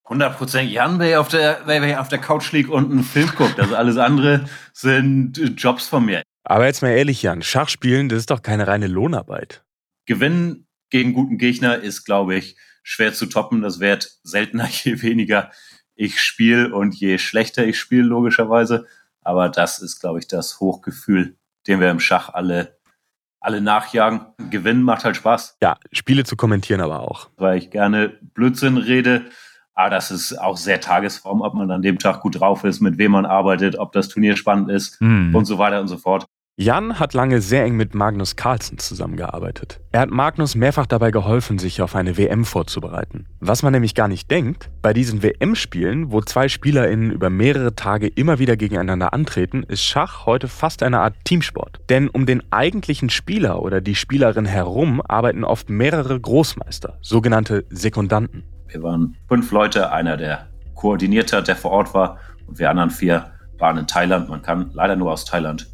100% 0.07 0.62
Jan, 0.62 0.98
wer 0.98 1.20
auf 1.20 1.28
der, 1.28 1.61
wer 1.66 2.00
auf 2.00 2.09
der 2.09 2.18
Couch 2.18 2.50
liegt 2.50 2.70
und 2.70 2.90
einen 2.90 3.04
Film 3.04 3.30
guckt. 3.36 3.61
Also 3.61 3.76
alles 3.76 3.98
andere 3.98 4.48
sind 4.72 5.38
Jobs 5.57 5.86
von 5.86 6.07
mir. 6.07 6.22
Aber 6.42 6.66
jetzt 6.66 6.82
mal 6.82 6.88
ehrlich, 6.88 7.22
Jan, 7.22 7.40
Schachspielen, 7.40 8.09
das 8.09 8.18
ist 8.18 8.32
doch 8.32 8.42
keine 8.42 8.66
reine 8.66 8.88
Lohnarbeit. 8.88 9.62
Gewinnen 10.07 10.66
gegen 10.90 11.12
guten 11.12 11.38
Gegner 11.38 11.76
ist, 11.76 12.04
glaube 12.04 12.34
ich, 12.34 12.57
schwer 12.82 13.12
zu 13.12 13.26
toppen. 13.26 13.62
Das 13.62 13.78
wird 13.78 14.11
seltener, 14.24 14.68
je 14.70 15.02
weniger 15.02 15.52
ich 15.97 16.20
spiele 16.20 16.72
und 16.74 16.94
je 16.94 17.18
schlechter 17.18 17.66
ich 17.66 17.78
spiele, 17.78 18.03
logischerweise. 18.05 18.86
Aber 19.22 19.49
das 19.49 19.80
ist, 19.80 19.99
glaube 20.01 20.18
ich, 20.20 20.28
das 20.28 20.61
Hochgefühl, 20.61 21.36
dem 21.66 21.80
wir 21.80 21.90
im 21.90 21.99
Schach 22.01 22.28
alle, 22.32 22.76
alle 23.40 23.61
nachjagen. 23.61 24.20
Gewinnen 24.51 24.82
macht 24.82 25.05
halt 25.05 25.16
Spaß. 25.16 25.57
Ja, 25.62 25.76
Spiele 25.92 26.22
zu 26.24 26.36
kommentieren 26.36 26.80
aber 26.80 27.01
auch. 27.01 27.30
Weil 27.36 27.59
ich 27.59 27.70
gerne 27.70 28.11
Blödsinn 28.34 28.76
rede. 28.76 29.24
Aber 29.74 29.90
das 29.90 30.11
ist 30.11 30.38
auch 30.38 30.57
sehr 30.57 30.80
Tagesform, 30.80 31.42
ob 31.42 31.55
man 31.55 31.70
an 31.70 31.82
dem 31.82 31.99
Tag 31.99 32.20
gut 32.20 32.40
drauf 32.40 32.64
ist, 32.64 32.80
mit 32.80 32.97
wem 32.99 33.12
man 33.12 33.26
arbeitet, 33.26 33.76
ob 33.78 33.92
das 33.92 34.09
Turnier 34.09 34.36
spannend 34.36 34.70
ist 34.70 34.99
Hm. 35.01 35.34
und 35.34 35.44
so 35.44 35.59
weiter 35.59 35.80
und 35.80 35.88
so 35.88 35.99
fort. 35.99 36.26
Jan 36.59 36.98
hat 36.98 37.12
lange 37.12 37.42
sehr 37.42 37.64
eng 37.64 37.76
mit 37.76 37.94
Magnus 37.94 38.34
Carlsen 38.34 38.78
zusammengearbeitet. 38.78 39.78
Er 39.92 40.00
hat 40.00 40.11
Magnus 40.11 40.54
mehrfach 40.54 40.86
dabei 40.86 41.11
geholfen, 41.11 41.59
sich 41.59 41.82
auf 41.82 41.94
eine 41.94 42.16
WM 42.16 42.46
vorzubereiten. 42.46 43.26
Was 43.40 43.62
man 43.62 43.74
nämlich 43.74 43.94
gar 43.94 44.09
nicht 44.09 44.30
denkt, 44.30 44.70
bei 44.80 44.94
diesen 44.94 45.22
WM-Spielen, 45.22 46.12
wo 46.12 46.22
zwei 46.22 46.48
SpielerInnen 46.48 47.11
über 47.11 47.28
mehrere 47.28 47.74
Tage 47.74 48.07
immer 48.07 48.38
wieder 48.38 48.57
gegeneinander 48.57 49.12
antreten, 49.12 49.64
ist 49.64 49.82
Schach 49.82 50.24
heute 50.24 50.48
fast 50.48 50.82
eine 50.82 51.00
Art 51.00 51.14
Teamsport. 51.24 51.80
Denn 51.90 52.09
um 52.09 52.24
den 52.24 52.42
eigentlichen 52.50 53.11
Spieler 53.11 53.61
oder 53.61 53.82
die 53.82 53.94
Spielerin 53.94 54.46
herum 54.46 55.02
arbeiten 55.07 55.44
oft 55.44 55.68
mehrere 55.68 56.18
Großmeister, 56.18 56.96
sogenannte 57.02 57.66
Sekundanten. 57.68 58.44
Wir 58.68 58.82
waren 58.82 59.14
fünf 59.28 59.52
Leute, 59.52 59.92
einer, 59.92 60.16
der 60.16 60.48
koordiniert 60.74 61.34
hat, 61.34 61.48
der 61.48 61.57
vor 61.57 61.72
Ort 61.72 61.92
war, 61.92 62.16
und 62.46 62.59
wir 62.59 62.70
anderen 62.70 62.88
vier 62.88 63.30
waren 63.59 63.76
in 63.76 63.86
Thailand. 63.86 64.30
Man 64.30 64.40
kann 64.40 64.70
leider 64.72 64.96
nur 64.96 65.12
aus 65.12 65.26
Thailand 65.26 65.68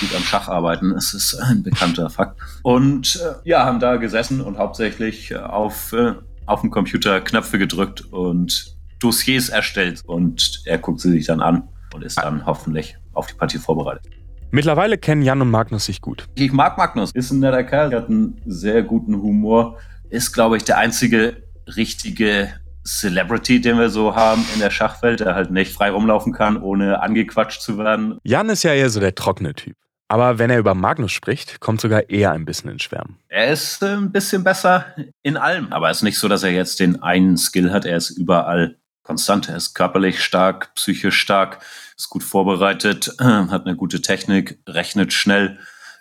gut 0.00 0.14
am 0.14 0.22
Schach 0.22 0.48
arbeiten. 0.48 0.92
Es 0.92 1.14
ist 1.14 1.34
ein 1.34 1.62
bekannter 1.62 2.10
Fakt. 2.10 2.40
Und 2.62 3.16
äh, 3.16 3.48
ja, 3.48 3.64
haben 3.64 3.80
da 3.80 3.96
gesessen 3.96 4.40
und 4.40 4.58
hauptsächlich 4.58 5.30
äh, 5.30 5.36
auf, 5.36 5.92
äh, 5.92 6.14
auf 6.46 6.60
dem 6.60 6.70
Computer 6.70 7.20
Knöpfe 7.20 7.58
gedrückt 7.58 8.12
und 8.12 8.76
Dossiers 9.00 9.48
erstellt. 9.48 10.02
Und 10.06 10.62
er 10.64 10.78
guckt 10.78 11.00
sie 11.00 11.10
sich 11.10 11.26
dann 11.26 11.40
an 11.40 11.68
und 11.94 12.02
ist 12.02 12.18
dann 12.18 12.46
hoffentlich 12.46 12.96
auf 13.12 13.26
die 13.26 13.34
Partie 13.34 13.58
vorbereitet. 13.58 14.12
Mittlerweile 14.50 14.98
kennen 14.98 15.22
Jan 15.22 15.40
und 15.40 15.50
Magnus 15.50 15.86
sich 15.86 16.02
gut. 16.02 16.26
Ich 16.34 16.52
mag 16.52 16.76
Magnus, 16.76 17.10
ist 17.12 17.30
ein 17.30 17.40
netter 17.40 17.64
Kerl, 17.64 17.94
hat 17.94 18.10
einen 18.10 18.40
sehr 18.44 18.82
guten 18.82 19.16
Humor, 19.22 19.78
ist, 20.10 20.32
glaube 20.32 20.58
ich, 20.58 20.64
der 20.64 20.76
einzige 20.76 21.42
richtige 21.76 22.52
Celebrity, 22.86 23.60
den 23.60 23.78
wir 23.78 23.90
so 23.90 24.14
haben 24.14 24.44
in 24.54 24.60
der 24.60 24.70
Schachwelt, 24.70 25.20
der 25.20 25.34
halt 25.34 25.50
nicht 25.50 25.72
frei 25.72 25.90
rumlaufen 25.90 26.32
kann, 26.32 26.56
ohne 26.56 27.00
angequatscht 27.00 27.62
zu 27.62 27.78
werden. 27.78 28.18
Jan 28.24 28.48
ist 28.48 28.62
ja 28.62 28.72
eher 28.72 28.90
so 28.90 29.00
der 29.00 29.14
trockene 29.14 29.54
Typ. 29.54 29.76
Aber 30.08 30.38
wenn 30.38 30.50
er 30.50 30.58
über 30.58 30.74
Magnus 30.74 31.12
spricht, 31.12 31.60
kommt 31.60 31.80
sogar 31.80 32.10
er 32.10 32.32
ein 32.32 32.44
bisschen 32.44 32.70
ins 32.70 32.82
Schwärmen. 32.82 33.16
Er 33.28 33.50
ist 33.50 33.82
äh, 33.82 33.94
ein 33.94 34.12
bisschen 34.12 34.44
besser 34.44 34.84
in 35.22 35.38
allem, 35.38 35.72
aber 35.72 35.88
es 35.88 35.98
ist 35.98 36.02
nicht 36.02 36.18
so, 36.18 36.28
dass 36.28 36.42
er 36.42 36.50
jetzt 36.50 36.80
den 36.80 37.02
einen 37.02 37.38
Skill 37.38 37.72
hat. 37.72 37.86
Er 37.86 37.96
ist 37.96 38.10
überall 38.10 38.76
konstant. 39.02 39.48
Er 39.48 39.56
ist 39.56 39.74
körperlich 39.74 40.22
stark, 40.22 40.74
psychisch 40.74 41.18
stark, 41.18 41.60
ist 41.96 42.10
gut 42.10 42.22
vorbereitet, 42.22 43.14
hat 43.20 43.66
eine 43.66 43.76
gute 43.76 44.02
Technik, 44.02 44.58
rechnet 44.68 45.12
schnell, 45.12 45.58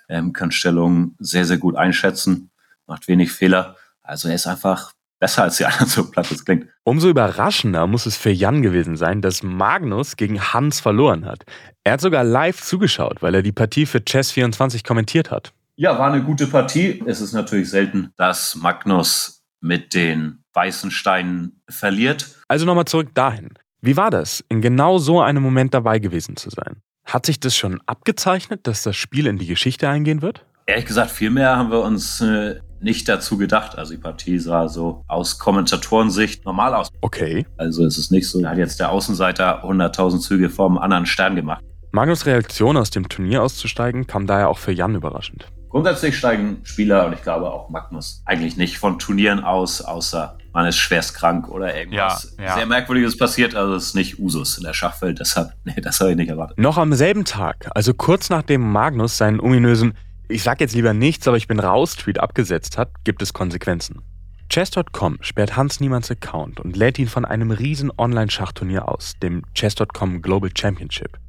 ähm, 0.10 0.34
kann 0.34 0.52
Stellungen 0.52 1.16
sehr, 1.20 1.46
sehr 1.46 1.58
gut 1.58 1.76
einschätzen, 1.76 2.52
macht 2.88 3.08
wenig 3.08 3.32
Fehler. 3.32 3.78
Also 4.02 4.28
er 4.28 4.36
ist 4.36 4.48
einfach 4.48 4.94
besser 5.22 5.44
als 5.44 5.58
die 5.58 5.66
anderen, 5.66 5.88
so 5.88 6.10
platt 6.10 6.30
es 6.32 6.44
klingt. 6.44 6.68
Umso 6.84 7.08
überraschender 7.08 7.88
muss 7.88 8.06
es 8.06 8.18
für 8.18 8.32
Jan 8.32 8.62
gewesen 8.62 8.98
sein, 8.98 9.22
dass 9.22 9.44
Magnus 9.44 10.18
gegen 10.18 10.42
Hans 10.42 10.82
verloren 10.82 11.26
hat. 11.26 11.46
Er 11.86 11.94
hat 11.94 12.02
sogar 12.02 12.26
live 12.26 12.60
zugeschaut, 12.60 13.22
weil 13.22 13.36
er 13.36 13.44
die 13.44 13.54
Partie 13.54 13.86
für 13.86 14.00
Chess24 14.00 14.86
kommentiert 14.86 15.32
hat. 15.32 15.54
Ja, 15.78 15.98
war 15.98 16.12
eine 16.12 16.24
gute 16.24 16.48
Partie. 16.48 17.02
Es 17.06 17.22
ist 17.22 17.34
natürlich 17.34 17.70
selten, 17.70 18.12
dass 18.18 18.56
Magnus 18.56 19.44
mit 19.62 19.94
den 19.94 20.44
weißen 20.54 20.92
Steinen 20.92 21.62
verliert. 21.70 22.36
Also 22.48 22.66
nochmal 22.66 22.86
zurück 22.86 23.14
dahin. 23.14 23.50
Wie 23.80 23.98
war 23.98 24.10
das, 24.10 24.44
in 24.50 24.62
genau 24.62 24.98
so 24.98 25.22
einem 25.22 25.42
Moment 25.42 25.74
dabei 25.74 26.00
gewesen 26.00 26.36
zu 26.36 26.50
sein? 26.50 26.82
Hat 27.06 27.26
sich 27.26 27.40
das 27.40 27.56
schon 27.56 27.80
abgezeichnet, 27.86 28.68
dass 28.68 28.84
das 28.84 28.96
Spiel 28.96 29.28
in 29.28 29.38
die 29.38 29.48
Geschichte 29.48 29.88
eingehen 29.88 30.22
wird? 30.22 30.46
Ehrlich 30.66 30.86
gesagt, 30.86 31.12
viel 31.12 31.32
mehr 31.32 31.58
haben 31.58 31.72
wir 31.72 31.82
uns 31.82 32.22
äh, 32.22 32.60
nicht 32.84 33.08
dazu 33.08 33.38
gedacht. 33.38 33.78
Also 33.78 33.94
die 33.94 34.00
Partie 34.00 34.40
sah 34.40 34.68
so 34.68 35.04
aus 35.08 35.40
Kommentatorensicht 35.40 36.46
normal 36.46 36.74
aus. 36.74 36.90
Okay. 37.02 37.46
Also 37.58 37.86
es 37.86 37.98
ist 37.98 38.12
nicht 38.12 38.30
so, 38.30 38.42
da 38.42 38.50
hat 38.50 38.58
jetzt 38.58 38.80
der 38.80 38.92
Außenseiter 38.92 39.64
100.000 39.64 40.20
Züge 40.20 40.50
vom 40.50 40.78
anderen 40.78 41.06
Stern 41.06 41.36
gemacht. 41.36 41.64
Magnus 41.92 42.26
Reaktion 42.26 42.78
aus 42.78 42.90
dem 42.90 43.10
Turnier 43.10 43.44
auszusteigen 43.44 44.08
kam 44.08 44.26
daher 44.26 44.50
auch 44.50 44.58
für 44.58 44.72
Jan 44.72 44.96
überraschend. 44.96 45.48
Grundsätzlich 45.70 46.18
steigen 46.18 46.62
Spieler 46.64 47.06
und 47.06 47.14
ich 47.14 47.22
glaube 47.22 47.52
auch 47.52 47.70
Magnus 47.70 48.22
eigentlich 48.26 48.58
nicht 48.58 48.78
von 48.78 49.00
Turnieren 49.00 49.42
aus, 49.42 49.82
außer 49.82 50.38
man 50.54 50.66
ist 50.66 50.78
schwerst 50.78 51.16
krank 51.16 51.48
oder 51.50 51.74
irgendwas 51.76 52.36
Ja, 52.38 52.44
ja. 52.44 52.56
sehr 52.56 52.66
Merkwürdiges 52.66 53.18
passiert. 53.18 53.56
Also 53.56 53.76
es 53.76 53.88
ist 53.88 53.96
nicht 53.96 54.20
Usus 54.20 54.58
in 54.58 54.66
der 54.66 54.74
Schachwelt. 54.74 55.20
Deshalb, 55.22 55.54
nee, 55.64 55.80
das 55.82 56.00
habe 56.00 56.12
ich 56.12 56.18
nicht 56.18 56.30
erwartet. 56.30 56.58
Noch 56.58 56.78
am 56.78 56.94
selben 56.94 57.24
Tag, 57.26 57.70
also 57.74 57.94
kurz 57.94 58.30
nachdem 58.30 58.70
Magnus 58.70 59.18
seinen 59.18 59.40
ominösen 59.40 59.94
Ich 60.32 60.44
sag 60.44 60.62
jetzt 60.62 60.74
lieber 60.74 60.94
nichts, 60.94 61.28
aber 61.28 61.36
ich 61.36 61.50
bin 61.50 61.60
raus 61.60 61.98
Tweet 61.98 62.18
abgesetzt 62.18 62.78
hat, 62.78 63.04
gibt 63.04 63.22
es 63.22 63.34
Konsequenzen. 63.34 64.02
Chess.com 64.50 65.18
sperrt 65.20 65.58
Hans 65.58 65.82
Niemanns 65.82 66.10
Account 66.10 66.62
und 66.62 66.78
lädt 66.78 66.98
ihn 67.00 67.10
von 67.10 67.26
einem 67.26 67.52
riesen 67.52 67.92
Online-Schachturnier 67.98 68.88
aus, 68.88 69.16
dem 69.22 69.44
Chess.com 69.54 70.22
Global 70.22 70.50
Championship. 70.58 71.20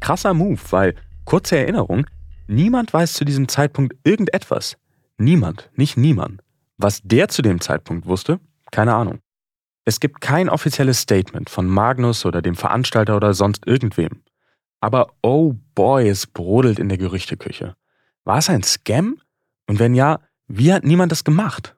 Krasser 0.00 0.34
Move, 0.34 0.60
weil, 0.68 0.94
kurze 1.24 1.56
Erinnerung, 1.56 2.06
niemand 2.46 2.92
weiß 2.92 3.14
zu 3.14 3.24
diesem 3.24 3.48
Zeitpunkt 3.48 3.96
irgendetwas. 4.04 4.76
Niemand, 5.16 5.70
nicht 5.74 5.96
niemand. 5.96 6.42
Was 6.76 7.00
der 7.02 7.28
zu 7.28 7.40
dem 7.40 7.58
Zeitpunkt 7.58 8.04
wusste, 8.04 8.38
keine 8.70 8.94
Ahnung. 8.94 9.20
Es 9.86 9.98
gibt 9.98 10.20
kein 10.20 10.50
offizielles 10.50 11.00
Statement 11.00 11.48
von 11.48 11.66
Magnus 11.66 12.26
oder 12.26 12.42
dem 12.42 12.54
Veranstalter 12.54 13.16
oder 13.16 13.32
sonst 13.32 13.66
irgendwem. 13.66 14.24
Aber 14.82 15.06
oh 15.22 15.54
boy, 15.74 16.06
es 16.06 16.26
brodelt 16.26 16.78
in 16.78 16.90
der 16.90 16.98
Gerüchteküche. 16.98 17.76
War 18.24 18.38
es 18.38 18.48
ein 18.48 18.62
Scam? 18.62 19.20
Und 19.66 19.78
wenn 19.78 19.94
ja, 19.94 20.20
wie 20.46 20.72
hat 20.72 20.84
niemand 20.84 21.12
das 21.12 21.24
gemacht? 21.24 21.76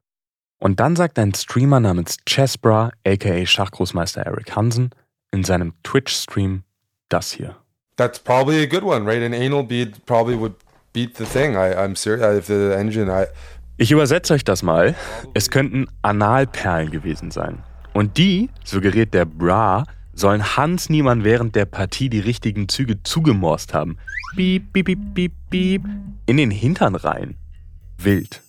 Und 0.59 0.81
dann 0.81 0.97
sagt 0.97 1.19
ein 1.19 1.35
Streamer 1.35 1.81
namens 1.81 2.19
Chessbra, 2.27 2.91
aka 3.07 3.47
Schachgroßmeister 3.47 4.23
Eric 4.23 4.55
Hansen, 4.57 4.91
in 5.31 5.45
seinem 5.45 5.75
Twitch-Stream 5.83 6.63
das 7.09 7.33
hier. 7.33 7.57
That's 7.97 8.19
probably 8.19 8.63
a 8.63 8.67
good 8.67 8.83
one, 8.83 9.07
right? 9.07 9.23
An 9.23 9.35
anal 9.35 9.63
bead 9.63 10.05
probably 10.07 10.39
would 10.39 10.55
beat 10.93 11.17
the 11.17 11.25
thing. 11.25 11.55
I, 11.55 11.75
I'm 11.75 11.95
serious. 11.95 12.39
If 12.39 12.47
the 12.47 12.75
engine, 12.77 13.09
I. 13.09 13.27
Ich 13.77 13.91
übersetze 13.91 14.35
euch 14.35 14.45
das 14.45 14.63
mal. 14.63 14.95
Es 15.35 15.51
könnten 15.51 15.87
Analperlen 16.03 16.91
gewesen 16.91 17.31
sein. 17.31 17.63
Und 17.93 18.17
die, 18.19 18.51
suggeriert 18.65 19.15
der 19.15 19.25
Bra, 19.25 19.85
sollen 20.15 20.57
Hans 20.57 20.89
Niemann 20.89 21.25
während 21.25 21.55
der 21.55 21.67
Partie 21.67 22.09
die 22.09 22.21
richtigen 22.21 22.69
Züge 22.69 23.03
zugemorst 23.03 23.75
haben. 23.75 23.99
Piep, 24.35 24.73
piep, 24.73 24.87
piep, 24.87 25.15
piep, 25.15 25.33
piep. 25.51 25.85
In 26.27 26.37
den 26.37 26.51
Hintern 26.51 26.95
rein. 26.95 27.37
Wild. 27.99 28.43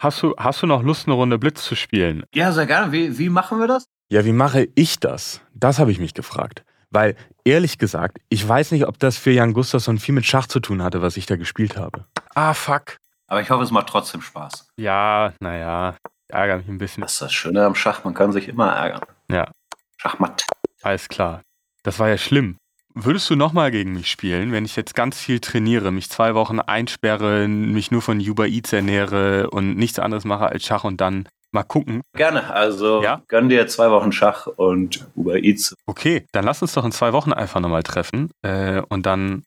Hast 0.00 0.22
du, 0.22 0.34
hast 0.36 0.62
du 0.62 0.66
noch 0.66 0.82
Lust, 0.82 1.06
eine 1.06 1.14
Runde 1.14 1.38
Blitz 1.38 1.64
zu 1.64 1.76
spielen? 1.76 2.24
Ja, 2.34 2.50
sehr 2.50 2.66
gerne. 2.66 2.90
Wie, 2.90 3.18
wie 3.18 3.28
machen 3.28 3.60
wir 3.60 3.68
das? 3.68 3.84
Ja, 4.10 4.24
wie 4.24 4.32
mache 4.32 4.68
ich 4.74 4.98
das? 4.98 5.40
Das 5.54 5.78
habe 5.78 5.92
ich 5.92 6.00
mich 6.00 6.12
gefragt. 6.12 6.64
Weil, 6.90 7.14
ehrlich 7.44 7.78
gesagt, 7.78 8.18
ich 8.28 8.46
weiß 8.46 8.72
nicht, 8.72 8.86
ob 8.86 8.98
das 8.98 9.16
für 9.16 9.30
Jan 9.30 9.52
Gustafsson 9.52 9.98
viel 9.98 10.14
mit 10.14 10.26
Schach 10.26 10.48
zu 10.48 10.60
tun 10.60 10.82
hatte, 10.82 11.02
was 11.02 11.16
ich 11.16 11.26
da 11.26 11.36
gespielt 11.36 11.76
habe. 11.76 12.04
Ah, 12.34 12.52
fuck. 12.52 12.98
Aber 13.28 13.40
ich 13.40 13.48
hoffe, 13.48 13.62
es 13.62 13.70
macht 13.70 13.86
trotzdem 13.88 14.20
Spaß. 14.20 14.68
Ja, 14.76 15.32
naja, 15.40 15.94
ärgere 16.32 16.58
mich 16.58 16.68
ein 16.68 16.78
bisschen. 16.78 17.02
Das 17.02 17.14
ist 17.14 17.22
das 17.22 17.32
Schöne 17.32 17.64
am 17.64 17.74
Schach, 17.74 18.04
man 18.04 18.14
kann 18.14 18.32
sich 18.32 18.48
immer 18.48 18.72
ärgern. 18.72 19.02
Ja. 19.28 19.50
Schachmatt. 19.96 20.46
Alles 20.82 21.08
klar. 21.08 21.42
Das 21.82 21.98
war 21.98 22.08
ja 22.08 22.18
schlimm. 22.18 22.56
Würdest 22.94 23.30
du 23.30 23.36
nochmal 23.36 23.70
gegen 23.70 23.94
mich 23.94 24.10
spielen, 24.10 24.52
wenn 24.52 24.66
ich 24.66 24.76
jetzt 24.76 24.94
ganz 24.94 25.18
viel 25.18 25.40
trainiere, 25.40 25.90
mich 25.90 26.10
zwei 26.10 26.34
Wochen 26.34 26.60
einsperre, 26.60 27.48
mich 27.48 27.90
nur 27.90 28.02
von 28.02 28.20
Uber 28.20 28.46
Eats 28.46 28.72
ernähre 28.72 29.48
und 29.50 29.76
nichts 29.76 29.98
anderes 29.98 30.24
mache 30.24 30.46
als 30.46 30.64
Schach 30.64 30.84
und 30.84 31.00
dann 31.00 31.26
mal 31.52 31.62
gucken? 31.62 32.02
Gerne, 32.14 32.52
also 32.52 33.02
gönn 33.28 33.48
dir 33.48 33.66
zwei 33.66 33.90
Wochen 33.90 34.12
Schach 34.12 34.46
und 34.46 35.06
Uber 35.14 35.36
Eats. 35.36 35.74
Okay, 35.86 36.26
dann 36.32 36.44
lass 36.44 36.60
uns 36.60 36.74
doch 36.74 36.84
in 36.84 36.92
zwei 36.92 37.14
Wochen 37.14 37.32
einfach 37.32 37.60
nochmal 37.60 37.82
treffen 37.82 38.30
äh, 38.42 38.82
und 38.88 39.06
dann, 39.06 39.44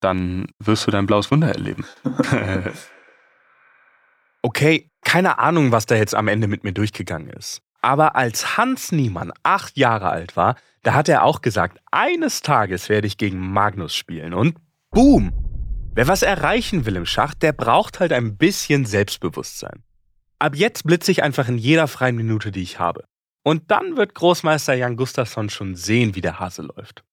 dann 0.00 0.46
wirst 0.58 0.86
du 0.86 0.90
dein 0.90 1.06
blaues 1.06 1.30
Wunder 1.30 1.48
erleben. 1.48 1.86
okay, 4.42 4.90
keine 5.02 5.38
Ahnung, 5.38 5.72
was 5.72 5.86
da 5.86 5.94
jetzt 5.94 6.14
am 6.14 6.28
Ende 6.28 6.46
mit 6.46 6.64
mir 6.64 6.72
durchgegangen 6.72 7.30
ist. 7.30 7.60
Aber 7.80 8.16
als 8.16 8.56
Hans 8.56 8.92
Niemann 8.92 9.32
acht 9.42 9.76
Jahre 9.76 10.08
alt 10.08 10.36
war, 10.36 10.56
da 10.82 10.94
hat 10.94 11.08
er 11.08 11.24
auch 11.24 11.42
gesagt, 11.42 11.78
eines 11.90 12.40
Tages 12.40 12.88
werde 12.88 13.06
ich 13.06 13.18
gegen 13.18 13.38
Magnus 13.38 13.94
spielen. 13.94 14.34
Und 14.34 14.56
boom! 14.90 15.32
Wer 15.94 16.08
was 16.08 16.22
erreichen 16.22 16.86
will 16.86 16.96
im 16.96 17.04
Schach, 17.04 17.34
der 17.34 17.52
braucht 17.52 18.00
halt 18.00 18.12
ein 18.12 18.36
bisschen 18.36 18.86
Selbstbewusstsein. 18.86 19.82
Ab 20.38 20.56
jetzt 20.56 20.84
blitze 20.84 21.12
ich 21.12 21.22
einfach 21.22 21.48
in 21.48 21.58
jeder 21.58 21.86
freien 21.86 22.16
Minute, 22.16 22.50
die 22.50 22.62
ich 22.62 22.78
habe. 22.78 23.04
Und 23.44 23.70
dann 23.70 23.96
wird 23.96 24.14
Großmeister 24.14 24.74
Jan 24.74 24.96
Gustafsson 24.96 25.50
schon 25.50 25.74
sehen, 25.74 26.14
wie 26.14 26.20
der 26.20 26.40
Hase 26.40 26.62
läuft. 26.62 27.04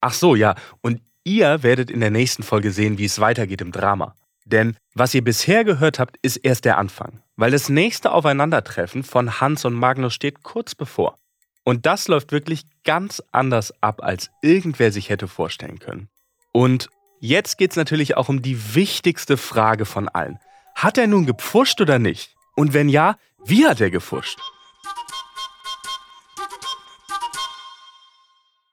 Ach 0.00 0.12
so, 0.12 0.34
ja, 0.34 0.54
und 0.80 1.00
ihr 1.24 1.62
werdet 1.62 1.90
in 1.90 2.00
der 2.00 2.10
nächsten 2.10 2.42
Folge 2.42 2.72
sehen, 2.72 2.98
wie 2.98 3.04
es 3.04 3.20
weitergeht 3.20 3.60
im 3.60 3.72
Drama. 3.72 4.14
Denn 4.44 4.76
was 4.94 5.14
ihr 5.14 5.22
bisher 5.22 5.64
gehört 5.64 5.98
habt, 5.98 6.16
ist 6.22 6.36
erst 6.36 6.64
der 6.64 6.78
Anfang, 6.78 7.22
weil 7.36 7.50
das 7.50 7.68
nächste 7.68 8.12
Aufeinandertreffen 8.12 9.02
von 9.02 9.40
Hans 9.40 9.64
und 9.64 9.74
Magnus 9.74 10.14
steht 10.14 10.42
kurz 10.42 10.74
bevor. 10.74 11.16
Und 11.64 11.86
das 11.86 12.08
läuft 12.08 12.32
wirklich 12.32 12.64
ganz 12.84 13.22
anders 13.32 13.72
ab, 13.82 14.02
als 14.02 14.30
irgendwer 14.42 14.92
sich 14.92 15.08
hätte 15.10 15.28
vorstellen 15.28 15.78
können. 15.78 16.08
Und 16.52 16.88
jetzt 17.20 17.58
geht 17.58 17.72
es 17.72 17.76
natürlich 17.76 18.16
auch 18.16 18.28
um 18.28 18.42
die 18.42 18.74
wichtigste 18.74 19.36
Frage 19.36 19.84
von 19.84 20.08
allen. 20.08 20.38
Hat 20.74 20.98
er 20.98 21.06
nun 21.06 21.26
gepfuscht 21.26 21.80
oder 21.80 21.98
nicht? 21.98 22.34
Und 22.56 22.72
wenn 22.72 22.88
ja, 22.88 23.16
wie 23.44 23.66
hat 23.66 23.80
er 23.80 23.90
gefuscht? 23.90 24.38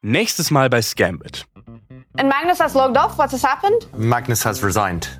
Nächstes 0.01 0.51
Mal 0.51 0.69
bei 0.69 0.81
Scambit. 0.81 1.45
And 2.17 2.29
Magnus 2.29 2.59
has 2.59 2.73
logged 2.73 2.97
off. 2.97 3.17
What 3.17 3.31
has 3.31 3.43
happened? 3.43 3.87
Magnus 3.97 4.45
has 4.45 4.63
resigned. 4.63 5.19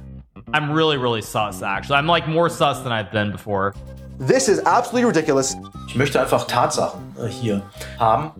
I'm 0.54 0.72
really, 0.72 0.98
really 0.98 1.22
sus, 1.22 1.62
actually. 1.62 1.98
I'm 1.98 2.08
like 2.08 2.28
more 2.28 2.50
sus 2.50 2.82
than 2.82 2.92
I've 2.92 3.12
been 3.12 3.32
before. 3.32 3.74
This 4.20 4.48
is 4.48 4.60
absolutely 4.66 5.06
ridiculous. 5.06 5.58
Ich 5.88 5.96
möchte 5.96 6.20
einfach 6.22 6.48
Tatsachen 6.48 7.02
äh, 7.22 7.28
hier 7.28 7.62
haben. 8.00 8.32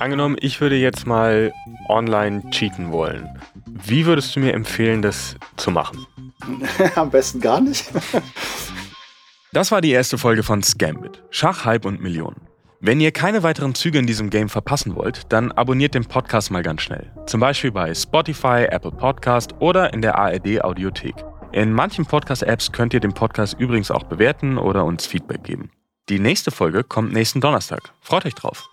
Angenommen, 0.00 0.36
ich 0.40 0.60
würde 0.60 0.76
jetzt 0.76 1.06
mal 1.06 1.52
online 1.88 2.42
cheaten 2.50 2.92
wollen. 2.92 3.28
Wie 3.66 4.06
würdest 4.06 4.34
du 4.36 4.40
mir 4.40 4.54
empfehlen, 4.54 5.02
das 5.02 5.36
zu 5.56 5.70
machen? 5.70 6.06
Am 6.94 7.10
besten 7.10 7.40
gar 7.40 7.60
nicht. 7.60 7.84
Das 9.52 9.72
war 9.72 9.80
die 9.80 9.90
erste 9.90 10.18
Folge 10.18 10.42
von 10.42 10.62
Scambit. 10.62 11.22
Schach, 11.30 11.64
Hype 11.64 11.84
und 11.84 12.00
Millionen. 12.00 12.42
Wenn 12.80 13.00
ihr 13.00 13.10
keine 13.10 13.42
weiteren 13.42 13.74
Züge 13.74 13.98
in 13.98 14.06
diesem 14.06 14.30
Game 14.30 14.48
verpassen 14.48 14.94
wollt, 14.94 15.32
dann 15.32 15.50
abonniert 15.50 15.94
den 15.94 16.04
Podcast 16.04 16.50
mal 16.50 16.62
ganz 16.62 16.82
schnell. 16.82 17.10
Zum 17.26 17.40
Beispiel 17.40 17.72
bei 17.72 17.94
Spotify, 17.94 18.66
Apple 18.70 18.92
Podcast 18.92 19.54
oder 19.58 19.92
in 19.92 20.02
der 20.02 20.16
ARD 20.16 20.62
Audiothek. 20.62 21.14
In 21.56 21.72
manchen 21.72 22.04
Podcast-Apps 22.04 22.70
könnt 22.70 22.92
ihr 22.92 23.00
den 23.00 23.14
Podcast 23.14 23.58
übrigens 23.58 23.90
auch 23.90 24.02
bewerten 24.02 24.58
oder 24.58 24.84
uns 24.84 25.06
Feedback 25.06 25.42
geben. 25.42 25.70
Die 26.10 26.18
nächste 26.18 26.50
Folge 26.50 26.84
kommt 26.84 27.14
nächsten 27.14 27.40
Donnerstag. 27.40 27.94
Freut 28.02 28.26
euch 28.26 28.34
drauf. 28.34 28.68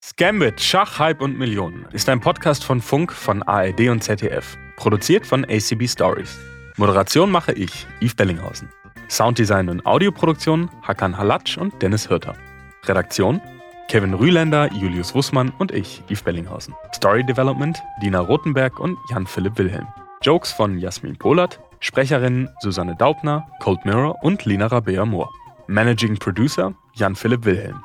Scambit, 0.00 0.60
Schach, 0.60 1.00
Hype 1.00 1.22
und 1.22 1.36
Millionen 1.36 1.86
ist 1.90 2.08
ein 2.08 2.20
Podcast 2.20 2.62
von 2.62 2.80
Funk, 2.80 3.10
von 3.10 3.42
ARD 3.42 3.88
und 3.88 4.04
ZDF. 4.04 4.56
Produziert 4.76 5.26
von 5.26 5.44
ACB 5.44 5.88
Stories. 5.88 6.38
Moderation 6.76 7.32
mache 7.32 7.50
ich, 7.50 7.88
Yves 8.00 8.14
Bellinghausen. 8.14 8.68
Sounddesign 9.08 9.70
und 9.70 9.84
Audioproduktion 9.84 10.70
Hakan 10.82 11.18
Halatsch 11.18 11.58
und 11.58 11.82
Dennis 11.82 12.06
Hirter. 12.06 12.34
Redaktion 12.84 13.40
Kevin 13.88 14.14
Rühländer, 14.14 14.72
Julius 14.72 15.14
Wussmann 15.14 15.52
und 15.58 15.70
ich, 15.70 16.02
Yves 16.08 16.22
Bellinghausen. 16.22 16.74
Story 16.94 17.24
Development 17.24 17.80
Dina 18.02 18.20
Rothenberg 18.20 18.80
und 18.80 18.96
Jan-Philipp 19.10 19.56
Wilhelm. 19.58 19.86
Jokes 20.22 20.50
von 20.52 20.78
Jasmin 20.78 21.16
Polat, 21.16 21.60
Sprecherinnen 21.80 22.48
Susanne 22.60 22.96
Daubner, 22.96 23.46
Cold 23.60 23.84
Mirror 23.84 24.16
und 24.22 24.44
Lina 24.46 24.66
Rabea 24.66 25.04
Mohr. 25.04 25.30
Managing 25.66 26.16
Producer 26.16 26.74
Jan-Philipp 26.94 27.44
Wilhelm. 27.44 27.80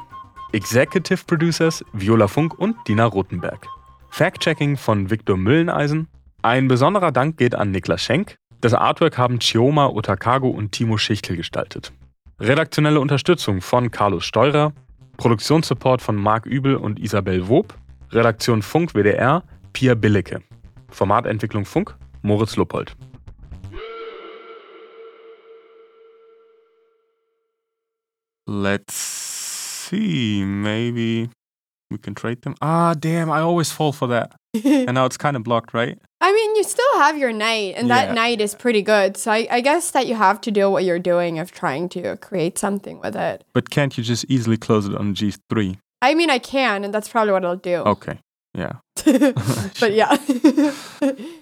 Executive 0.53 1.25
Producers 1.25 1.83
Viola 1.93 2.27
Funk 2.27 2.57
und 2.57 2.75
Dina 2.87 3.05
Rothenberg. 3.05 3.67
Fact-Checking 4.09 4.77
von 4.77 5.11
Viktor 5.11 5.37
Mülleneisen. 5.37 6.07
Ein 6.41 6.67
besonderer 6.67 7.11
Dank 7.11 7.37
geht 7.37 7.53
an 7.53 7.71
Niklas 7.71 8.01
Schenk. 8.01 8.37
Das 8.61 8.73
Artwork 8.73 9.17
haben 9.17 9.39
Chioma 9.39 9.87
Otakago 9.87 10.49
und 10.49 10.71
Timo 10.71 10.97
Schichtel 10.97 11.37
gestaltet. 11.37 11.91
Redaktionelle 12.39 12.99
Unterstützung 12.99 13.61
von 13.61 13.91
Carlos 13.91 14.25
Steurer, 14.25 14.73
Produktionssupport 15.19 16.01
von 16.01 16.15
Marc 16.15 16.45
Übel 16.45 16.77
und 16.77 16.97
Isabel 16.97 17.49
Wob, 17.49 17.73
Redaktion 18.13 18.61
Funk 18.61 18.95
WDR, 18.95 19.43
Pia 19.73 19.93
Billecke. 19.93 20.41
Formatentwicklung 20.87 21.65
Funk, 21.65 21.93
Moritz 22.21 22.55
Luppold. 22.55 22.95
Let's 28.47 29.89
see, 29.89 30.45
maybe 30.45 31.29
we 31.91 31.97
can 31.97 32.13
trade 32.15 32.41
them. 32.43 32.55
Ah, 32.61 32.93
damn, 32.97 33.29
I 33.31 33.39
always 33.39 33.71
fall 33.71 33.91
for 33.91 34.07
that. 34.07 34.33
and 34.63 34.93
now 34.93 35.05
it's 35.05 35.17
kind 35.17 35.35
of 35.35 35.43
blocked, 35.43 35.73
right? 35.73 35.97
I 36.21 36.31
mean, 36.33 36.55
you 36.55 36.63
still 36.63 36.93
have 36.99 37.17
your 37.17 37.31
knight, 37.31 37.75
and 37.77 37.87
Yeah. 37.87 38.05
that 38.05 38.13
knight 38.15 38.41
is 38.41 38.55
pretty 38.55 38.81
good. 38.81 39.15
So 39.17 39.31
I, 39.31 39.47
I 39.49 39.61
guess 39.61 39.91
that 39.91 40.05
you 40.07 40.15
have 40.15 40.41
to 40.41 40.51
do 40.51 40.69
what 40.69 40.83
you're 40.83 40.99
doing 40.99 41.39
of 41.39 41.51
trying 41.51 41.89
to 41.89 42.17
create 42.17 42.57
something 42.57 42.99
with 42.99 43.15
it. 43.15 43.43
But 43.53 43.69
can't 43.69 43.97
you 43.97 44.03
just 44.03 44.25
easily 44.29 44.57
close 44.57 44.85
it 44.87 44.95
on 44.95 45.15
G3? 45.15 45.77
I 46.01 46.13
mean, 46.15 46.29
I 46.29 46.39
can, 46.39 46.83
and 46.83 46.93
that's 46.93 47.09
probably 47.09 47.33
what 47.33 47.45
I'll 47.45 47.55
do. 47.57 47.77
Okay, 47.77 48.19
yeah. 48.53 48.73
but 49.05 49.93
yeah. 49.93 50.17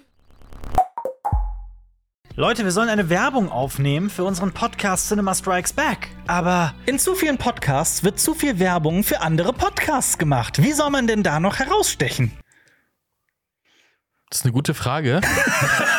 Leute, 2.38 2.62
wir 2.62 2.70
sollen 2.70 2.88
eine 2.88 3.10
Werbung 3.10 3.50
aufnehmen 3.50 4.10
für 4.10 4.22
unseren 4.22 4.52
Podcast 4.52 5.08
Cinema 5.08 5.34
Strikes 5.34 5.72
Back. 5.72 6.10
Aber 6.28 6.72
in 6.86 7.00
zu 7.00 7.16
vielen 7.16 7.36
Podcasts 7.36 8.04
wird 8.04 8.20
zu 8.20 8.32
viel 8.32 8.60
Werbung 8.60 9.02
für 9.02 9.22
andere 9.22 9.52
Podcasts 9.52 10.18
gemacht. 10.18 10.62
Wie 10.62 10.70
soll 10.70 10.90
man 10.90 11.08
denn 11.08 11.24
da 11.24 11.40
noch 11.40 11.58
herausstechen? 11.58 12.30
Das 14.30 14.38
ist 14.38 14.44
eine 14.44 14.52
gute 14.52 14.74
Frage. 14.74 15.20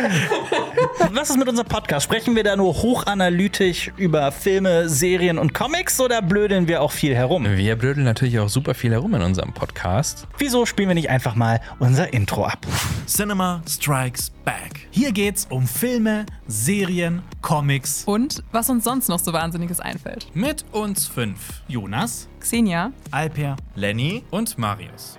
Was 1.12 1.30
ist 1.30 1.36
mit 1.36 1.48
unserem 1.48 1.68
Podcast? 1.68 2.04
Sprechen 2.04 2.34
wir 2.36 2.44
da 2.44 2.56
nur 2.56 2.74
hochanalytisch 2.74 3.92
über 3.96 4.32
Filme, 4.32 4.88
Serien 4.88 5.38
und 5.38 5.52
Comics 5.52 6.00
oder 6.00 6.22
blödeln 6.22 6.68
wir 6.68 6.80
auch 6.82 6.92
viel 6.92 7.14
herum? 7.14 7.44
Wir 7.56 7.76
blödeln 7.76 8.04
natürlich 8.04 8.38
auch 8.38 8.48
super 8.48 8.74
viel 8.74 8.92
herum 8.92 9.14
in 9.14 9.22
unserem 9.22 9.52
Podcast. 9.52 10.26
Wieso 10.38 10.64
spielen 10.66 10.88
wir 10.88 10.94
nicht 10.94 11.10
einfach 11.10 11.34
mal 11.34 11.60
unser 11.78 12.12
Intro 12.12 12.44
ab? 12.46 12.66
Cinema 13.06 13.62
Strikes 13.68 14.30
Back. 14.44 14.88
Hier 14.90 15.12
geht's 15.12 15.46
um 15.50 15.66
Filme, 15.66 16.24
Serien, 16.46 17.22
Comics 17.42 18.04
Und 18.04 18.42
was 18.52 18.70
uns 18.70 18.84
sonst 18.84 19.08
noch 19.08 19.18
so 19.18 19.32
Wahnsinniges 19.32 19.80
einfällt. 19.80 20.28
mit 20.34 20.64
uns 20.72 21.06
fünf. 21.06 21.62
Jonas, 21.68 22.28
Xenia, 22.40 22.92
Alper, 23.10 23.56
Lenny 23.74 24.24
und 24.30 24.56
Marius. 24.56 25.18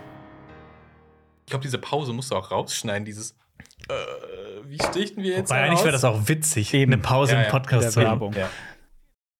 Ich 1.45 1.51
glaube, 1.51 1.63
diese 1.63 1.77
Pause 1.77 2.13
musst 2.13 2.31
du 2.31 2.35
auch 2.35 2.49
rausschneiden, 2.49 3.05
dieses. 3.05 3.35
Äh, 3.89 3.93
wie 4.69 4.77
stichten 4.77 5.23
wir 5.23 5.37
jetzt? 5.37 5.49
Wobei 5.49 5.63
eigentlich 5.63 5.81
wäre 5.81 5.91
das 5.91 6.03
auch 6.03 6.27
witzig, 6.27 6.73
eine 6.73 6.97
Pause 6.97 7.35
im 7.35 7.47
Podcast 7.49 7.91
zu 7.91 8.07
haben. 8.07 8.31
Ja. 8.33 8.49